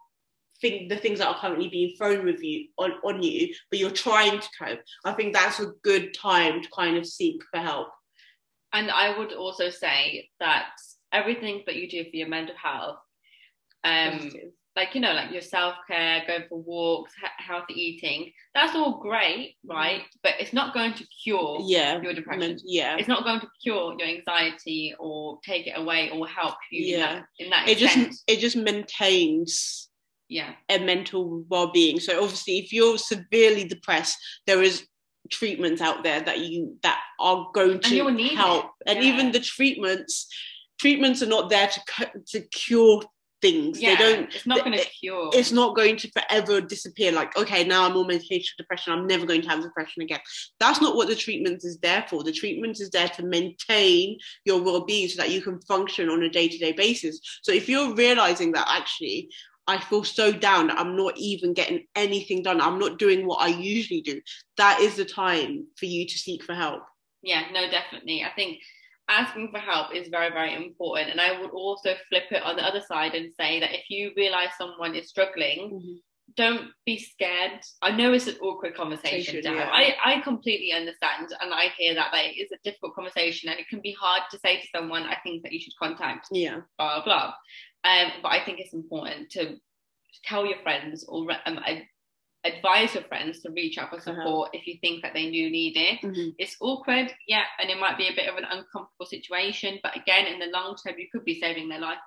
thing 0.61 0.87
the 0.87 0.97
things 0.97 1.19
that 1.19 1.27
are 1.27 1.39
currently 1.39 1.67
being 1.69 1.95
thrown 1.97 2.25
with 2.25 2.41
you 2.43 2.67
on, 2.77 2.93
on 3.03 3.21
you, 3.21 3.53
but 3.69 3.79
you're 3.79 3.91
trying 3.91 4.39
to 4.39 4.49
cope. 4.59 4.79
I 5.05 5.13
think 5.13 5.33
that's 5.33 5.59
a 5.59 5.73
good 5.83 6.13
time 6.13 6.61
to 6.61 6.69
kind 6.75 6.97
of 6.97 7.05
seek 7.05 7.41
for 7.51 7.59
help. 7.59 7.89
And 8.73 8.91
I 8.91 9.17
would 9.17 9.33
also 9.33 9.69
say 9.69 10.29
that 10.39 10.67
everything 11.11 11.63
that 11.65 11.75
you 11.75 11.89
do 11.89 12.03
for 12.03 12.15
your 12.15 12.27
mental 12.27 12.55
health, 12.61 12.97
um, 13.83 14.29
like 14.75 14.93
you 14.93 15.01
know, 15.01 15.13
like 15.13 15.31
your 15.31 15.41
self 15.41 15.75
care, 15.89 16.23
going 16.27 16.43
for 16.49 16.59
walks, 16.61 17.13
he- 17.19 17.43
healthy 17.43 17.73
eating, 17.73 18.31
that's 18.53 18.75
all 18.75 18.99
great, 18.99 19.55
right? 19.65 20.03
But 20.21 20.33
it's 20.39 20.53
not 20.53 20.73
going 20.73 20.93
to 20.95 21.05
cure 21.23 21.59
yeah, 21.63 21.99
your 22.01 22.13
depression. 22.13 22.57
yeah. 22.65 22.97
It's 22.97 23.07
not 23.07 23.23
going 23.23 23.39
to 23.39 23.47
cure 23.63 23.95
your 23.97 24.07
anxiety 24.07 24.93
or 24.99 25.39
take 25.43 25.65
it 25.67 25.77
away 25.77 26.11
or 26.11 26.27
help 26.27 26.55
you 26.71 26.93
in 26.93 26.99
Yeah. 26.99 27.13
that, 27.15 27.25
in 27.39 27.49
that 27.49 27.67
It 27.67 27.81
extent. 27.81 28.07
just 28.09 28.23
it 28.27 28.39
just 28.39 28.55
maintains 28.55 29.89
yeah, 30.29 30.55
a 30.69 30.77
mental 30.77 31.45
well-being. 31.47 31.99
So 32.01 32.21
obviously, 32.21 32.57
if 32.59 32.73
you're 32.73 32.97
severely 32.97 33.63
depressed, 33.63 34.17
there 34.45 34.61
is 34.61 34.85
treatments 35.29 35.81
out 35.81 36.03
there 36.03 36.21
that 36.21 36.39
you 36.39 36.77
that 36.83 36.99
are 37.19 37.49
going 37.53 37.73
And 37.73 37.83
to 37.83 38.11
need 38.11 38.33
help. 38.33 38.71
And 38.85 38.99
even 39.03 39.31
the 39.31 39.39
treatments, 39.39 40.27
treatments 40.79 41.21
are 41.21 41.27
not 41.27 41.49
there 41.49 41.67
to 41.67 42.11
to 42.27 42.41
cure 42.41 43.03
things. 43.41 43.79
yeah. 43.79 43.95
They 43.95 43.95
don't. 43.95 44.33
it's 44.33 44.47
not 44.47 44.63
going 44.63 44.77
to 44.77 44.85
cure. 44.85 45.29
It's 45.33 45.51
not 45.51 45.75
going 45.75 45.97
to 45.97 46.11
forever 46.11 46.61
disappear. 46.61 47.11
Like, 47.11 47.37
okay, 47.37 47.63
now 47.63 47.85
I'm 47.85 47.97
on 47.97 48.07
medication 48.07 48.53
for 48.55 48.63
depression. 48.63 48.93
I'm 48.93 49.07
never 49.07 49.25
going 49.25 49.41
to 49.41 49.49
have 49.49 49.61
depression 49.61 50.01
again. 50.03 50.19
That's 50.59 50.81
not 50.81 50.95
what 50.95 51.07
the 51.07 51.15
treatment 51.15 51.63
is 51.63 51.77
there 51.77 52.05
for. 52.09 52.23
The 52.23 52.31
treatment 52.31 52.79
is 52.79 52.89
there 52.89 53.09
to 53.09 53.23
maintain 53.23 54.17
your 54.45 54.61
well-being 54.61 55.07
so 55.09 55.21
that 55.21 55.31
you 55.31 55.41
can 55.41 55.61
function 55.61 56.09
on 56.09 56.23
a 56.23 56.29
day-to-day 56.29 56.73
basis. 56.73 57.19
So 57.43 57.51
if 57.51 57.69
you're 57.69 57.93
realizing 57.93 58.51
that 58.53 58.67
actually 58.69 59.29
I 59.67 59.79
feel 59.79 60.03
so 60.03 60.31
down 60.31 60.67
that 60.67 60.79
I'm 60.79 60.95
not 60.95 61.17
even 61.17 61.53
getting 61.53 61.85
anything 61.95 62.41
done. 62.43 62.61
I'm 62.61 62.79
not 62.79 62.97
doing 62.99 63.27
what 63.27 63.41
I 63.41 63.47
usually 63.47 64.01
do. 64.01 64.21
That 64.57 64.79
is 64.79 64.95
the 64.95 65.05
time 65.05 65.67
for 65.77 65.85
you 65.85 66.05
to 66.07 66.17
seek 66.17 66.43
for 66.43 66.55
help. 66.55 66.83
yeah 67.23 67.43
no 67.51 67.69
definitely 67.69 68.23
i 68.23 68.31
think 68.35 68.59
asking 69.09 69.49
for 69.51 69.59
help 69.59 69.87
is 69.93 70.07
very 70.09 70.29
very 70.29 70.53
important 70.53 71.09
and 71.09 71.19
i 71.19 71.39
would 71.39 71.51
also 71.51 71.89
flip 72.09 72.23
it 72.31 72.43
on 72.43 72.55
the 72.55 72.63
other 72.63 72.81
side 72.81 73.13
and 73.15 73.33
say 73.39 73.59
that 73.59 73.73
if 73.73 73.85
you 73.89 74.11
realize 74.15 74.49
someone 74.57 74.93
is 74.95 75.09
struggling 75.09 75.59
mm-hmm. 75.71 75.95
don't 76.35 76.65
be 76.85 76.95
scared 76.99 77.59
i 77.81 77.89
know 77.91 78.13
it's 78.13 78.27
an 78.27 78.35
awkward 78.41 78.75
conversation 78.75 79.41
Conversation, 79.41 79.43
to 79.43 79.49
have. 79.49 79.69
yeah. 79.73 79.93
I, 80.05 80.17
I 80.17 80.21
completely 80.21 80.71
understand 80.73 81.27
and 81.41 81.53
i 81.53 81.65
hear 81.77 81.93
that 81.95 82.11
it 82.13 82.37
is 82.43 82.51
a 82.51 82.59
difficult 82.63 82.93
conversation 82.95 83.49
and 83.49 83.59
it 83.59 83.67
can 83.67 83.81
be 83.81 83.95
hard 83.99 84.23
to 84.31 84.37
say 84.39 84.53
to 84.61 84.67
someone 84.75 85.03
i 85.03 85.17
think 85.23 85.41
that 85.43 85.51
you 85.53 85.59
should 85.59 85.77
contact 85.81 86.27
Yeah. 86.31 86.59
blah 86.77 86.95
blah 86.95 87.03
blah 87.05 87.33
um, 87.83 88.11
but 88.21 88.29
i 88.29 88.43
think 88.43 88.59
it's 88.59 88.73
important 88.73 89.29
to 89.29 89.55
tell 90.23 90.45
your 90.45 90.59
friends 90.63 91.05
or 91.07 91.27
um, 91.45 91.59
advise 92.43 92.93
your 92.93 93.03
friends 93.03 93.41
to 93.41 93.51
reach 93.51 93.77
out 93.77 93.89
for 93.89 93.99
help. 93.99 94.17
support 94.17 94.49
if 94.53 94.65
you 94.67 94.77
think 94.81 95.01
that 95.03 95.13
they 95.13 95.29
do 95.29 95.49
need 95.49 95.75
it 95.75 96.33
it's 96.37 96.55
awkward, 96.61 97.13
yeah, 97.27 97.43
and 97.59 97.69
it 97.69 97.79
might 97.79 97.97
be 97.97 98.07
a 98.07 98.15
bit 98.15 98.29
of 98.29 98.37
an 98.37 98.45
uncomfortable 98.45 99.05
situation, 99.05 99.79
but 99.83 99.95
again, 99.95 100.25
in 100.25 100.39
the 100.39 100.47
long 100.47 100.75
term, 100.75 100.95
you 100.97 101.07
could 101.11 101.25
be 101.25 101.39
saving 101.39 101.69
their 101.69 101.79
life. 101.79 101.97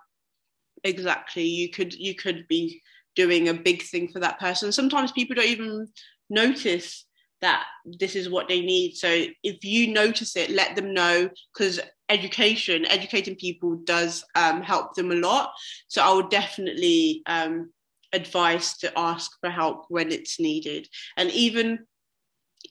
Exactly. 0.84 1.44
You 1.44 1.70
could 1.70 1.92
you 1.94 2.14
could 2.14 2.46
be 2.48 2.80
doing 3.16 3.48
a 3.48 3.54
big 3.54 3.82
thing 3.82 4.08
for 4.08 4.20
that 4.20 4.38
person. 4.38 4.72
Sometimes 4.72 5.12
people 5.12 5.36
don't 5.36 5.46
even 5.46 5.86
notice 6.30 7.04
that 7.40 7.64
this 7.98 8.14
is 8.14 8.28
what 8.28 8.48
they 8.48 8.60
need. 8.60 8.94
So 8.94 9.26
if 9.42 9.64
you 9.64 9.92
notice 9.92 10.36
it, 10.36 10.50
let 10.50 10.76
them 10.76 10.94
know 10.94 11.28
because 11.52 11.80
education, 12.10 12.84
educating 12.86 13.36
people 13.36 13.76
does 13.84 14.24
um, 14.34 14.62
help 14.62 14.94
them 14.94 15.12
a 15.12 15.14
lot. 15.14 15.52
So 15.88 16.02
I 16.02 16.12
would 16.12 16.28
definitely 16.28 17.22
um, 17.26 17.72
advise 18.12 18.76
to 18.78 18.98
ask 18.98 19.30
for 19.40 19.50
help 19.50 19.86
when 19.88 20.12
it's 20.12 20.40
needed. 20.40 20.88
And 21.16 21.30
even 21.30 21.86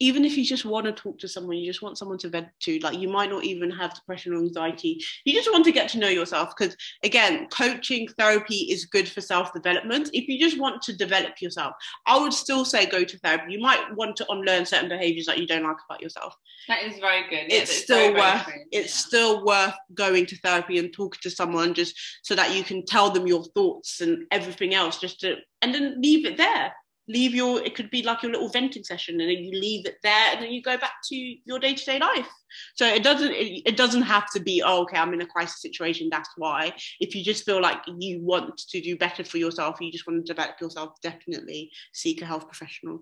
even 0.00 0.24
if 0.24 0.36
you 0.36 0.44
just 0.44 0.64
want 0.64 0.86
to 0.86 0.92
talk 0.92 1.18
to 1.18 1.28
someone, 1.28 1.56
you 1.56 1.70
just 1.70 1.82
want 1.82 1.98
someone 1.98 2.16
to 2.18 2.28
vent 2.30 2.48
to, 2.60 2.78
like 2.80 2.98
you 2.98 3.08
might 3.08 3.28
not 3.30 3.44
even 3.44 3.70
have 3.70 3.94
depression 3.94 4.32
or 4.32 4.38
anxiety. 4.38 4.98
You 5.24 5.34
just 5.34 5.52
want 5.52 5.64
to 5.66 5.72
get 5.72 5.90
to 5.90 5.98
know 5.98 6.08
yourself 6.08 6.54
because 6.56 6.74
again, 7.04 7.46
coaching 7.48 8.08
therapy 8.18 8.66
is 8.70 8.86
good 8.86 9.08
for 9.08 9.20
self 9.20 9.52
development. 9.52 10.08
If 10.14 10.26
you 10.26 10.38
just 10.40 10.58
want 10.58 10.80
to 10.82 10.96
develop 10.96 11.40
yourself, 11.40 11.74
I 12.06 12.18
would 12.18 12.32
still 12.32 12.64
say 12.64 12.86
go 12.86 13.04
to 13.04 13.18
therapy. 13.18 13.52
You 13.52 13.60
might 13.60 13.94
want 13.94 14.16
to 14.16 14.26
unlearn 14.30 14.64
certain 14.66 14.88
behaviors 14.88 15.26
that 15.26 15.38
you 15.38 15.46
don't 15.46 15.64
like 15.64 15.76
about 15.88 16.00
yourself. 16.00 16.34
That 16.68 16.82
is 16.82 16.98
very 16.98 17.28
good. 17.28 17.52
Yeah, 17.52 17.60
it's 17.62 17.72
still 17.76 17.96
very, 17.98 18.14
very 18.14 18.20
worth 18.36 18.44
true. 18.44 18.54
it's 18.72 18.94
Yeah. 18.94 19.06
still 19.06 19.44
worth 19.44 19.74
going 19.94 20.26
to 20.26 20.36
therapy 20.38 20.78
and 20.78 20.92
talking 20.92 21.20
to 21.22 21.30
someone 21.30 21.74
just 21.74 21.94
so 22.22 22.34
that 22.34 22.54
you 22.56 22.64
can 22.64 22.84
tell 22.86 23.10
them 23.10 23.26
your 23.26 23.44
thoughts 23.44 24.00
and 24.00 24.24
everything 24.30 24.74
else 24.74 24.98
just 24.98 25.20
to 25.20 25.36
and 25.62 25.74
then 25.74 26.00
leave 26.00 26.24
it 26.24 26.36
there 26.38 26.72
leave 27.10 27.34
your 27.34 27.60
it 27.62 27.74
could 27.74 27.90
be 27.90 28.02
like 28.02 28.22
your 28.22 28.32
little 28.32 28.48
venting 28.48 28.84
session 28.84 29.20
and 29.20 29.28
then 29.30 29.38
you 29.44 29.58
leave 29.60 29.84
it 29.86 29.96
there 30.02 30.26
and 30.32 30.42
then 30.42 30.50
you 30.50 30.62
go 30.62 30.76
back 30.78 30.94
to 31.04 31.16
your 31.16 31.58
day-to-day 31.58 31.98
life 31.98 32.28
so 32.74 32.86
it 32.86 33.02
doesn't 33.02 33.32
it, 33.32 33.62
it 33.66 33.76
doesn't 33.76 34.02
have 34.02 34.26
to 34.30 34.40
be 34.40 34.62
oh, 34.64 34.82
okay 34.82 34.96
i'm 34.96 35.12
in 35.12 35.20
a 35.22 35.26
crisis 35.26 35.60
situation 35.60 36.08
that's 36.10 36.30
why 36.36 36.72
if 37.00 37.14
you 37.14 37.22
just 37.24 37.44
feel 37.44 37.60
like 37.60 37.80
you 37.98 38.20
want 38.22 38.56
to 38.56 38.80
do 38.80 38.96
better 38.96 39.24
for 39.24 39.38
yourself 39.38 39.80
you 39.80 39.90
just 39.92 40.06
want 40.06 40.24
to 40.24 40.32
develop 40.32 40.60
yourself 40.60 40.90
definitely 41.02 41.70
seek 41.92 42.22
a 42.22 42.24
health 42.26 42.46
professional 42.46 43.00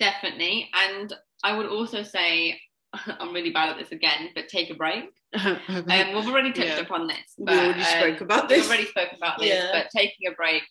Definitely. 0.00 0.70
And 0.74 1.12
I 1.44 1.56
would 1.56 1.66
also 1.66 2.02
say, 2.02 2.58
I'm 2.94 3.32
really 3.34 3.50
bad 3.50 3.68
at 3.68 3.78
this 3.78 3.92
again, 3.92 4.30
but 4.34 4.48
take 4.48 4.70
a 4.70 4.74
break. 4.74 5.04
Um, 5.36 5.58
we've 5.86 6.26
already 6.26 6.52
touched 6.52 6.68
Yeah. 6.70 6.80
upon 6.80 7.06
this. 7.06 7.34
we 7.38 7.44
But, 7.44 7.56
already 7.58 7.80
um, 7.82 7.86
spoke 7.86 8.20
about 8.22 8.48
We've 8.48 8.66
already 8.66 8.86
spoken 8.86 9.16
about 9.16 9.38
this, 9.38 9.48
Yeah. 9.48 9.70
but 9.72 9.86
taking 9.96 10.26
a 10.26 10.32
break 10.34 10.64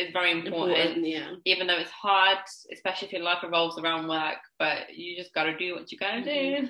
is 0.00 0.12
very 0.12 0.32
important. 0.32 0.76
important 0.76 1.06
yeah. 1.06 1.30
Even 1.44 1.66
though 1.66 1.78
it's 1.78 1.90
hard, 1.90 2.38
especially 2.72 3.08
if 3.08 3.12
your 3.12 3.22
life 3.22 3.42
revolves 3.42 3.78
around 3.78 4.08
work, 4.08 4.38
but 4.58 4.94
you 4.94 5.16
just 5.16 5.34
gotta 5.34 5.56
do 5.56 5.74
what 5.74 5.90
you 5.92 5.98
gotta 5.98 6.22
do. 6.22 6.68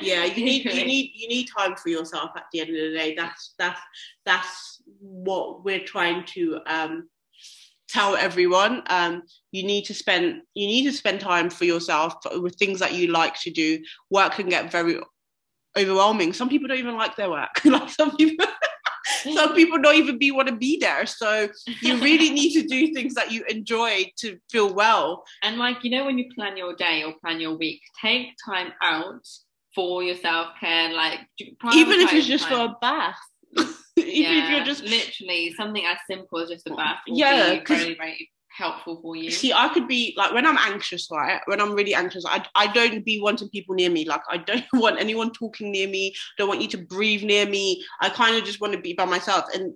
yeah 0.00 0.24
you 0.24 0.44
need 0.44 0.64
you 0.64 0.84
need 0.84 1.12
you 1.14 1.28
need 1.28 1.48
time 1.56 1.76
for 1.76 1.88
yourself 1.88 2.30
at 2.36 2.44
the 2.52 2.60
end 2.60 2.70
of 2.70 2.76
the 2.76 2.96
day. 2.96 3.14
That's 3.16 3.54
that's 3.58 3.80
that's 4.24 4.82
what 5.00 5.64
we're 5.64 5.84
trying 5.84 6.24
to 6.34 6.60
um 6.66 7.08
tell 7.88 8.16
everyone. 8.16 8.82
Um, 8.86 9.22
you 9.52 9.62
need 9.62 9.84
to 9.84 9.94
spend 9.94 10.42
you 10.54 10.66
need 10.66 10.84
to 10.84 10.92
spend 10.92 11.20
time 11.20 11.50
for 11.50 11.64
yourself 11.64 12.14
with 12.36 12.56
things 12.56 12.80
that 12.80 12.94
you 12.94 13.08
like 13.08 13.38
to 13.40 13.50
do. 13.50 13.82
Work 14.10 14.34
can 14.34 14.48
get 14.48 14.72
very 14.72 14.98
overwhelming. 15.76 16.32
Some 16.32 16.48
people 16.48 16.68
don't 16.68 16.78
even 16.78 16.96
like 16.96 17.16
their 17.16 17.30
work. 17.30 17.60
Like 17.64 17.90
some 17.90 18.16
people 18.16 18.46
some 19.34 19.54
people 19.54 19.80
don't 19.80 19.96
even 19.96 20.18
be 20.18 20.30
want 20.30 20.48
to 20.48 20.56
be 20.56 20.78
there. 20.78 21.06
So 21.06 21.48
you 21.80 22.00
really 22.00 22.30
need 22.30 22.52
to 22.60 22.66
do 22.66 22.92
things 22.92 23.14
that 23.14 23.30
you 23.30 23.44
enjoy 23.48 24.10
to 24.18 24.38
feel 24.50 24.72
well. 24.72 25.24
And 25.42 25.58
like 25.58 25.84
you 25.84 25.90
know 25.90 26.04
when 26.04 26.18
you 26.18 26.28
plan 26.34 26.56
your 26.56 26.74
day 26.74 27.02
or 27.04 27.14
plan 27.20 27.40
your 27.40 27.56
week 27.56 27.80
take 28.00 28.28
time 28.44 28.72
out 28.82 29.26
for 29.74 30.02
your 30.02 30.16
self-care 30.16 30.92
like 30.92 31.20
even 31.72 32.00
if 32.00 32.12
it's 32.12 32.26
just 32.26 32.48
time. 32.48 32.68
for 32.68 32.74
a 32.74 32.76
bath. 32.80 33.16
Even 33.98 34.22
yeah, 34.22 34.44
if 34.44 34.50
you're 34.50 34.64
just 34.64 34.82
literally 34.84 35.52
something 35.54 35.84
as 35.84 35.98
simple 36.10 36.38
as 36.38 36.48
just 36.48 36.66
a 36.66 36.74
bath 36.74 37.00
yeah 37.06 37.62
very 37.66 37.94
very 37.94 38.30
helpful 38.56 39.00
for 39.00 39.16
you 39.16 39.30
see 39.30 39.52
i 39.52 39.68
could 39.68 39.88
be 39.88 40.14
like 40.16 40.32
when 40.32 40.46
i'm 40.46 40.58
anxious 40.58 41.08
right 41.10 41.40
when 41.46 41.60
i'm 41.60 41.72
really 41.72 41.94
anxious 41.94 42.24
i, 42.26 42.44
I 42.54 42.72
don't 42.72 43.04
be 43.04 43.20
wanting 43.20 43.48
people 43.48 43.74
near 43.74 43.90
me 43.90 44.06
like 44.06 44.22
i 44.28 44.36
don't 44.36 44.64
want 44.74 45.00
anyone 45.00 45.32
talking 45.32 45.72
near 45.72 45.88
me 45.88 46.14
don't 46.38 46.48
want 46.48 46.60
you 46.60 46.68
to 46.68 46.78
breathe 46.78 47.22
near 47.22 47.46
me 47.46 47.84
i 48.00 48.08
kind 48.08 48.36
of 48.36 48.44
just 48.44 48.60
want 48.60 48.74
to 48.74 48.80
be 48.80 48.92
by 48.92 49.04
myself 49.04 49.46
and 49.54 49.72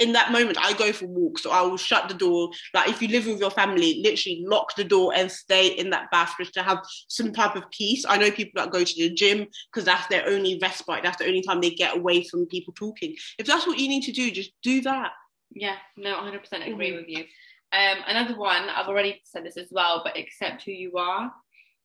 in 0.00 0.12
that 0.12 0.32
moment, 0.32 0.56
I 0.58 0.72
go 0.72 0.92
for 0.92 1.06
walks, 1.06 1.42
so 1.42 1.50
I 1.50 1.60
will 1.60 1.76
shut 1.76 2.08
the 2.08 2.14
door. 2.14 2.50
Like 2.72 2.88
if 2.88 3.02
you 3.02 3.08
live 3.08 3.26
with 3.26 3.38
your 3.38 3.50
family, 3.50 4.00
literally 4.02 4.42
lock 4.46 4.74
the 4.74 4.82
door 4.82 5.12
and 5.14 5.30
stay 5.30 5.68
in 5.68 5.90
that 5.90 6.10
bath 6.10 6.34
just 6.40 6.54
to 6.54 6.62
have 6.62 6.78
some 7.08 7.32
type 7.32 7.54
of 7.54 7.70
peace. 7.70 8.06
I 8.08 8.16
know 8.16 8.30
people 8.30 8.62
that 8.62 8.72
go 8.72 8.82
to 8.82 8.94
the 8.96 9.14
gym 9.14 9.46
because 9.70 9.84
that's 9.84 10.06
their 10.06 10.26
only 10.26 10.58
respite. 10.60 11.02
That's 11.02 11.18
the 11.18 11.26
only 11.26 11.42
time 11.42 11.60
they 11.60 11.70
get 11.70 11.96
away 11.96 12.24
from 12.24 12.46
people 12.46 12.72
talking. 12.72 13.14
If 13.38 13.46
that's 13.46 13.66
what 13.66 13.78
you 13.78 13.88
need 13.88 14.04
to 14.04 14.12
do, 14.12 14.30
just 14.30 14.52
do 14.62 14.80
that. 14.82 15.12
Yeah, 15.52 15.76
no, 15.96 16.14
100% 16.14 16.40
agree 16.66 16.88
mm-hmm. 16.88 16.96
with 16.96 17.08
you. 17.08 17.24
Um, 17.72 17.98
another 18.06 18.36
one, 18.36 18.68
I've 18.68 18.88
already 18.88 19.20
said 19.24 19.44
this 19.44 19.56
as 19.56 19.68
well, 19.70 20.02
but 20.04 20.16
accept 20.16 20.64
who 20.64 20.72
you 20.72 20.96
are. 20.96 21.32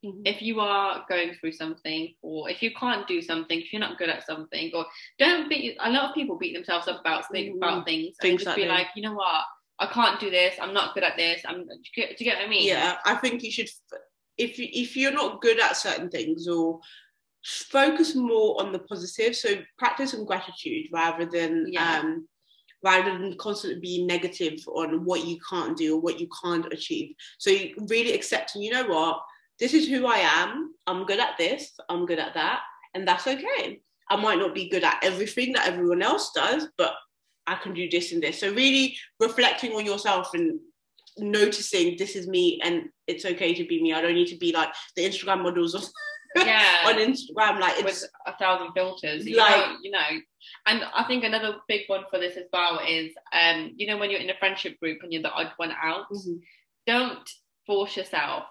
Mm-hmm. 0.04 0.22
If 0.26 0.42
you 0.42 0.60
are 0.60 1.06
going 1.10 1.34
through 1.34 1.54
something, 1.54 2.14
or 2.22 2.50
if 2.50 2.62
you 2.62 2.72
can't 2.74 3.08
do 3.08 3.22
something, 3.22 3.60
if 3.60 3.72
you're 3.72 3.80
not 3.80 3.98
good 3.98 4.10
at 4.10 4.26
something, 4.26 4.72
or 4.74 4.86
don't 5.20 5.50
beat. 5.50 5.78
A 5.80 5.92
lot 5.92 6.10
of 6.10 6.16
people 6.16 6.38
beat 6.38 6.54
themselves 6.54 6.88
up 6.88 7.02
about 7.02 7.26
mm-hmm. 7.34 7.58
about 7.58 7.86
things, 7.86 8.16
and 8.24 8.40
just 8.40 8.56
be 8.56 8.66
like, 8.66 8.88
you 8.96 9.02
know 9.02 9.14
what, 9.14 9.44
I 9.80 9.88
can't 9.88 10.20
do 10.20 10.30
this. 10.30 10.56
I'm 10.62 10.74
not 10.74 10.94
good 10.94 11.04
at 11.04 11.18
this. 11.18 11.42
I'm. 11.48 11.66
Do 11.66 11.74
you, 11.96 12.08
get, 12.08 12.18
do 12.18 12.24
you 12.24 12.32
get 12.32 12.40
what 12.40 12.48
I 12.48 12.50
mean? 12.50 12.68
Yeah, 12.68 12.98
I 13.06 13.16
think 13.16 13.44
you 13.44 13.52
should. 13.52 13.70
If 14.38 14.56
if 14.58 14.98
you're 14.98 15.12
not 15.12 15.42
good 15.42 15.60
at 15.60 15.78
certain 15.78 16.10
things, 16.10 16.48
or 16.48 16.80
focus 17.46 18.16
more 18.16 18.60
on 18.62 18.72
the 18.72 18.80
positive. 18.80 19.36
So 19.36 19.56
practice 19.78 20.12
some 20.12 20.26
gratitude 20.26 20.88
rather 20.92 21.26
than 21.26 21.68
yeah. 21.70 22.00
um, 22.00 22.28
rather 22.86 23.18
than 23.18 23.36
constantly 23.38 23.80
being 23.80 24.06
negative 24.06 24.60
on 24.68 25.04
what 25.04 25.26
you 25.26 25.38
can't 25.50 25.76
do 25.76 25.96
or 25.96 26.00
what 26.00 26.20
you 26.20 26.30
can't 26.44 26.72
achieve. 26.72 27.16
So 27.40 27.52
really 27.90 28.14
accepting, 28.14 28.62
you 28.62 28.72
know 28.72 28.86
what, 28.86 29.22
this 29.60 29.74
is 29.74 29.88
who 29.88 30.06
I 30.06 30.18
am. 30.18 30.76
I'm 30.86 31.06
good 31.06 31.20
at 31.20 31.36
this, 31.38 31.74
I'm 31.90 32.06
good 32.06 32.20
at 32.20 32.36
that, 32.36 32.62
and 32.94 33.08
that's 33.08 33.26
okay. 33.26 33.82
I 34.08 34.16
might 34.18 34.38
not 34.38 34.54
be 34.54 34.70
good 34.70 34.84
at 34.84 35.04
everything 35.04 35.54
that 35.54 35.68
everyone 35.68 36.04
else 36.04 36.32
does, 36.36 36.68
but 36.78 36.94
I 37.48 37.56
can 37.56 37.74
do 37.74 37.90
this 37.90 38.12
and 38.12 38.22
this. 38.22 38.40
So 38.40 38.54
really 38.54 38.96
reflecting 39.20 39.72
on 39.74 39.84
yourself 39.84 40.30
and 40.36 40.60
noticing 41.18 41.96
this 41.98 42.16
is 42.16 42.28
me 42.28 42.60
and 42.64 42.84
it's 43.08 43.26
okay 43.26 43.56
to 43.56 43.66
be 43.66 43.82
me. 43.82 43.94
I 43.94 44.02
don't 44.02 44.14
need 44.14 44.28
to 44.28 44.38
be 44.38 44.54
like 44.54 44.70
the 44.96 45.06
Instagram 45.06 45.42
models 45.42 45.74
yeah. 46.36 46.82
on 46.86 46.96
Instagram, 46.96 47.60
like 47.60 47.84
with 47.84 48.04
a 48.26 48.38
thousand 48.38 48.74
filters. 48.74 49.26
You 49.26 49.38
like 49.38 49.68
know, 49.68 49.78
you 49.82 49.92
know. 49.92 50.20
And 50.68 50.84
I 50.94 51.04
think 51.06 51.24
another 51.24 51.56
big 51.68 51.82
one 51.88 52.04
for 52.10 52.20
this 52.20 52.38
as 52.38 52.46
well 52.52 52.80
is 52.88 53.12
um, 53.34 53.74
you 53.76 53.88
know, 53.88 53.98
when 53.98 54.10
you're 54.10 54.20
in 54.20 54.30
a 54.30 54.38
friendship 54.40 54.80
group 54.80 55.00
and 55.04 55.12
you're 55.12 55.22
the 55.22 55.32
odd 55.32 55.52
one 55.58 55.72
out, 55.72 56.06
mm-hmm. 56.12 56.36
don't 56.86 57.30
force 57.66 57.98
yourself 57.98 58.46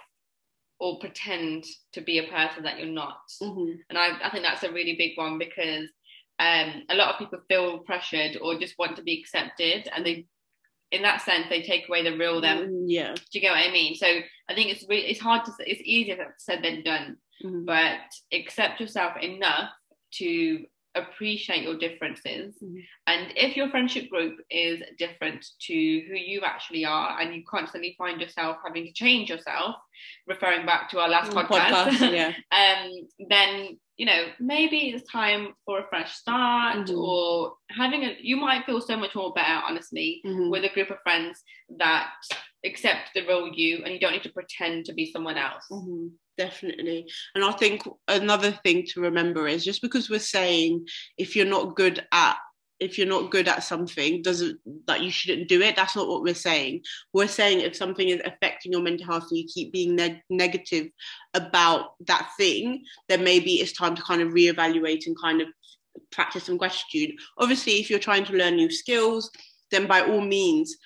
or 0.81 0.99
pretend 0.99 1.65
to 1.93 2.01
be 2.01 2.19
a 2.19 2.31
person 2.31 2.65
that 2.65 2.79
you're 2.79 2.89
not. 2.89 3.19
Mm-hmm. 3.43 3.73
And 3.89 3.99
I, 3.99 4.09
I 4.25 4.31
think 4.31 4.45
that's 4.45 4.65
a 4.65 4.73
really 4.73 4.97
big 4.97 5.13
one 5.17 5.39
because 5.39 5.89
um, 6.39 6.83
a 6.91 6.95
lot 6.95 7.13
of 7.13 7.19
people 7.19 7.39
feel 7.49 7.79
pressured 7.79 8.39
or 8.41 8.59
just 8.59 8.79
want 8.79 8.97
to 8.97 9.03
be 9.03 9.21
accepted 9.21 9.89
and 9.95 10.05
they 10.05 10.27
in 10.91 11.03
that 11.03 11.23
sense 11.23 11.47
they 11.49 11.63
take 11.63 11.89
away 11.89 12.03
the 12.03 12.17
real 12.17 12.41
them 12.41 12.69
mm, 12.69 12.85
yeah 12.87 13.15
do 13.15 13.23
you 13.33 13.41
get 13.41 13.51
what 13.51 13.67
i 13.67 13.71
mean 13.71 13.95
so 13.95 14.07
i 14.49 14.55
think 14.55 14.71
it's 14.71 14.85
really 14.89 15.07
it's 15.07 15.21
hard 15.21 15.45
to 15.45 15.51
say 15.53 15.65
it's 15.67 15.81
easier 15.85 16.35
said 16.39 16.63
than 16.63 16.83
done 16.85 17.17
mm-hmm. 17.43 17.65
but 17.65 18.01
accept 18.33 18.81
yourself 18.81 19.15
enough 19.21 19.71
to 20.15 20.65
appreciate 20.95 21.63
your 21.63 21.77
differences. 21.77 22.55
Mm-hmm. 22.63 22.79
And 23.07 23.33
if 23.37 23.57
your 23.57 23.69
friendship 23.71 24.09
group 24.11 24.39
is 24.51 24.83
different 24.99 25.45
to 25.63 25.75
who 25.75 26.15
you 26.15 26.43
actually 26.45 26.85
are, 26.85 27.21
and 27.21 27.35
you 27.35 27.43
constantly 27.49 27.95
find 27.99 28.21
yourself 28.21 28.59
having 28.65 28.87
to 28.87 28.93
change 28.93 29.31
yourself, 29.31 29.77
referring 30.27 30.67
back 30.67 30.91
to 30.91 31.01
our 31.01 31.09
last 31.09 31.33
mm, 31.33 31.45
podcast, 31.45 31.89
podcast 31.89 32.13
yeah. 32.13 32.33
um, 32.53 32.91
then 33.29 33.79
you 33.97 34.07
know 34.07 34.25
maybe 34.41 34.91
it's 34.91 35.09
time 35.11 35.55
for 35.65 35.79
a 35.79 35.87
fresh 35.89 36.13
start 36.15 36.79
mm-hmm. 36.79 36.99
or 36.99 37.53
having 37.71 38.03
a 38.03 38.17
you 38.21 38.37
might 38.37 38.67
feel 38.67 38.81
so 38.81 38.97
much 38.97 39.15
more 39.15 39.33
better 39.35 39.63
honestly 39.65 40.21
mm-hmm. 40.27 40.51
with 40.51 40.65
a 40.65 40.75
group 40.75 40.91
of 40.91 40.97
friends 41.05 41.45
that 41.79 42.11
accept 42.65 43.11
the 43.15 43.25
real 43.29 43.53
you 43.55 43.85
and 43.85 43.95
you 43.95 44.01
don't 44.01 44.11
need 44.11 44.25
to 44.25 44.33
pretend 44.33 44.85
to 44.85 44.93
be 44.93 45.09
someone 45.13 45.37
else 45.39 45.65
mm-hmm 45.71 46.09
definitely. 46.37 47.11
And 47.35 47.45
i 47.45 47.53
think 47.53 47.87
another 48.09 48.53
thing 48.65 48.85
to 48.89 49.01
remember 49.01 49.47
is 49.47 49.65
just 49.65 49.83
because 49.83 50.11
we're 50.11 50.19
saying 50.19 50.87
if 51.19 51.37
you're 51.37 51.47
not 51.47 51.77
good 51.77 52.05
at 52.13 52.37
if 52.81 52.99
you're 52.99 53.07
not 53.07 53.31
good 53.31 53.47
at 53.47 53.63
something 53.63 54.21
doesn't 54.21 54.59
that 54.87 55.01
you 55.01 55.11
shouldn't 55.11 55.49
do 55.49 55.63
it 55.63 55.77
that's 55.77 55.97
not 55.97 56.09
what 56.09 56.23
we're 56.23 56.35
saying. 56.35 56.83
We're 57.13 57.29
saying 57.29 57.61
if 57.61 57.77
something 57.77 58.09
is 58.09 58.21
affecting 58.25 58.73
your 58.73 58.83
mental 58.83 59.07
health 59.07 59.27
and 59.31 59.39
you 59.39 59.47
keep 59.47 59.73
being 59.73 59.95
neg- 59.95 60.23
negative 60.29 60.89
about 61.35 61.95
that 62.07 62.29
thing 62.37 62.85
then 63.09 63.25
maybe 63.25 63.55
it's 63.55 63.73
time 63.73 63.95
to 63.95 64.03
kind 64.03 64.23
of 64.23 64.33
reevaluate 64.33 65.07
and 65.07 65.19
kind 65.21 65.41
of 65.41 65.49
practice 66.11 66.45
some 66.45 66.57
gratitude. 66.57 67.13
Obviously 67.39 67.75
if 67.75 67.89
you're 67.89 67.99
trying 67.99 68.25
to 68.25 68.33
learn 68.33 68.57
new 68.57 68.71
skills 68.71 69.31
then 69.71 69.87
by 69.87 70.03
all 70.03 70.21
means 70.21 70.77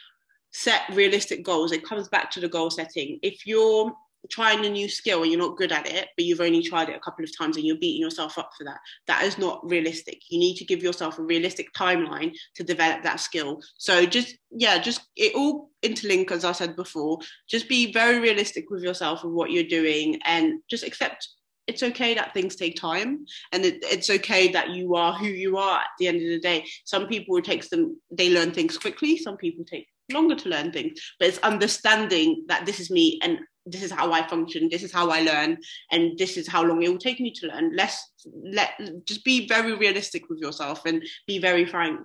set 0.52 0.82
realistic 0.92 1.44
goals. 1.44 1.72
It 1.72 1.84
comes 1.84 2.08
back 2.08 2.30
to 2.32 2.40
the 2.40 2.48
goal 2.48 2.70
setting. 2.70 3.18
If 3.22 3.46
you're 3.46 3.92
trying 4.30 4.64
a 4.64 4.70
new 4.70 4.88
skill 4.88 5.22
and 5.22 5.30
you're 5.30 5.40
not 5.40 5.56
good 5.56 5.72
at 5.72 5.88
it, 5.88 6.08
but 6.16 6.24
you've 6.24 6.40
only 6.40 6.62
tried 6.62 6.88
it 6.88 6.96
a 6.96 7.00
couple 7.00 7.24
of 7.24 7.36
times 7.36 7.56
and 7.56 7.66
you're 7.66 7.78
beating 7.78 8.00
yourself 8.00 8.38
up 8.38 8.50
for 8.56 8.64
that. 8.64 8.78
That 9.06 9.24
is 9.24 9.38
not 9.38 9.60
realistic. 9.68 10.20
You 10.30 10.38
need 10.38 10.56
to 10.56 10.64
give 10.64 10.82
yourself 10.82 11.18
a 11.18 11.22
realistic 11.22 11.72
timeline 11.74 12.34
to 12.56 12.64
develop 12.64 13.02
that 13.02 13.20
skill. 13.20 13.60
So 13.76 14.06
just 14.06 14.36
yeah, 14.50 14.78
just 14.78 15.02
it 15.16 15.34
all 15.34 15.70
interlink 15.82 16.30
as 16.30 16.44
I 16.44 16.52
said 16.52 16.76
before. 16.76 17.18
Just 17.48 17.68
be 17.68 17.92
very 17.92 18.18
realistic 18.18 18.70
with 18.70 18.82
yourself 18.82 19.24
and 19.24 19.32
what 19.32 19.50
you're 19.50 19.64
doing 19.64 20.18
and 20.24 20.60
just 20.68 20.84
accept 20.84 21.28
it's 21.68 21.82
okay 21.82 22.14
that 22.14 22.32
things 22.32 22.56
take 22.56 22.74
time 22.74 23.26
and 23.52 23.64
it, 23.64 23.78
it's 23.82 24.10
okay 24.10 24.50
that 24.52 24.70
you 24.70 24.96
are 24.96 25.12
who 25.12 25.26
you 25.26 25.58
are 25.58 25.80
at 25.80 25.86
the 25.98 26.08
end 26.08 26.16
of 26.16 26.28
the 26.28 26.40
day 26.40 26.64
some 26.84 27.06
people 27.06 27.40
takes 27.40 27.68
them 27.68 28.00
they 28.10 28.32
learn 28.32 28.50
things 28.50 28.78
quickly 28.78 29.16
some 29.16 29.36
people 29.36 29.64
take 29.64 29.86
longer 30.10 30.34
to 30.34 30.48
learn 30.48 30.72
things 30.72 30.98
but 31.20 31.28
it's 31.28 31.38
understanding 31.38 32.44
that 32.48 32.64
this 32.64 32.80
is 32.80 32.90
me 32.90 33.20
and 33.22 33.38
this 33.70 33.82
is 33.82 33.90
how 33.90 34.12
I 34.12 34.26
function, 34.26 34.68
this 34.70 34.82
is 34.82 34.92
how 34.92 35.10
I 35.10 35.20
learn, 35.20 35.58
and 35.90 36.18
this 36.18 36.36
is 36.36 36.48
how 36.48 36.62
long 36.62 36.82
it 36.82 36.90
will 36.90 36.98
take 36.98 37.20
me 37.20 37.32
to 37.32 37.46
learn. 37.46 37.74
Let's 37.74 38.12
let 38.42 38.70
just 39.04 39.24
be 39.24 39.46
very 39.48 39.74
realistic 39.74 40.28
with 40.28 40.38
yourself 40.38 40.84
and 40.86 41.02
be 41.26 41.38
very 41.38 41.64
frank. 41.64 42.00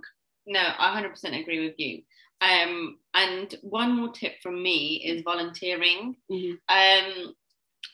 No, 0.45 0.61
I 0.77 1.01
100% 1.01 1.41
agree 1.41 1.65
with 1.65 1.75
you. 1.77 2.01
Um, 2.41 2.97
and 3.13 3.55
one 3.61 3.95
more 3.95 4.11
tip 4.11 4.33
from 4.41 4.61
me 4.61 5.01
is 5.05 5.23
volunteering. 5.23 6.15
Mm-hmm. 6.29 6.53
Um, 6.67 7.33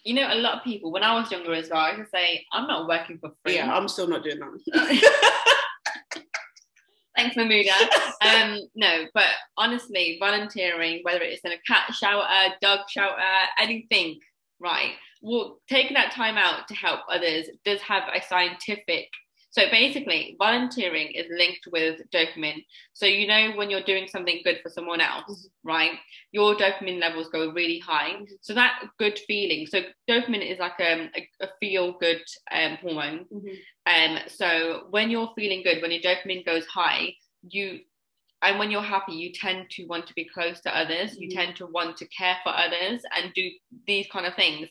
you 0.03 0.13
know, 0.15 0.27
a 0.31 0.35
lot 0.35 0.57
of 0.57 0.63
people, 0.63 0.91
when 0.91 1.03
I 1.03 1.19
was 1.19 1.31
younger 1.31 1.53
as 1.53 1.69
well, 1.69 1.81
I 1.81 1.95
could 1.95 2.09
say, 2.09 2.45
I'm 2.51 2.67
not 2.67 2.87
working 2.87 3.19
for 3.19 3.31
free. 3.43 3.55
Yeah, 3.55 3.71
I'm 3.71 3.87
still 3.87 4.07
not 4.07 4.23
doing 4.23 4.39
that. 4.39 5.55
Thanks, 7.19 7.35
Mamuda. 7.35 7.71
um, 8.21 8.59
no, 8.75 9.05
but 9.13 9.27
honestly, 9.57 10.17
volunteering, 10.19 11.01
whether 11.03 11.21
it's 11.21 11.43
in 11.43 11.51
a 11.51 11.57
cat 11.67 11.93
shelter, 11.93 12.55
dog 12.61 12.79
shelter, 12.89 13.21
anything, 13.59 14.19
right? 14.59 14.93
Well, 15.21 15.59
taking 15.69 15.95
that 15.95 16.13
time 16.13 16.37
out 16.37 16.67
to 16.69 16.75
help 16.75 17.01
others 17.11 17.47
does 17.65 17.81
have 17.81 18.03
a 18.13 18.21
scientific 18.21 19.09
so 19.51 19.63
basically, 19.71 20.35
volunteering 20.37 21.11
is 21.11 21.25
linked 21.31 21.67
with 21.71 22.01
dopamine. 22.13 22.63
So 22.93 23.05
you 23.07 23.27
know 23.27 23.53
when 23.55 23.69
you're 23.69 23.81
doing 23.81 24.07
something 24.07 24.41
good 24.43 24.59
for 24.61 24.69
someone 24.69 25.01
else, 25.01 25.23
mm-hmm. 25.29 25.67
right? 25.67 25.91
Your 26.31 26.55
dopamine 26.55 26.99
levels 26.99 27.29
go 27.29 27.51
really 27.51 27.79
high. 27.79 28.11
Mm-hmm. 28.11 28.33
So 28.41 28.53
that 28.53 28.83
good 28.99 29.19
feeling. 29.27 29.65
So 29.65 29.81
dopamine 30.07 30.47
is 30.49 30.59
like 30.59 30.79
um, 30.79 31.09
a, 31.15 31.27
a 31.41 31.47
feel 31.59 31.93
good 31.93 32.21
um, 32.51 32.77
hormone. 32.81 33.25
Mm-hmm. 33.33 34.13
Um, 34.15 34.19
so 34.27 34.87
when 34.91 35.09
you're 35.09 35.31
feeling 35.35 35.63
good, 35.63 35.81
when 35.81 35.91
your 35.91 36.01
dopamine 36.01 36.45
goes 36.45 36.65
high, 36.67 37.15
you 37.41 37.79
and 38.41 38.57
when 38.57 38.71
you're 38.71 38.81
happy 38.81 39.13
you 39.13 39.33
tend 39.33 39.69
to 39.69 39.85
want 39.87 40.07
to 40.07 40.13
be 40.13 40.27
close 40.33 40.61
to 40.61 40.77
others 40.77 41.11
mm-hmm. 41.11 41.23
you 41.23 41.29
tend 41.29 41.55
to 41.55 41.65
want 41.67 41.97
to 41.97 42.07
care 42.07 42.37
for 42.43 42.53
others 42.55 43.01
and 43.17 43.33
do 43.33 43.49
these 43.87 44.07
kind 44.11 44.25
of 44.25 44.33
things 44.35 44.69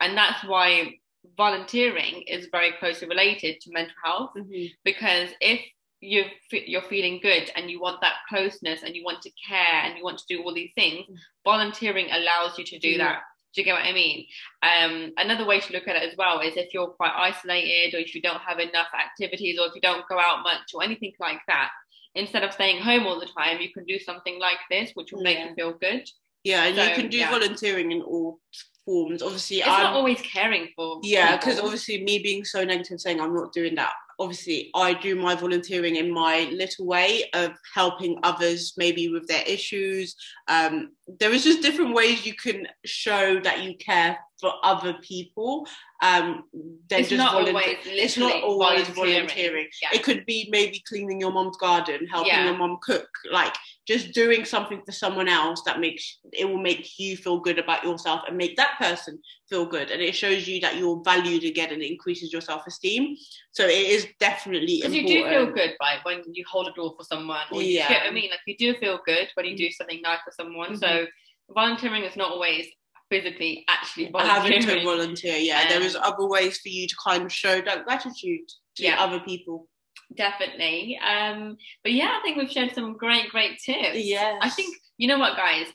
and 0.00 0.16
that's 0.16 0.44
why 0.44 0.94
volunteering 1.36 2.22
is 2.26 2.48
very 2.50 2.72
closely 2.78 3.08
related 3.08 3.60
to 3.60 3.70
mental 3.72 3.94
health 4.04 4.30
mm-hmm. 4.36 4.66
because 4.84 5.28
if 5.40 5.60
you 6.00 6.24
you're 6.50 6.82
feeling 6.82 7.18
good 7.22 7.50
and 7.56 7.70
you 7.70 7.80
want 7.80 8.00
that 8.00 8.14
closeness 8.28 8.82
and 8.82 8.94
you 8.94 9.02
want 9.04 9.22
to 9.22 9.30
care 9.48 9.82
and 9.84 9.96
you 9.96 10.04
want 10.04 10.18
to 10.18 10.24
do 10.28 10.42
all 10.42 10.54
these 10.54 10.72
things 10.74 11.04
volunteering 11.44 12.06
allows 12.10 12.58
you 12.58 12.64
to 12.64 12.78
do 12.78 12.90
Yeah. 12.90 12.98
that 12.98 13.22
do 13.54 13.60
you 13.62 13.64
get 13.64 13.72
what 13.72 13.84
i 13.84 13.92
mean 13.92 14.26
um, 14.62 15.12
another 15.16 15.46
way 15.46 15.60
to 15.60 15.72
look 15.72 15.88
at 15.88 15.96
it 15.96 16.02
as 16.10 16.16
well 16.16 16.40
is 16.40 16.56
if 16.56 16.74
you're 16.74 16.88
quite 16.88 17.12
isolated 17.16 17.94
or 17.96 18.00
if 18.00 18.14
you 18.14 18.20
don't 18.20 18.40
have 18.42 18.58
enough 18.58 18.88
activities 18.94 19.58
or 19.58 19.66
if 19.68 19.74
you 19.74 19.80
don't 19.80 20.06
go 20.08 20.18
out 20.18 20.42
much 20.42 20.72
or 20.74 20.82
anything 20.82 21.12
like 21.18 21.40
that 21.48 21.70
instead 22.14 22.42
of 22.44 22.52
staying 22.52 22.82
home 22.82 23.06
all 23.06 23.18
the 23.18 23.26
time 23.38 23.60
you 23.60 23.72
can 23.72 23.84
do 23.84 23.98
something 23.98 24.38
like 24.38 24.58
this 24.70 24.90
which 24.94 25.12
will 25.12 25.22
make 25.22 25.38
Yeah. 25.38 25.48
you 25.48 25.54
feel 25.54 25.72
good 25.72 26.04
Yeah, 26.44 26.64
and 26.64 26.76
you 26.76 26.94
can 26.94 27.08
do 27.10 27.18
yeah. 27.18 27.30
volunteering 27.30 27.90
in 27.92 28.02
all 28.02 28.38
forms. 28.86 29.22
Obviously, 29.22 29.58
it's 29.58 29.68
I'm 29.68 29.82
not 29.82 29.94
always 29.94 30.20
caring 30.22 30.68
for 30.74 31.00
yeah, 31.02 31.36
because 31.36 31.60
obviously 31.60 32.02
me 32.02 32.20
being 32.20 32.44
so 32.44 32.64
negative, 32.64 33.00
saying 33.00 33.20
I'm 33.20 33.34
not 33.34 33.52
doing 33.52 33.74
that. 33.74 33.92
Obviously, 34.18 34.70
I 34.74 34.94
do 34.94 35.14
my 35.14 35.34
volunteering 35.34 35.96
in 35.96 36.10
my 36.10 36.48
little 36.50 36.86
way 36.86 37.24
of 37.34 37.50
helping 37.74 38.18
others, 38.22 38.72
maybe 38.78 39.10
with 39.10 39.26
their 39.26 39.42
issues. 39.46 40.16
Um, 40.48 40.92
there 41.20 41.32
is 41.34 41.44
just 41.44 41.60
different 41.60 41.94
ways 41.94 42.24
you 42.24 42.32
can 42.32 42.66
show 42.86 43.38
that 43.40 43.62
you 43.62 43.76
care 43.76 44.16
for 44.40 44.52
other 44.62 44.94
people. 45.02 45.66
Um, 46.02 46.44
than 46.88 47.00
it's 47.00 47.08
just 47.08 47.18
not 47.18 47.32
volunteer- 47.32 47.54
always 47.54 47.78
It's 47.86 48.16
not 48.18 48.42
always 48.42 48.86
volunteering. 48.88 49.14
volunteering. 49.28 49.68
Yeah. 49.80 49.88
It 49.94 50.02
could 50.02 50.26
be 50.26 50.46
maybe 50.50 50.82
cleaning 50.86 51.18
your 51.20 51.32
mom's 51.32 51.56
garden, 51.56 52.06
helping 52.06 52.32
Yeah. 52.32 52.44
your 52.44 52.56
mom 52.58 52.78
cook, 52.82 53.08
like 53.32 53.54
just 53.88 54.12
doing 54.12 54.44
something 54.44 54.82
for 54.84 54.92
someone 54.92 55.26
else 55.28 55.62
that 55.64 55.80
makes 55.80 56.18
it 56.34 56.44
will 56.44 56.58
make 56.58 56.98
you 56.98 57.16
feel 57.16 57.38
good 57.40 57.58
about 57.58 57.82
yourself 57.82 58.22
and 58.28 58.36
make 58.36 58.56
that 58.56 58.76
person 58.78 59.18
feel 59.48 59.64
good. 59.64 59.90
And 59.90 60.02
it 60.02 60.14
shows 60.14 60.46
you 60.46 60.60
that 60.60 60.76
you're 60.76 61.00
valued 61.02 61.44
again 61.44 61.72
and 61.72 61.80
it 61.82 61.90
increases 61.90 62.30
your 62.30 62.42
self 62.42 62.66
esteem. 62.66 63.16
So 63.52 63.64
it 63.64 63.86
is 63.88 64.06
definitely 64.20 64.78
Because 64.82 64.94
you 64.94 65.06
do 65.06 65.28
feel 65.30 65.46
good, 65.46 65.76
right, 65.80 66.00
when 66.04 66.22
you 66.30 66.44
hold 66.46 66.68
a 66.68 66.72
door 66.72 66.94
for 66.94 67.04
someone, 67.04 67.46
or 67.50 67.62
you 67.62 67.72
Yeah. 67.78 67.88
get 67.88 68.02
what 68.02 68.10
I 68.10 68.14
mean. 68.14 68.28
Like 68.30 68.40
you 68.46 68.56
do 68.58 68.74
feel 68.78 69.00
good 69.06 69.30
when 69.34 69.46
you 69.46 69.56
do 69.56 69.70
something 69.70 70.02
nice 70.02 70.20
for 70.24 70.32
someone. 70.32 70.76
So 70.76 71.06
volunteering 71.48 72.02
is 72.04 72.16
not 72.16 72.32
always 72.32 72.66
physically 73.10 73.64
actually 73.68 74.10
Having 74.14 74.62
volunteering. 74.62 74.78
to 74.80 74.84
volunteer, 74.84 75.36
yeah. 75.38 75.68
there 75.68 75.82
is 75.82 75.94
Um, 75.96 76.02
other 76.04 76.26
ways 76.26 76.58
for 76.58 76.68
you 76.68 76.86
to 76.88 76.96
kind 77.04 77.22
of 77.24 77.32
show 77.32 77.60
that 77.60 77.84
gratitude 77.84 78.48
to 78.76 78.82
Yeah. 78.82 79.00
other 79.02 79.20
people. 79.20 79.68
Definitely. 80.14 80.98
Um, 80.98 81.56
but 81.82 81.92
yeah, 81.92 82.16
I 82.18 82.20
think 82.22 82.36
we've 82.36 82.50
shared 82.50 82.74
some 82.74 82.96
great, 82.96 83.28
great 83.30 83.58
tips. 83.58 83.98
Yeah. 83.98 84.38
I 84.40 84.48
think 84.50 84.76
you 84.98 85.08
know 85.08 85.18
what, 85.18 85.36
guys. 85.36 85.66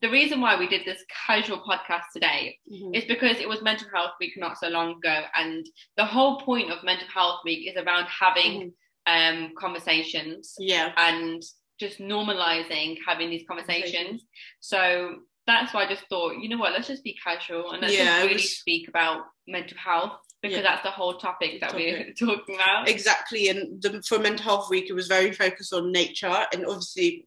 The 0.00 0.10
reason 0.10 0.40
why 0.40 0.56
we 0.58 0.66
did 0.66 0.84
this 0.84 1.04
casual 1.26 1.58
podcast 1.60 2.04
today 2.12 2.58
Mhm. 2.72 2.96
is 2.96 3.04
because 3.04 3.38
it 3.38 3.48
was 3.48 3.62
Mental 3.62 3.88
Health 3.94 4.12
Week 4.18 4.32
not 4.36 4.58
so 4.58 4.68
long 4.68 4.96
ago, 4.96 5.24
and 5.36 5.64
the 5.96 6.04
whole 6.04 6.40
point 6.40 6.72
of 6.72 6.82
Mental 6.82 7.06
Health 7.06 7.40
Week 7.44 7.68
is 7.68 7.76
around 7.76 8.06
having 8.06 8.72
um, 9.06 9.52
conversations 9.58 10.54
Yeah. 10.60 10.92
and 10.96 11.42
just 11.80 11.98
normalizing 11.98 12.98
having 13.04 13.30
these 13.30 13.44
conversations. 13.48 14.24
So 14.60 15.16
that's 15.46 15.74
why 15.74 15.84
I 15.84 15.88
just 15.88 16.04
thought, 16.08 16.36
you 16.38 16.48
know 16.48 16.58
what, 16.58 16.72
let's 16.72 16.88
just 16.88 17.02
be 17.04 17.16
casual 17.22 17.72
and 17.72 17.82
let's 17.82 17.94
Yeah, 17.94 18.04
just 18.04 18.22
really 18.22 18.34
was- 18.34 18.58
speak 18.58 18.88
about 18.88 19.22
mental 19.46 19.76
health 19.78 20.18
because 20.40 20.56
Yeah. 20.58 20.62
that's 20.62 20.82
the 20.82 20.90
whole 20.90 21.14
topic 21.18 21.60
that 21.60 21.74
we're 21.74 22.12
talking 22.18 22.54
about. 22.56 22.88
Exactly, 22.88 23.48
and 23.48 23.80
the, 23.82 24.02
for 24.02 24.18
Mental 24.18 24.44
Health 24.44 24.70
Week, 24.70 24.86
it 24.88 24.92
was 24.92 25.06
very 25.08 25.32
focused 25.32 25.72
on 25.72 25.92
nature, 25.92 26.46
and 26.52 26.64
obviously, 26.66 27.26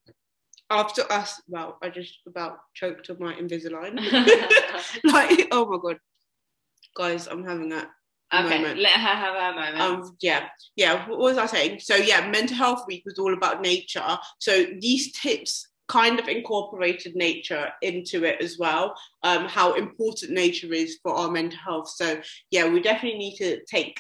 after 0.69 1.03
us, 1.11 1.41
well, 1.47 1.77
I 1.81 1.89
just 1.89 2.19
about 2.27 2.57
choked 2.73 3.09
on 3.09 3.17
my 3.19 3.33
Invisalign. 3.35 3.95
like, 5.03 5.47
oh 5.51 5.65
my 5.65 5.77
god, 5.81 5.99
guys, 6.95 7.27
I'm 7.27 7.45
having 7.45 7.71
a 7.71 7.87
okay, 8.33 8.57
moment. 8.61 8.79
let 8.79 8.93
her 8.93 8.99
have 8.99 9.35
her 9.35 9.53
moment. 9.61 9.81
Um, 9.81 10.17
yeah, 10.21 10.47
yeah. 10.75 11.07
What 11.07 11.19
was 11.19 11.37
I 11.37 11.45
saying? 11.45 11.79
So 11.79 11.95
yeah, 11.95 12.29
Mental 12.29 12.55
Health 12.57 12.85
Week 12.87 13.03
was 13.05 13.19
all 13.19 13.33
about 13.33 13.61
nature. 13.61 14.17
So 14.39 14.65
these 14.79 15.11
tips 15.13 15.67
kind 15.87 16.19
of 16.19 16.27
incorporated 16.27 17.15
nature 17.15 17.69
into 17.81 18.23
it 18.23 18.41
as 18.41 18.57
well. 18.57 18.95
Um, 19.23 19.45
how 19.45 19.73
important 19.73 20.31
nature 20.31 20.73
is 20.73 20.97
for 21.03 21.13
our 21.13 21.29
mental 21.29 21.59
health. 21.59 21.89
So 21.89 22.21
yeah, 22.51 22.67
we 22.67 22.81
definitely 22.81 23.19
need 23.19 23.35
to 23.37 23.63
take 23.65 23.99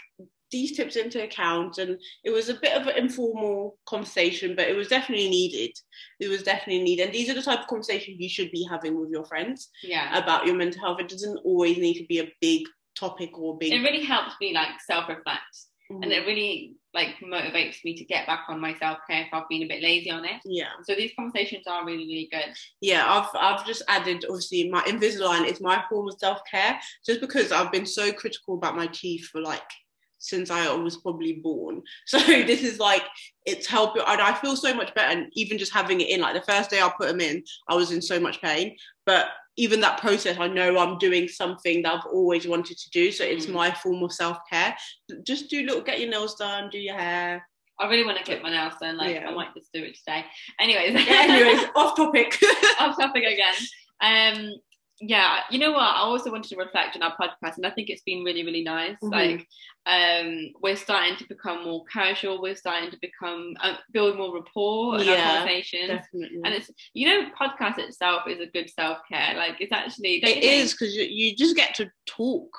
these 0.51 0.75
tips 0.75 0.95
into 0.95 1.23
account. 1.23 1.77
And 1.77 1.99
it 2.23 2.29
was 2.29 2.49
a 2.49 2.59
bit 2.59 2.79
of 2.79 2.87
an 2.87 2.97
informal 2.97 3.77
conversation, 3.85 4.55
but 4.55 4.67
it 4.67 4.75
was 4.75 4.87
definitely 4.87 5.29
needed. 5.29 5.71
It 6.19 6.29
was 6.29 6.43
definitely 6.43 6.83
needed. 6.83 7.07
And 7.07 7.13
these 7.13 7.29
are 7.29 7.33
the 7.33 7.41
type 7.41 7.61
of 7.61 7.67
conversations 7.67 8.17
you 8.19 8.29
should 8.29 8.51
be 8.51 8.65
having 8.69 8.99
with 8.99 9.09
your 9.09 9.25
friends 9.25 9.69
yeah. 9.83 10.17
about 10.17 10.45
your 10.45 10.55
mental 10.55 10.81
health. 10.81 10.99
It 10.99 11.09
doesn't 11.09 11.37
always 11.43 11.77
need 11.77 11.99
to 11.99 12.05
be 12.05 12.19
a 12.19 12.31
big 12.41 12.63
topic 12.97 13.37
or 13.37 13.57
big. 13.57 13.73
It 13.73 13.81
really 13.81 14.05
helps 14.05 14.35
me 14.39 14.53
like 14.53 14.79
self-reflect 14.87 15.43
Mhm. 15.91 16.03
and 16.03 16.11
it 16.11 16.25
really 16.25 16.73
like 16.95 17.19
motivates 17.19 17.83
me 17.83 17.93
to 17.95 18.05
get 18.05 18.25
back 18.25 18.45
on 18.47 18.59
my 18.59 18.73
self-care 18.75 19.23
if 19.23 19.27
I've 19.33 19.47
been 19.49 19.63
a 19.63 19.67
bit 19.67 19.83
lazy 19.83 20.09
on 20.09 20.25
it. 20.25 20.41
yeah. 20.45 20.69
So 20.83 20.95
these 20.95 21.11
conversations 21.15 21.67
are 21.67 21.85
really, 21.85 22.05
really 22.05 22.29
good. 22.31 22.55
yeah, 22.81 23.05
I've 23.07 23.29
I've 23.35 23.65
just 23.65 23.83
added 23.87 24.25
obviously 24.27 24.69
my 24.69 24.81
Invisalign 24.83 25.45
is 25.45 25.61
my 25.61 25.83
form 25.89 26.07
of 26.07 26.17
self 26.17 26.39
care 26.49 26.79
just 27.05 27.21
because 27.21 27.51
I've 27.51 27.71
been 27.71 27.85
so 27.85 28.11
critical 28.11 28.55
about 28.55 28.75
my 28.75 28.87
teeth 28.87 29.25
for 29.27 29.41
like 29.41 29.69
since 30.17 30.49
I 30.49 30.73
was 30.75 30.97
probably 30.97 31.33
born. 31.33 31.81
So 32.07 32.19
this 32.19 32.63
is 32.63 32.79
like 32.79 33.03
it's 33.45 33.67
helping, 33.67 34.01
and 34.07 34.21
I 34.21 34.33
feel 34.33 34.55
so 34.55 34.73
much 34.73 34.93
better. 34.95 35.11
And 35.17 35.27
even 35.33 35.57
just 35.57 35.73
having 35.73 36.01
it 36.01 36.09
in, 36.09 36.21
like 36.21 36.33
the 36.35 36.51
first 36.51 36.69
day 36.69 36.81
I 36.81 36.91
put 36.97 37.07
them 37.07 37.21
in, 37.21 37.43
I 37.69 37.75
was 37.75 37.91
in 37.91 38.01
so 38.01 38.19
much 38.19 38.41
pain. 38.41 38.75
But 39.05 39.27
even 39.57 39.79
that 39.81 39.99
process, 40.01 40.37
I 40.39 40.47
know 40.47 40.77
I'm 40.77 40.97
doing 40.97 41.27
something 41.27 41.81
that 41.83 41.93
I've 41.93 42.05
always 42.11 42.45
wanted 42.47 42.77
to 42.77 42.89
do. 42.89 43.11
So 43.11 43.23
it's 43.23 43.45
Mm. 43.45 43.53
my 43.53 43.71
form 43.71 44.03
of 44.03 44.11
self 44.11 44.37
care. 44.51 44.75
Just 45.23 45.49
do 45.49 45.63
little, 45.63 45.81
get 45.81 45.99
your 46.01 46.09
nails 46.09 46.35
done, 46.35 46.69
do 46.69 46.77
your 46.79 46.97
hair. 46.97 47.47
I 47.79 47.87
really 47.89 48.05
want 48.05 48.17
to 48.17 48.23
get 48.23 48.41
my 48.43 48.49
nails 48.49 48.73
done. 48.81 48.97
Like 48.97 49.15
Yeah. 49.15 49.27
I 49.29 49.33
might 49.33 49.53
just 49.53 49.71
do 49.73 49.83
it 49.83 49.95
today. 49.95 50.25
Anyways, 50.59 50.95
Anyways, 51.07 51.67
off 51.75 51.95
topic. 51.95 52.37
off 52.79 52.97
topic 52.99 53.23
again. 53.23 53.53
Um, 54.01 54.53
yeah, 55.01 55.39
you 55.49 55.59
know 55.59 55.71
what? 55.71 55.81
I 55.81 55.99
also 55.99 56.31
wanted 56.31 56.49
to 56.49 56.55
reflect 56.55 56.95
on 56.95 57.03
our 57.03 57.15
podcast, 57.17 57.57
and 57.57 57.65
I 57.65 57.69
think 57.69 57.89
it's 57.89 58.03
been 58.03 58.23
really, 58.23 58.45
really 58.45 58.63
nice. 58.63 58.97
Mhm. 59.03 59.11
Like, 59.11 59.47
um, 59.85 60.53
we're 60.61 60.77
starting 60.77 61.17
to 61.17 61.27
become 61.27 61.63
more 61.63 61.83
casual. 61.85 62.41
We're 62.41 62.55
starting 62.55 62.91
to 62.91 62.97
become 63.01 63.55
uh, 63.61 63.75
build 63.91 64.17
more 64.17 64.33
rapport 64.33 64.95
in 64.99 65.09
our 65.09 65.15
Yeah, 65.15 65.37
conversations. 65.37 65.87
Definitely. 65.89 66.39
And 66.45 66.53
it's 66.53 66.71
you 66.93 67.07
know, 67.09 67.29
podcast 67.39 67.77
itself 67.77 68.23
is 68.27 68.39
a 68.39 68.45
good 68.47 68.69
self 68.69 68.99
care. 69.11 69.35
Like, 69.35 69.57
it's 69.59 69.73
actually 69.73 70.23
It 70.23 70.43
is 70.43 70.71
because 70.71 70.95
you, 70.95 71.03
you 71.03 71.35
just 71.35 71.55
get 71.55 71.75
to 71.75 71.89
talk. 72.05 72.49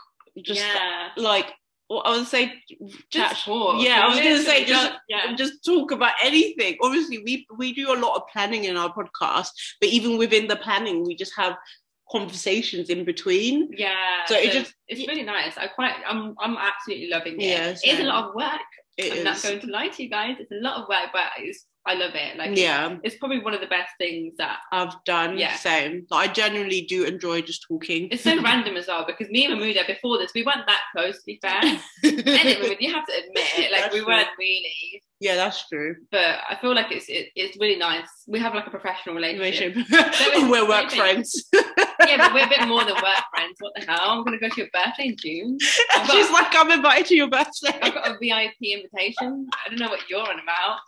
Just 0.45 0.61
yeah, 0.61 1.09
like 1.17 1.55
well, 1.89 2.03
I 2.05 2.17
would 2.17 2.27
say, 2.27 2.53
just 3.11 3.45
talk. 3.45 3.83
Yeah, 3.83 4.01
I 4.03 4.09
was 4.09 4.19
gonna 4.19 4.43
say 4.43 4.65
just 4.65 4.93
yeah. 5.09 5.35
just 5.37 5.65
talk 5.65 5.93
about 5.93 6.15
anything. 6.23 6.77
Obviously, 6.83 7.19
we 7.19 7.47
we 7.57 7.73
do 7.73 7.93
a 7.93 7.99
lot 7.99 8.17
of 8.17 8.29
planning 8.33 8.65
in 8.65 8.77
our 8.77 8.93
podcast, 8.93 9.51
but 9.81 9.89
even 9.89 10.19
within 10.19 10.49
the 10.49 10.57
planning, 10.57 11.07
we 11.07 11.15
just 11.15 11.33
have 11.37 11.57
conversations 12.11 12.89
in 12.89 13.05
between. 13.05 13.69
Yeah, 13.77 14.25
So 14.27 14.35
it 14.37 14.53
just- 14.53 14.75
it's 14.89 15.07
really 15.09 15.23
nice. 15.25 15.57
I 15.59 15.67
quite, 15.67 15.95
I'm, 16.07 16.35
I'm 16.41 16.57
absolutely 16.57 17.09
loving 17.09 17.41
it. 17.41 17.45
Yeah, 17.47 17.75
it's 17.83 18.01
a 18.01 18.05
lot 18.05 18.29
of 18.29 18.35
work. 18.35 18.61
It 18.99 19.13
I'm 19.19 19.25
not 19.25 19.43
going 19.43 19.61
to 19.61 19.67
lie 19.67 19.89
to 19.89 20.03
you 20.03 20.09
guys. 20.09 20.37
It's 20.39 20.51
a 20.53 20.55
lot 20.55 20.81
of 20.81 20.89
work, 20.89 21.11
but 21.13 21.25
it's, 21.39 21.67
I 21.85 21.95
love 21.95 22.13
it. 22.15 22.37
Like, 22.39 22.57
yeah, 22.57 22.97
it's 23.05 23.17
probably 23.17 23.41
one 23.41 23.53
of 23.55 23.61
the 23.61 23.67
best 23.67 23.91
things 23.99 24.35
that 24.39 24.59
I've 24.73 24.95
done 25.05 25.37
Yeah. 25.39 25.55
same. 25.57 26.07
Like, 26.11 26.31
I 26.31 26.33
generally 26.33 26.81
do 26.83 27.05
enjoy 27.05 27.43
just 27.43 27.65
talking. 27.69 28.09
it's 28.11 28.25
so 28.25 28.41
random 28.43 28.77
as 28.77 28.87
well 28.89 29.05
because 29.07 29.29
me 29.29 29.45
and 29.45 29.61
Mamuda 29.61 29.87
before 29.87 30.19
this 30.19 30.33
we 30.35 30.43
weren't 30.45 30.67
that 30.67 30.81
close 30.97 31.17
to 31.19 31.23
be 31.27 31.39
fair. 31.43 31.61
anyway, 32.05 32.77
you 32.81 32.93
have 32.93 33.07
to 33.07 33.13
admit 33.13 33.59
it, 33.59 33.71
like 33.71 33.83
That's 33.83 33.93
we 33.95 34.01
true. 34.01 34.09
weren't 34.09 34.29
really. 34.39 35.03
yeah, 35.21 35.37
that's 35.37 35.69
true. 35.69 35.95
But 36.11 36.39
I 36.49 36.57
feel 36.61 36.75
like 36.75 36.91
it's 36.91 37.07
it, 37.09 37.29
it's 37.37 37.57
really 37.61 37.77
nice. 37.79 38.09
We 38.27 38.41
have 38.41 38.55
like 38.55 38.67
a 38.67 38.71
professional 38.71 39.15
relationship. 39.15 39.77
is 39.77 39.87
We're 40.51 40.67
work 40.67 40.91
friends. 40.91 41.49
yeah, 42.07 42.17
but 42.19 42.35
we're 42.35 42.47
a 42.47 42.49
bit 42.49 42.67
more 42.69 42.85
than 42.85 42.95
work 42.95 43.23
friends. 43.35 43.57
What 43.61 43.73
the 43.77 43.85
hell? 43.87 44.01
I'm 44.03 44.25
gonna 44.25 44.39
go 44.39 44.49
to 44.49 44.57
your 44.61 44.69
birthday 44.73 45.07
in 45.09 45.17
June. 45.17 45.59
I've 45.95 46.09
like, 46.31 46.55
I'm 46.55 46.71
invited 46.71 47.07
to 47.07 47.17
your 47.17 47.29
birthday. 47.29 47.79
I've 47.83 47.95
got 47.95 48.09
a 48.09 48.19
VIP 48.21 48.55
invitation. 48.63 49.49
I 49.65 49.69
don't 49.69 49.79
know 49.79 49.89
what 49.89 50.09
you're 50.09 50.21
on 50.21 50.41
about. 50.41 50.79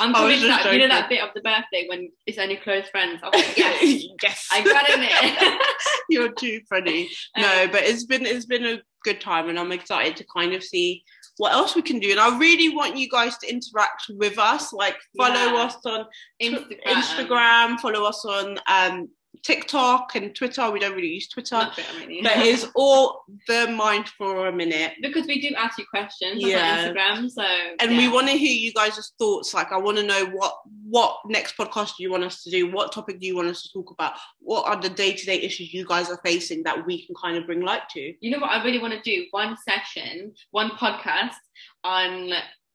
I'm 0.00 0.14
just 0.14 0.42
that, 0.46 0.72
you 0.72 0.78
know 0.78 0.88
that 0.88 1.08
bit 1.10 1.22
of 1.22 1.30
the 1.34 1.42
birthday 1.42 1.86
when 1.88 2.10
it's 2.26 2.38
only 2.38 2.56
close 2.56 2.88
friends. 2.88 3.20
I 3.22 3.26
like, 3.26 3.56
yes, 3.56 4.04
yes. 4.22 4.48
I 4.50 4.62
got 4.64 4.88
in 4.88 5.00
it. 5.02 5.60
You're 6.08 6.32
too 6.32 6.60
funny. 6.70 7.10
No, 7.36 7.64
Um, 7.64 7.70
but 7.70 7.82
it's 7.82 8.04
been 8.04 8.24
it's 8.24 8.46
been 8.46 8.64
a 8.64 8.78
good 9.02 9.20
time, 9.20 9.48
and 9.50 9.58
I'm 9.58 9.72
excited 9.72 10.16
to 10.16 10.24
kind 10.34 10.54
of 10.54 10.64
see 10.64 11.04
what 11.36 11.52
else 11.52 11.74
we 11.74 11.82
can 11.82 11.98
do. 11.98 12.10
And 12.12 12.20
I 12.20 12.38
really 12.38 12.74
want 12.74 12.96
you 12.96 13.08
guys 13.10 13.36
to 13.38 13.46
interact 13.50 14.04
with 14.10 14.38
us, 14.38 14.72
like 14.72 14.96
follow 15.18 15.34
Yeah. 15.34 15.64
us 15.64 15.76
on 15.84 16.06
Instagram. 16.40 16.82
Instagram, 16.86 17.80
follow 17.80 18.04
us 18.04 18.24
on 18.24 18.58
um, 18.66 19.08
TikTok 19.42 20.14
and 20.14 20.34
Twitter. 20.34 20.70
We 20.70 20.78
don't 20.78 20.94
really 20.94 21.08
use 21.14 21.28
Twitter, 21.28 21.56
Not 21.56 21.76
bit, 21.76 21.86
I 22.00 22.06
mean. 22.06 22.22
but 22.22 22.36
it's 22.38 22.66
all 22.74 23.24
the 23.48 23.68
mind 23.68 24.08
for 24.16 24.46
a 24.48 24.52
minute. 24.52 24.92
because 25.02 25.26
we 25.26 25.40
do 25.40 25.54
ask 25.56 25.78
you 25.78 25.84
questions 25.90 26.42
Yeah. 26.42 26.88
on 26.88 26.94
Instagram, 26.96 27.30
so 27.30 27.42
And 27.80 27.92
yeah. 27.92 27.98
we 27.98 28.08
want 28.08 28.28
to 28.28 28.34
hear 28.36 28.52
you 28.52 28.72
guys' 28.72 29.12
thoughts. 29.18 29.52
Like, 29.54 29.72
I 29.72 29.76
want 29.78 29.96
to 29.98 30.02
know 30.02 30.26
what 30.26 30.54
what 30.88 31.18
next 31.26 31.56
podcast 31.56 31.96
do 31.96 32.02
you 32.04 32.10
want 32.10 32.22
us 32.24 32.42
to 32.44 32.50
do? 32.50 32.70
What 32.70 32.92
topic 32.92 33.18
do 33.18 33.26
you 33.26 33.34
want 33.34 33.48
us 33.48 33.62
to 33.62 33.72
talk 33.72 33.90
about? 33.90 34.12
What 34.38 34.66
are 34.66 34.80
the 34.80 34.88
day 34.90 35.12
to 35.12 35.26
day 35.26 35.40
issues 35.40 35.74
you 35.74 35.84
guys 35.84 36.08
are 36.10 36.20
facing 36.24 36.62
that 36.64 36.86
we 36.86 37.04
can 37.04 37.14
kind 37.20 37.36
of 37.36 37.46
bring 37.46 37.62
light 37.62 37.88
to? 37.90 38.14
You 38.20 38.30
know 38.30 38.38
what 38.38 38.50
I 38.50 38.62
really 38.62 38.78
want 38.78 38.94
to 38.94 39.00
do? 39.00 39.26
One 39.32 39.56
session, 39.68 40.32
one 40.52 40.70
podcast 40.70 41.34
on 41.82 42.30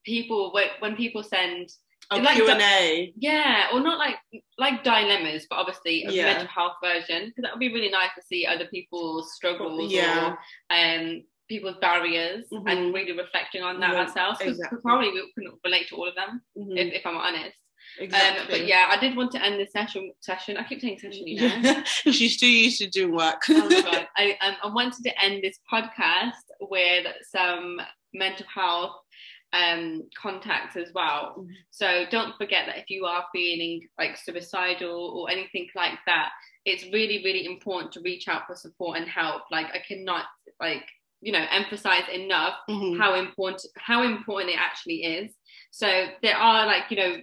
people 0.06 0.52
when, 0.54 0.66
when 0.80 0.96
people 0.96 1.24
send 1.24 1.70
A 2.12 2.18
like 2.22 2.36
Q&A. 2.36 3.14
yeah, 3.18 3.68
or 3.74 3.80
not 3.82 4.00
like 4.00 4.16
like 4.58 4.84
dilemmas, 4.84 5.46
but 5.50 5.58
obviously 5.58 6.04
a 6.06 6.12
Yeah. 6.12 6.26
mental 6.26 6.48
health 6.48 6.74
version 6.84 7.28
because 7.28 7.44
that 7.44 7.52
would 7.54 7.60
be 7.60 7.72
really 7.74 7.90
nice 7.90 8.10
to 8.16 8.22
see 8.24 8.46
other 8.46 8.66
people's 8.66 9.34
struggles 9.36 9.92
Yeah. 9.92 10.36
or 10.36 10.40
um 10.76 11.24
people's 11.48 11.78
barriers 11.82 12.46
Mhm. 12.52 12.64
and 12.72 12.94
really 12.94 13.12
reflecting 13.14 13.64
on 13.64 13.80
that 13.80 13.94
Yeah, 13.94 14.02
ourselves 14.02 14.38
because 14.40 14.58
exactly. 14.58 14.80
probably 14.84 15.10
we 15.12 15.32
couldn't 15.36 15.60
relate 15.64 15.88
to 15.90 15.96
all 15.96 16.08
of 16.08 16.16
them 16.16 16.42
Mhm, 16.58 16.78
if, 16.78 16.94
if 16.94 17.06
I'm 17.06 17.18
honest. 17.18 17.58
exactly. 18.00 18.42
Um, 18.42 18.48
but 18.52 18.68
yeah, 18.68 18.88
I 18.90 18.98
did 19.00 19.16
want 19.16 19.32
to 19.34 19.44
end 19.44 19.60
this 19.60 19.72
session. 19.72 20.12
Session. 20.20 20.58
I 20.58 20.64
keep 20.64 20.82
saying 20.82 21.00
session, 21.00 21.28
you 21.28 21.42
know. 21.42 21.84
She's 22.12 22.38
too 22.38 22.48
used 22.48 22.80
to 22.82 22.88
doing 22.90 23.16
work. 23.16 23.42
oh 23.50 23.68
my 23.70 23.82
god! 23.82 24.08
I 24.18 24.38
um, 24.42 24.56
I 24.64 24.68
wanted 24.74 25.04
to 25.06 25.24
end 25.24 25.44
this 25.44 25.60
podcast 25.72 26.44
with 26.62 27.06
some 27.32 27.80
mental 28.14 28.46
health 28.54 28.96
um 29.54 30.04
contacts 30.16 30.76
as 30.76 30.92
well. 30.94 31.46
So 31.72 32.06
don't 32.12 32.36
forget 32.38 32.66
that 32.68 32.78
if 32.78 32.90
you 32.90 33.06
are 33.06 33.26
feeling 33.34 33.88
like 33.98 34.18
suicidal 34.18 35.14
or 35.16 35.30
anything 35.32 35.68
like 35.76 35.98
that, 36.06 36.30
it's 36.66 36.84
really 36.94 37.22
really 37.24 37.46
important 37.46 37.92
to 37.94 38.02
reach 38.02 38.28
out 38.28 38.44
for 38.48 38.56
support 38.56 38.98
and 38.98 39.08
help. 39.08 39.44
Like 39.52 39.68
I 39.74 39.80
cannot 39.88 40.26
like 40.60 40.84
you 41.22 41.32
know 41.34 41.46
emphasize 41.52 42.08
enough 42.14 42.56
Mhm. 42.70 42.98
how 42.98 43.16
important 43.16 43.62
how 43.78 44.04
important 44.04 44.54
it 44.54 44.60
actually 44.60 45.04
is. 45.04 45.36
So 45.72 46.08
there 46.22 46.38
are 46.38 46.66
like 46.66 46.86
you 46.90 46.98
know 46.98 47.18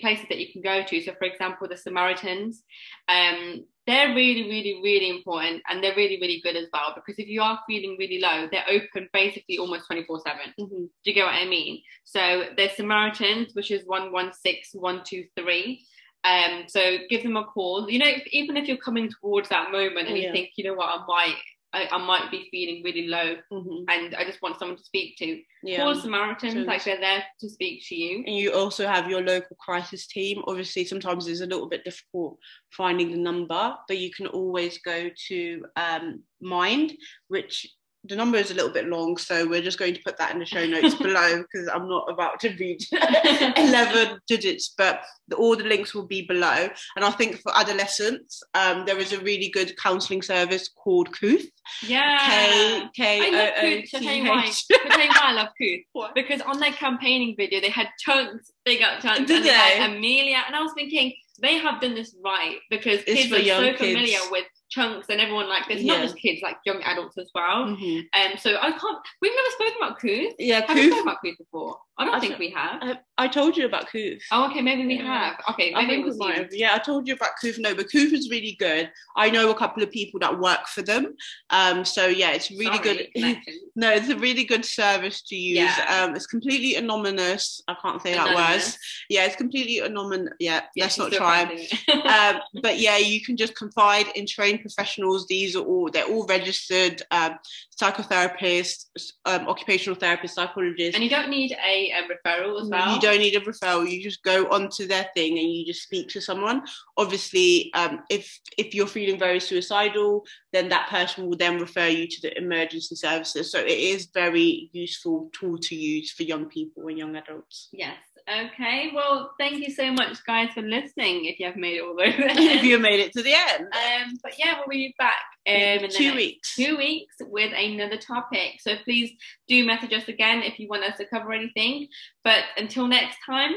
places 0.00 0.26
that 0.28 0.38
you 0.38 0.52
can 0.52 0.62
go 0.62 0.84
to. 0.84 1.02
So 1.02 1.12
for 1.18 1.24
example, 1.24 1.66
the 1.68 1.76
Samaritans, 1.76 2.62
um, 3.08 3.64
they're 3.86 4.14
really 4.14 4.44
really 4.44 4.80
really 4.82 5.10
important 5.10 5.62
and 5.68 5.82
they're 5.82 5.96
really 5.96 6.18
really 6.20 6.40
good 6.42 6.56
as 6.56 6.68
well 6.72 6.92
because 6.94 7.18
if 7.18 7.26
you 7.26 7.42
are 7.42 7.58
feeling 7.66 7.96
really 7.98 8.20
low, 8.20 8.48
they're 8.50 8.68
open 8.70 9.08
basically 9.12 9.58
almost 9.58 9.86
twenty 9.86 10.04
four 10.04 10.20
seven. 10.20 10.52
Mhm. 10.58 10.68
Do 10.68 10.90
you 11.04 11.14
get 11.14 11.24
what 11.24 11.34
I 11.34 11.46
mean? 11.46 11.82
So 12.04 12.44
there's 12.56 12.76
Samaritans, 12.76 13.54
which 13.54 13.70
is 13.70 13.84
one 13.86 14.12
one 14.12 14.32
six 14.32 14.70
one 14.72 15.02
two 15.04 15.26
three. 15.36 15.84
Um, 16.24 16.64
so 16.68 16.98
give 17.10 17.24
them 17.24 17.36
a 17.36 17.44
call. 17.44 17.90
You 17.90 17.98
know, 17.98 18.06
if, 18.06 18.24
even 18.28 18.56
if 18.56 18.68
you're 18.68 18.76
coming 18.76 19.10
towards 19.20 19.48
that 19.48 19.72
moment 19.72 20.06
and 20.06 20.16
you 20.16 20.30
think, 20.30 20.50
you 20.54 20.62
know 20.62 20.74
what, 20.74 20.88
I 20.88 21.04
might, 21.04 21.34
I, 21.74 21.88
I 21.90 21.98
might 21.98 22.30
be 22.30 22.48
feeling 22.50 22.82
really 22.84 23.06
low, 23.08 23.36
Mhm. 23.50 23.84
and 23.88 24.14
I 24.14 24.24
just 24.24 24.42
want 24.42 24.58
someone 24.58 24.76
to 24.76 24.84
speak 24.84 25.16
to. 25.18 25.40
Yeah. 25.62 25.78
Call 25.78 25.94
Samaritans, 25.94 26.54
So 26.54 26.60
like 26.60 26.84
they're 26.84 27.00
there 27.00 27.24
to 27.40 27.48
speak 27.48 27.84
to 27.88 27.94
you. 27.94 28.24
And 28.26 28.36
you 28.36 28.52
also 28.52 28.86
have 28.86 29.08
your 29.08 29.22
local 29.22 29.56
crisis 29.56 30.06
team. 30.06 30.42
Obviously, 30.46 30.84
sometimes 30.84 31.26
it's 31.28 31.40
a 31.40 31.46
little 31.46 31.68
bit 31.68 31.84
difficult 31.84 32.38
finding 32.70 33.10
the 33.10 33.18
number, 33.18 33.76
but 33.88 33.98
you 33.98 34.10
can 34.10 34.26
always 34.26 34.78
go 34.78 35.08
to 35.28 35.64
um, 35.76 36.22
Mind, 36.40 36.92
which 37.28 37.66
the 38.04 38.16
number 38.16 38.36
is 38.36 38.50
a 38.50 38.54
little 38.54 38.72
bit 38.72 38.88
long, 38.88 39.16
so 39.16 39.46
we're 39.46 39.62
just 39.62 39.78
going 39.78 39.94
to 39.94 40.02
put 40.04 40.18
that 40.18 40.32
in 40.32 40.40
the 40.40 40.46
show 40.46 40.66
notes 40.66 40.94
below 41.02 41.42
because 41.42 41.68
I'm 41.68 41.88
not 41.88 42.10
about 42.10 42.40
to 42.40 42.48
read 42.58 42.80
11 43.56 44.18
digits, 44.26 44.74
but 44.76 45.02
the, 45.28 45.36
all 45.36 45.56
the 45.56 45.64
links 45.64 45.94
will 45.94 46.06
be 46.06 46.22
below. 46.22 46.68
And 46.96 47.04
I 47.04 47.10
think 47.10 47.40
for 47.40 47.56
adolescents, 47.56 48.42
um, 48.54 48.84
there 48.86 48.98
is 48.98 49.12
a 49.12 49.20
really 49.20 49.50
good 49.50 49.76
counselling 49.76 50.22
service 50.22 50.68
called 50.68 51.10
Kooth. 51.12 51.46
Yeah. 51.86 52.18
K 52.18 52.88
K 52.94 53.28
O 53.28 53.30
love 53.30 53.48
O 53.56 53.60
Kooth. 53.62 53.84
T 53.84 53.90
I'll 53.94 54.02
tell 54.02 54.14
you 54.14 54.28
why. 54.28 54.44
H. 54.46 54.64
I'll 54.72 54.90
tell 54.90 55.00
you 55.00 55.08
why 55.08 55.20
I 55.22 55.32
love 55.32 55.48
Kooth. 55.60 56.14
Because 56.14 56.40
on 56.40 56.58
their 56.58 56.72
campaigning 56.72 57.34
video, 57.36 57.60
they 57.60 57.70
had 57.70 57.88
Chunkz, 58.04 58.50
big 58.64 58.82
up 58.82 59.00
Chunkz, 59.00 59.26
Did 59.28 59.46
and 59.46 59.92
they? 59.92 59.96
Amelia. 59.96 60.42
And 60.46 60.56
I 60.56 60.62
was 60.62 60.72
thinking, 60.74 61.14
they 61.40 61.58
have 61.58 61.80
done 61.80 61.94
this 61.94 62.14
right 62.24 62.58
because 62.70 63.00
It's 63.06 63.28
kids 63.28 63.32
are 63.32 63.42
so 63.44 63.76
familiar 63.76 64.18
with 64.30 64.46
Chunkz 64.74 65.06
and 65.08 65.20
everyone 65.20 65.48
like 65.48 65.68
this. 65.68 65.82
Yeah. 65.82 65.94
Not 65.94 66.02
just 66.02 66.16
kids, 66.16 66.40
like 66.42 66.56
young 66.64 66.82
adults 66.82 67.18
as 67.18 67.30
well. 67.34 67.66
Mhm. 67.66 68.04
Um, 68.14 68.38
so 68.38 68.56
I 68.60 68.70
can't. 68.72 68.98
We've 69.20 69.32
never 69.34 69.48
spoken 69.50 69.74
about 69.82 70.00
Kooth. 70.00 70.32
Yeah, 70.38 70.66
Have 70.66 70.76
we 70.76 70.86
spoken 70.88 71.08
about 71.08 71.18
Kooth 71.24 71.38
before? 71.38 71.76
I 71.98 72.04
don't 72.06 72.14
I 72.14 72.20
think 72.20 72.36
th- 72.36 72.40
we 72.40 72.50
have. 72.50 72.82
I, 72.82 72.98
I 73.22 73.28
told 73.28 73.56
you 73.56 73.64
about 73.66 73.88
Kooth. 73.88 74.20
Oh, 74.32 74.48
okay, 74.50 74.60
maybe 74.62 74.84
we 74.86 74.96
Yeah. 74.96 75.04
have. 75.04 75.40
Okay, 75.50 75.72
I 75.74 75.86
think 75.86 76.04
we 76.06 76.16
might 76.16 76.36
have. 76.38 76.48
Yeah, 76.52 76.74
I 76.74 76.78
told 76.78 77.06
you 77.06 77.14
about 77.14 77.30
Kooth. 77.42 77.58
No, 77.58 77.72
but 77.74 77.86
Kooth 77.88 78.12
is 78.12 78.28
really 78.30 78.56
good. 78.58 78.90
I 79.16 79.30
know 79.30 79.50
a 79.50 79.54
couple 79.54 79.82
of 79.82 79.90
people 79.92 80.18
that 80.20 80.38
work 80.40 80.66
for 80.66 80.82
them. 80.82 81.14
Um, 81.50 81.84
so 81.84 82.06
yeah, 82.06 82.32
it's 82.32 82.50
really 82.50 82.76
Sorry, 82.78 83.10
good. 83.14 83.36
No, 83.76 83.90
it's 83.90 84.08
a 84.10 84.16
really 84.16 84.44
good 84.44 84.64
service 84.64 85.22
to 85.22 85.36
use. 85.36 85.56
Yeah. 85.58 86.02
Um, 86.04 86.14
it's 86.16 86.26
completely 86.26 86.74
anonymous. 86.76 87.62
I 87.68 87.74
can't 87.80 88.02
say 88.02 88.12
that 88.14 88.28
Anonymous. 88.28 88.66
word. 88.72 88.76
Yeah, 89.08 89.24
it's 89.26 89.36
completely 89.36 89.78
anonymous. 89.78 90.32
Yeah, 90.40 90.62
Yeah, 90.74 90.84
let's 90.84 90.98
not 90.98 91.12
try. 91.12 91.42
um, 92.04 92.40
but 92.62 92.78
yeah, 92.78 92.98
you 92.98 93.20
can 93.22 93.36
just 93.36 93.54
confide 93.54 94.06
in 94.14 94.26
trained 94.26 94.60
professionals. 94.60 95.26
These 95.28 95.56
are 95.56 95.64
all 95.64 95.90
they're 95.90 96.04
all 96.06 96.26
registered 96.26 97.02
um, 97.10 97.38
psychotherapists, 97.80 98.86
um, 99.24 99.48
occupational 99.48 99.96
therapists, 99.98 100.30
psychologists. 100.30 100.94
and 100.94 101.04
you 101.04 101.10
don't 101.10 101.28
need 101.30 101.52
a, 101.66 101.92
um 101.92 102.08
referral 102.10 102.60
as 102.60 102.68
well. 102.68 102.94
You 102.94 103.00
don't 103.00 103.11
need 103.18 103.34
a 103.36 103.40
referral. 103.40 103.88
You 103.88 104.02
just 104.02 104.22
go 104.22 104.46
onto 104.50 104.86
their 104.86 105.08
thing 105.14 105.38
and 105.38 105.50
you 105.50 105.64
just 105.66 105.82
speak 105.82 106.08
to 106.10 106.20
someone. 106.20 106.62
Obviously, 106.96 107.70
um, 107.74 108.00
if 108.10 108.40
if 108.58 108.74
you're 108.74 108.86
feeling 108.86 109.18
very 109.18 109.40
suicidal, 109.40 110.24
then 110.52 110.68
that 110.68 110.88
person 110.88 111.26
will 111.26 111.36
then 111.36 111.58
refer 111.58 111.88
you 111.88 112.06
to 112.08 112.20
the 112.22 112.36
emergency 112.38 112.94
services. 112.96 113.50
So 113.50 113.58
it 113.60 113.68
is 113.70 114.08
very 114.12 114.70
useful 114.72 115.30
tool 115.32 115.58
to 115.58 115.74
use 115.74 116.12
for 116.12 116.22
young 116.24 116.46
people 116.46 116.86
and 116.88 116.98
young 116.98 117.16
adults. 117.16 117.68
Yes. 117.72 117.96
Okay. 118.28 118.92
Well, 118.94 119.32
thank 119.38 119.66
you 119.66 119.72
so 119.74 119.90
much, 119.90 120.24
guys, 120.24 120.50
for 120.54 120.62
listening. 120.62 121.24
If 121.24 121.40
you 121.40 121.46
have 121.46 121.56
made 121.56 121.78
it 121.78 121.82
all 121.82 121.96
the 121.96 122.02
way 122.02 122.14
if 122.16 122.62
you 122.62 122.78
made 122.78 123.00
it 123.00 123.12
to 123.14 123.22
the 123.22 123.34
end, 123.34 123.66
Um, 123.72 124.12
but 124.22 124.38
yeah, 124.38 124.58
we'll 124.58 124.68
be 124.68 124.94
back 124.96 125.24
um, 125.48 125.54
in 125.54 125.90
two 125.90 126.14
weeks. 126.14 126.54
two 126.54 126.76
weeks 126.76 127.16
with 127.20 127.52
another 127.52 127.96
topic. 127.96 128.60
So 128.60 128.76
please 128.84 129.10
do 129.48 129.64
message 129.66 129.92
us 129.92 130.06
again 130.06 130.42
if 130.44 130.60
you 130.60 130.68
want 130.68 130.84
us 130.84 130.98
to 130.98 131.06
cover 131.06 131.32
anything. 131.32 131.88
But 132.22 132.44
until 132.56 132.86
next 132.92 133.18
time, 133.24 133.54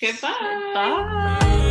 goodbye. 0.00 0.70
Bye. 0.74 1.70